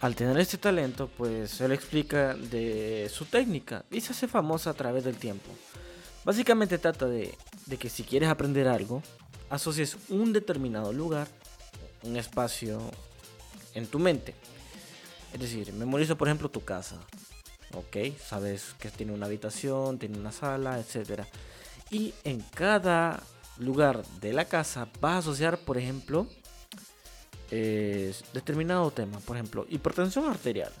Al 0.00 0.14
tener 0.14 0.38
este 0.38 0.58
talento, 0.58 1.08
pues 1.16 1.60
él 1.60 1.72
explica 1.72 2.34
de 2.34 3.10
su 3.12 3.24
técnica 3.24 3.84
y 3.90 4.02
se 4.02 4.12
hace 4.12 4.28
famosa 4.28 4.70
a 4.70 4.74
través 4.74 5.04
del 5.04 5.16
tiempo. 5.16 5.50
Básicamente 6.26 6.78
trata 6.78 7.06
de, 7.06 7.38
que 7.78 7.88
si 7.88 8.02
quieres 8.02 8.28
aprender 8.28 8.66
algo, 8.66 9.00
asocies 9.48 9.96
un 10.08 10.32
determinado 10.32 10.92
lugar, 10.92 11.28
un 12.02 12.16
espacio 12.16 12.80
en 13.74 13.86
tu 13.86 14.00
mente. 14.00 14.34
Es 15.32 15.38
decir, 15.38 15.72
memorizo 15.72 16.18
por 16.18 16.26
ejemplo 16.26 16.48
tu 16.48 16.64
casa. 16.64 16.96
Ok, 17.74 18.18
sabes 18.18 18.74
que 18.80 18.90
tiene 18.90 19.12
una 19.12 19.26
habitación, 19.26 20.00
tiene 20.00 20.18
una 20.18 20.32
sala, 20.32 20.80
etc. 20.80 21.22
Y 21.92 22.12
en 22.24 22.40
cada 22.40 23.22
lugar 23.58 24.04
de 24.20 24.32
la 24.32 24.46
casa 24.46 24.88
vas 25.00 25.14
a 25.14 25.18
asociar, 25.18 25.58
por 25.58 25.78
ejemplo, 25.78 26.26
eh, 27.52 28.12
determinado 28.34 28.90
tema. 28.90 29.20
Por 29.20 29.36
ejemplo, 29.36 29.64
hipertensión 29.68 30.28
arterial. 30.28 30.72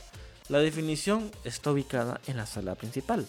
La 0.48 0.58
definición 0.58 1.30
está 1.44 1.70
ubicada 1.70 2.20
en 2.26 2.36
la 2.36 2.46
sala 2.46 2.74
principal. 2.74 3.28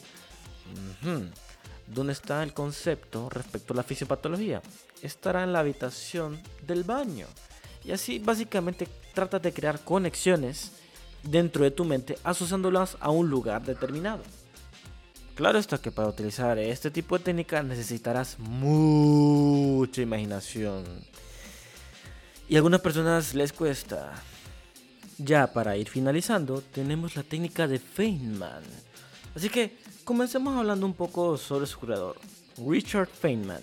¿Dónde 1.88 2.14
está 2.14 2.44
el 2.44 2.54
concepto 2.54 3.30
respecto 3.30 3.74
a 3.74 3.78
la 3.78 3.84
fisiopatología? 3.84 4.62
Estará 5.02 5.44
en 5.44 5.54
la 5.54 5.60
habitación 5.60 6.42
del 6.66 6.84
baño. 6.84 7.28
Y 7.84 7.92
así 7.92 8.20
básicamente 8.20 8.88
trata 9.14 9.40
de 9.40 9.54
crear 9.54 9.80
conexiones 9.80 10.74
dentro 11.24 11.64
de 11.64 11.72
tu 11.72 11.86
mente 11.86 12.18
asociándolas 12.24 12.98
a 13.00 13.10
un 13.10 13.30
lugar 13.30 13.64
determinado. 13.64 14.24
Claro 15.36 15.60
está 15.60 15.78
que 15.78 15.92
para 15.92 16.10
utilizar 16.10 16.58
este 16.58 16.92
tipo 16.92 17.18
de 17.18 17.24
técnica 17.24 17.64
necesitarás 17.64 18.38
mucha 18.40 20.02
imaginación. 20.02 20.84
Y 22.50 22.56
a 22.56 22.58
algunas 22.58 22.82
personas 22.82 23.34
les 23.34 23.54
cuesta. 23.54 24.14
Ya 25.20 25.54
para 25.54 25.78
ir 25.78 25.90
finalizando, 25.90 26.62
tenemos 26.62 27.16
la 27.16 27.24
técnica 27.24 27.68
de 27.68 27.80
Feynman. 27.80 28.64
Así 29.38 29.50
que 29.50 29.78
comencemos 30.04 30.58
hablando 30.58 30.88
un 30.88 30.96
poco 30.96 31.38
sobre 31.38 31.68
su 31.68 31.78
creador. 31.78 32.16
Richard 32.58 33.08
Feynman 33.08 33.62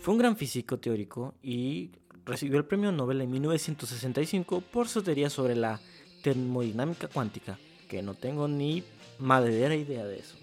fue 0.00 0.12
un 0.12 0.18
gran 0.18 0.36
físico 0.36 0.76
teórico 0.78 1.34
y 1.40 1.90
recibió 2.26 2.58
el 2.58 2.64
premio 2.64 2.90
Nobel 2.90 3.20
en 3.20 3.30
1965 3.30 4.60
por 4.60 4.88
su 4.88 5.04
teoría 5.04 5.30
sobre 5.30 5.54
la 5.54 5.78
termodinámica 6.24 7.06
cuántica, 7.06 7.56
que 7.88 8.02
no 8.02 8.14
tengo 8.14 8.48
ni 8.48 8.82
madera 9.20 9.76
idea 9.76 10.04
de 10.04 10.18
eso. 10.18 10.34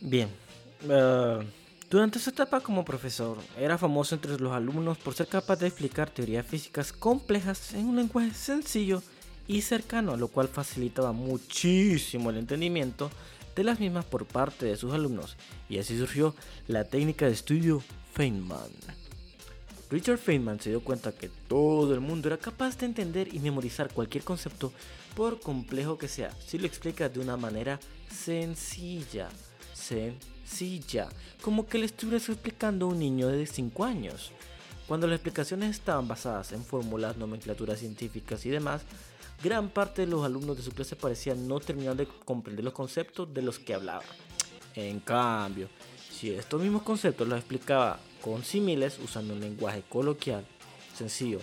Bien, 0.00 0.28
eh, 0.88 1.38
durante 1.90 2.20
su 2.20 2.30
etapa 2.30 2.60
como 2.60 2.84
profesor, 2.84 3.38
era 3.58 3.76
famoso 3.76 4.14
entre 4.14 4.38
los 4.38 4.52
alumnos 4.52 4.98
por 4.98 5.14
ser 5.14 5.26
capaz 5.26 5.56
de 5.56 5.66
explicar 5.66 6.10
teorías 6.10 6.46
físicas 6.46 6.92
complejas 6.92 7.74
en 7.74 7.86
un 7.86 7.96
lenguaje 7.96 8.32
sencillo 8.34 9.02
y 9.48 9.62
cercano, 9.62 10.16
lo 10.16 10.28
cual 10.28 10.46
facilitaba 10.46 11.10
muchísimo 11.10 12.30
el 12.30 12.36
entendimiento 12.36 13.10
de 13.54 13.64
las 13.64 13.80
mismas 13.80 14.04
por 14.04 14.26
parte 14.26 14.66
de 14.66 14.76
sus 14.76 14.92
alumnos, 14.92 15.36
y 15.68 15.78
así 15.78 15.98
surgió 15.98 16.34
la 16.68 16.84
técnica 16.84 17.26
de 17.26 17.32
estudio 17.32 17.82
Feynman. 18.12 18.70
Richard 19.90 20.18
Feynman 20.18 20.58
se 20.58 20.70
dio 20.70 20.82
cuenta 20.82 21.12
que 21.12 21.28
todo 21.48 21.92
el 21.92 22.00
mundo 22.00 22.28
era 22.28 22.38
capaz 22.38 22.78
de 22.78 22.86
entender 22.86 23.34
y 23.34 23.40
memorizar 23.40 23.92
cualquier 23.92 24.24
concepto 24.24 24.72
por 25.14 25.38
complejo 25.38 25.98
que 25.98 26.08
sea, 26.08 26.30
si 26.46 26.56
lo 26.56 26.66
explica 26.66 27.10
de 27.10 27.20
una 27.20 27.36
manera 27.36 27.78
sencilla. 28.10 29.28
Sencilla, 29.74 31.08
como 31.42 31.66
que 31.66 31.76
le 31.76 31.86
estuvieras 31.86 32.28
explicando 32.28 32.86
a 32.86 32.88
un 32.88 33.00
niño 33.00 33.28
de 33.28 33.46
5 33.46 33.84
años. 33.84 34.32
Cuando 34.86 35.06
las 35.06 35.16
explicaciones 35.16 35.70
estaban 35.70 36.08
basadas 36.08 36.52
en 36.52 36.64
fórmulas, 36.64 37.16
nomenclaturas 37.16 37.78
científicas 37.78 38.46
y 38.46 38.50
demás, 38.50 38.82
gran 39.42 39.68
parte 39.68 40.02
de 40.02 40.08
los 40.08 40.24
alumnos 40.24 40.56
de 40.56 40.62
su 40.62 40.72
clase 40.72 40.96
parecían 40.96 41.48
no 41.48 41.60
terminar 41.60 41.96
de 41.96 42.06
comprender 42.06 42.64
los 42.64 42.72
conceptos 42.72 43.32
de 43.32 43.42
los 43.42 43.58
que 43.58 43.74
hablaba. 43.74 44.04
En 44.74 45.00
cambio, 45.00 45.68
si 46.10 46.30
estos 46.30 46.60
mismos 46.60 46.82
conceptos 46.82 47.26
los 47.28 47.38
explicaba 47.38 47.98
con 48.20 48.44
símiles 48.44 48.98
usando 49.02 49.34
un 49.34 49.40
lenguaje 49.40 49.82
coloquial, 49.88 50.46
sencillo, 50.94 51.40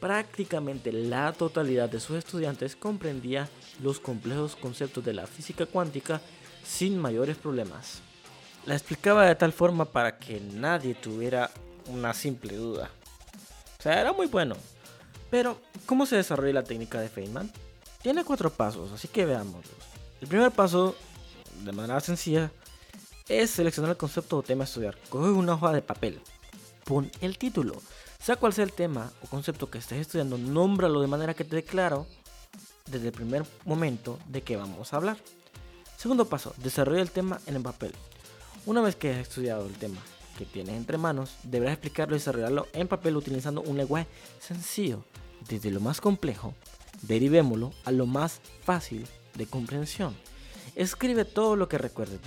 prácticamente 0.00 0.92
la 0.92 1.32
totalidad 1.32 1.88
de 1.88 2.00
sus 2.00 2.16
estudiantes 2.16 2.76
comprendía 2.76 3.48
los 3.82 4.00
complejos 4.00 4.56
conceptos 4.56 5.04
de 5.04 5.14
la 5.14 5.26
física 5.26 5.66
cuántica 5.66 6.20
sin 6.64 6.98
mayores 6.98 7.36
problemas. 7.36 8.00
La 8.66 8.74
explicaba 8.74 9.26
de 9.26 9.36
tal 9.36 9.52
forma 9.52 9.84
para 9.84 10.18
que 10.18 10.40
nadie 10.40 10.94
tuviera 10.94 11.50
una 11.86 12.12
simple 12.12 12.56
duda. 12.56 12.90
O 13.78 13.82
sea, 13.82 14.00
era 14.00 14.12
muy 14.12 14.26
bueno. 14.26 14.56
Pero, 15.36 15.58
¿cómo 15.84 16.06
se 16.06 16.16
desarrolla 16.16 16.54
la 16.54 16.64
técnica 16.64 16.98
de 16.98 17.10
Feynman? 17.10 17.52
Tiene 18.00 18.24
cuatro 18.24 18.48
pasos, 18.48 18.90
así 18.92 19.06
que 19.06 19.26
veámoslos. 19.26 19.76
El 20.22 20.28
primer 20.28 20.50
paso, 20.50 20.96
de 21.62 21.72
manera 21.72 22.00
sencilla, 22.00 22.50
es 23.28 23.50
seleccionar 23.50 23.90
el 23.90 23.98
concepto 23.98 24.38
o 24.38 24.42
tema 24.42 24.64
a 24.64 24.64
estudiar. 24.64 24.96
Coge 25.10 25.28
una 25.28 25.52
hoja 25.52 25.72
de 25.72 25.82
papel, 25.82 26.22
pon 26.84 27.12
el 27.20 27.36
título, 27.36 27.74
sea 28.18 28.36
cual 28.36 28.54
sea 28.54 28.64
el 28.64 28.72
tema 28.72 29.12
o 29.20 29.26
concepto 29.26 29.68
que 29.68 29.76
estés 29.76 30.00
estudiando, 30.00 30.38
nómbralo 30.38 31.02
de 31.02 31.06
manera 31.06 31.34
que 31.34 31.44
te 31.44 31.56
dé 31.56 31.64
claro 31.64 32.06
desde 32.90 33.08
el 33.08 33.12
primer 33.12 33.44
momento 33.66 34.18
de 34.28 34.40
qué 34.40 34.56
vamos 34.56 34.94
a 34.94 34.96
hablar. 34.96 35.18
Segundo 35.98 36.24
paso, 36.24 36.54
desarrolla 36.56 37.02
el 37.02 37.10
tema 37.10 37.42
en 37.44 37.56
el 37.56 37.62
papel. 37.62 37.92
Una 38.64 38.80
vez 38.80 38.96
que 38.96 39.12
has 39.12 39.18
estudiado 39.18 39.66
el 39.66 39.74
tema 39.74 40.00
que 40.38 40.46
tienes 40.46 40.76
entre 40.76 40.96
manos, 40.96 41.36
deberás 41.42 41.74
explicarlo 41.74 42.16
y 42.16 42.20
desarrollarlo 42.20 42.68
en 42.72 42.88
papel 42.88 43.16
utilizando 43.16 43.60
un 43.60 43.76
lenguaje 43.76 44.06
sencillo, 44.40 45.04
desde 45.48 45.70
lo 45.70 45.80
más 45.80 46.00
complejo, 46.00 46.54
derivémoslo 47.02 47.72
a 47.84 47.92
lo 47.92 48.06
más 48.06 48.40
fácil 48.62 49.06
de 49.34 49.46
comprensión. 49.46 50.16
Escribe 50.74 51.24
todo 51.24 51.56
lo 51.56 51.68
que 51.68 51.78
recuerdes, 51.78 52.20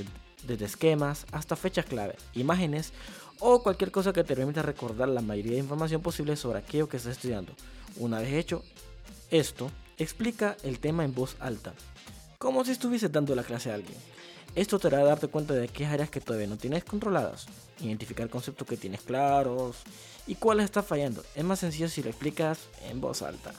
desde 0.48 0.66
esquemas 0.66 1.26
hasta 1.32 1.56
fechas 1.56 1.86
clave, 1.86 2.16
imágenes 2.34 2.94
o 3.40 3.62
cualquier 3.64 3.92
cosa 3.92 4.14
que 4.14 4.24
te 4.24 4.36
permita 4.36 4.62
recordar 4.62 5.10
la 5.10 5.22
mayoría 5.22 5.54
de 5.54 5.60
información 5.60 6.02
posible 6.02 6.36
sobre 6.36 6.60
aquello 6.60 6.90
que 6.90 6.98
estás 6.98 7.14
estudiando. 7.14 7.54
Una 7.98 8.20
vez 8.20 8.34
hecho 8.34 8.64
esto, 9.32 9.72
explica 9.98 10.58
el 10.64 10.80
tema 10.80 11.04
en 11.04 11.14
voz 11.14 11.36
alta, 11.40 11.74
como 12.38 12.66
si 12.66 12.72
estuvieses 12.72 13.12
dando 13.12 13.36
la 13.36 13.44
clase 13.44 13.72
a 13.72 13.76
alguien. 13.76 13.98
Esto 14.56 14.80
te 14.80 14.88
hará 14.88 15.04
darte 15.04 15.28
cuenta 15.28 15.54
de 15.54 15.68
qué 15.68 15.86
áreas 15.86 16.10
que 16.10 16.22
todavía 16.22 16.48
no 16.48 16.58
tienes 16.58 16.84
controladas, 16.84 17.46
identificar 17.80 18.30
conceptos 18.30 18.68
que 18.68 18.78
tienes 18.78 19.02
claros 19.02 19.78
y 20.28 20.36
cuáles 20.36 20.66
están 20.66 20.84
fallando. 20.84 21.24
Es 21.36 21.44
más 21.44 21.60
sencillo 21.60 21.88
si 21.88 22.04
lo 22.04 22.10
explicas 22.10 22.60
en 22.90 23.00
voz 23.00 23.22
alta. 23.22 23.54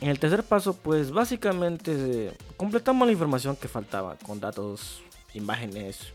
En 0.00 0.08
el 0.08 0.18
tercer 0.18 0.42
paso, 0.42 0.74
pues 0.74 1.12
básicamente 1.12 2.36
completamos 2.56 3.06
la 3.06 3.12
información 3.12 3.54
que 3.54 3.68
faltaba 3.68 4.16
con 4.16 4.40
datos, 4.40 5.00
imágenes, 5.32 6.12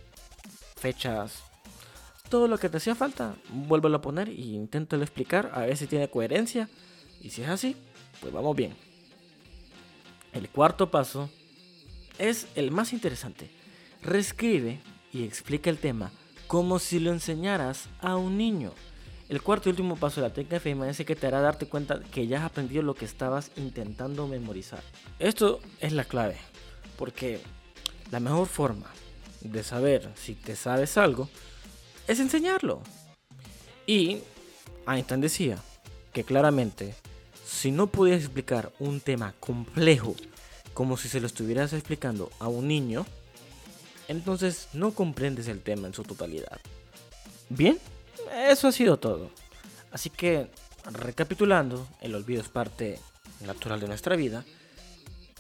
fechas, 0.75 1.43
todo 2.30 2.49
lo 2.49 2.57
que 2.57 2.67
te 2.67 2.78
hacía 2.78 2.95
falta, 2.95 3.36
vuélvelo 3.49 3.97
a 3.97 4.01
poner 4.01 4.28
e 4.28 4.34
inténtalo 4.34 5.03
explicar 5.03 5.51
a 5.53 5.61
ver 5.61 5.78
si 5.78 5.88
tiene 5.88 6.09
coherencia. 6.09 6.69
Y 7.21 7.30
si 7.30 7.41
es 7.41 7.49
así, 7.49 7.75
pues 8.19 8.34
vamos 8.34 8.55
bien. 8.55 8.75
El 10.34 10.49
cuarto 10.49 10.91
paso 10.91 11.30
es 12.19 12.47
el 12.55 12.71
más 12.71 12.93
interesante. 12.93 13.49
Reescribe 14.01 14.79
y 15.11 15.23
explica 15.23 15.69
el 15.69 15.77
tema 15.77 16.11
como 16.47 16.79
si 16.79 16.99
lo 16.99 17.11
enseñaras 17.11 17.89
a 17.99 18.15
un 18.15 18.37
niño. 18.37 18.71
El 19.29 19.41
cuarto 19.41 19.67
y 19.67 19.71
último 19.71 19.97
paso 19.97 20.21
de 20.21 20.27
la 20.27 20.33
técnica 20.33 20.55
de 20.55 20.59
Feynman 20.61 20.89
es 20.89 20.97
que 20.97 21.15
te 21.15 21.27
hará 21.27 21.41
darte 21.41 21.67
cuenta 21.67 21.99
que 21.99 22.27
ya 22.27 22.39
has 22.39 22.45
aprendido 22.45 22.81
lo 22.81 22.95
que 22.95 23.03
estabas 23.03 23.51
intentando 23.57 24.27
memorizar. 24.27 24.81
Esto 25.19 25.59
es 25.81 25.91
la 25.91 26.05
clave, 26.05 26.37
porque 26.97 27.41
la 28.09 28.21
mejor 28.21 28.47
forma 28.47 28.87
de 29.41 29.63
saber 29.63 30.09
si 30.15 30.35
te 30.35 30.55
sabes 30.55 30.97
algo 30.97 31.29
es 32.07 32.21
enseñarlo. 32.21 32.81
Y 33.85 34.19
Einstein 34.87 35.19
decía 35.19 35.57
que 36.13 36.23
claramente, 36.23 36.95
si 37.45 37.71
no 37.71 37.87
podías 37.87 38.21
explicar 38.21 38.71
un 38.79 39.01
tema 39.01 39.33
complejo 39.41 40.15
como 40.73 40.95
si 40.95 41.09
se 41.09 41.19
lo 41.19 41.27
estuvieras 41.27 41.73
explicando 41.73 42.29
a 42.39 42.47
un 42.47 42.67
niño, 42.67 43.05
entonces 44.08 44.70
no 44.74 44.91
comprendes 44.91 45.47
el 45.47 45.62
tema 45.62 45.88
en 45.88 45.93
su 45.93 46.03
totalidad. 46.03 46.60
Bien, 47.49 47.80
eso 48.47 48.68
ha 48.68 48.72
sido 48.72 48.97
todo. 48.97 49.30
Así 49.91 50.10
que, 50.10 50.49
recapitulando, 50.91 51.88
el 52.01 52.16
olvido 52.16 52.41
es 52.41 52.49
parte 52.49 52.99
natural 53.45 53.80
de 53.80 53.88
nuestra 53.88 54.16
vida. 54.16 54.43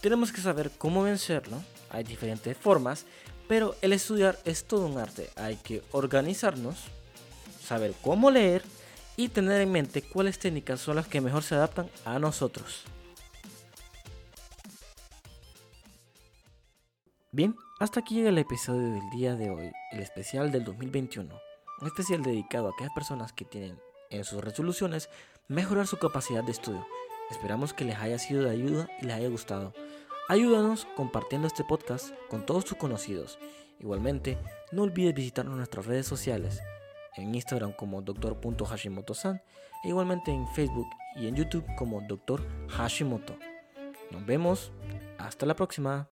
Tenemos 0.01 0.31
que 0.31 0.41
saber 0.41 0.71
cómo 0.77 1.03
vencerlo. 1.03 1.61
Hay 1.89 2.03
diferentes 2.03 2.55
formas, 2.57 3.05
pero 3.47 3.75
el 3.81 3.93
estudiar 3.93 4.37
es 4.45 4.65
todo 4.65 4.85
un 4.85 4.97
arte. 4.97 5.29
Hay 5.35 5.55
que 5.57 5.83
organizarnos, 5.91 6.77
saber 7.63 7.93
cómo 8.01 8.31
leer 8.31 8.63
y 9.15 9.29
tener 9.29 9.61
en 9.61 9.71
mente 9.71 10.01
cuáles 10.01 10.39
técnicas 10.39 10.79
son 10.79 10.95
las 10.95 11.07
que 11.07 11.21
mejor 11.21 11.43
se 11.43 11.55
adaptan 11.55 11.89
a 12.05 12.19
nosotros. 12.19 12.83
Bien, 17.31 17.55
hasta 17.79 17.99
aquí 17.99 18.15
llega 18.15 18.29
el 18.29 18.37
episodio 18.37 18.91
del 18.91 19.09
día 19.11 19.35
de 19.35 19.49
hoy, 19.49 19.71
el 19.91 19.99
especial 19.99 20.51
del 20.51 20.63
2021. 20.63 21.33
Un 21.79 21.87
especial 21.87 22.23
dedicado 22.23 22.67
a 22.67 22.71
aquellas 22.71 22.93
personas 22.93 23.33
que 23.33 23.45
tienen 23.45 23.79
en 24.09 24.23
sus 24.23 24.43
resoluciones 24.43 25.09
mejorar 25.47 25.85
su 25.85 25.97
capacidad 25.97 26.43
de 26.43 26.51
estudio. 26.51 26.85
Esperamos 27.29 27.73
que 27.73 27.85
les 27.85 27.97
haya 27.97 28.17
sido 28.17 28.43
de 28.43 28.49
ayuda 28.49 28.89
y 28.99 29.05
les 29.05 29.15
haya 29.15 29.29
gustado. 29.29 29.73
Ayúdanos 30.27 30.87
compartiendo 30.95 31.47
este 31.47 31.63
podcast 31.63 32.13
con 32.29 32.45
todos 32.45 32.65
tus 32.65 32.77
conocidos. 32.77 33.37
Igualmente, 33.79 34.37
no 34.71 34.83
olvides 34.83 35.13
visitarnos 35.13 35.55
nuestras 35.55 35.85
redes 35.85 36.07
sociales, 36.07 36.59
en 37.15 37.33
Instagram 37.35 37.73
como 37.73 38.01
dr.hashimoto-san 38.01 39.41
e 39.83 39.89
igualmente 39.89 40.31
en 40.31 40.47
Facebook 40.47 40.87
y 41.15 41.27
en 41.27 41.35
YouTube 41.35 41.65
como 41.75 42.01
Dr. 42.01 42.41
Hashimoto. 42.69 43.37
Nos 44.11 44.25
vemos, 44.25 44.71
hasta 45.17 45.45
la 45.45 45.55
próxima. 45.55 46.09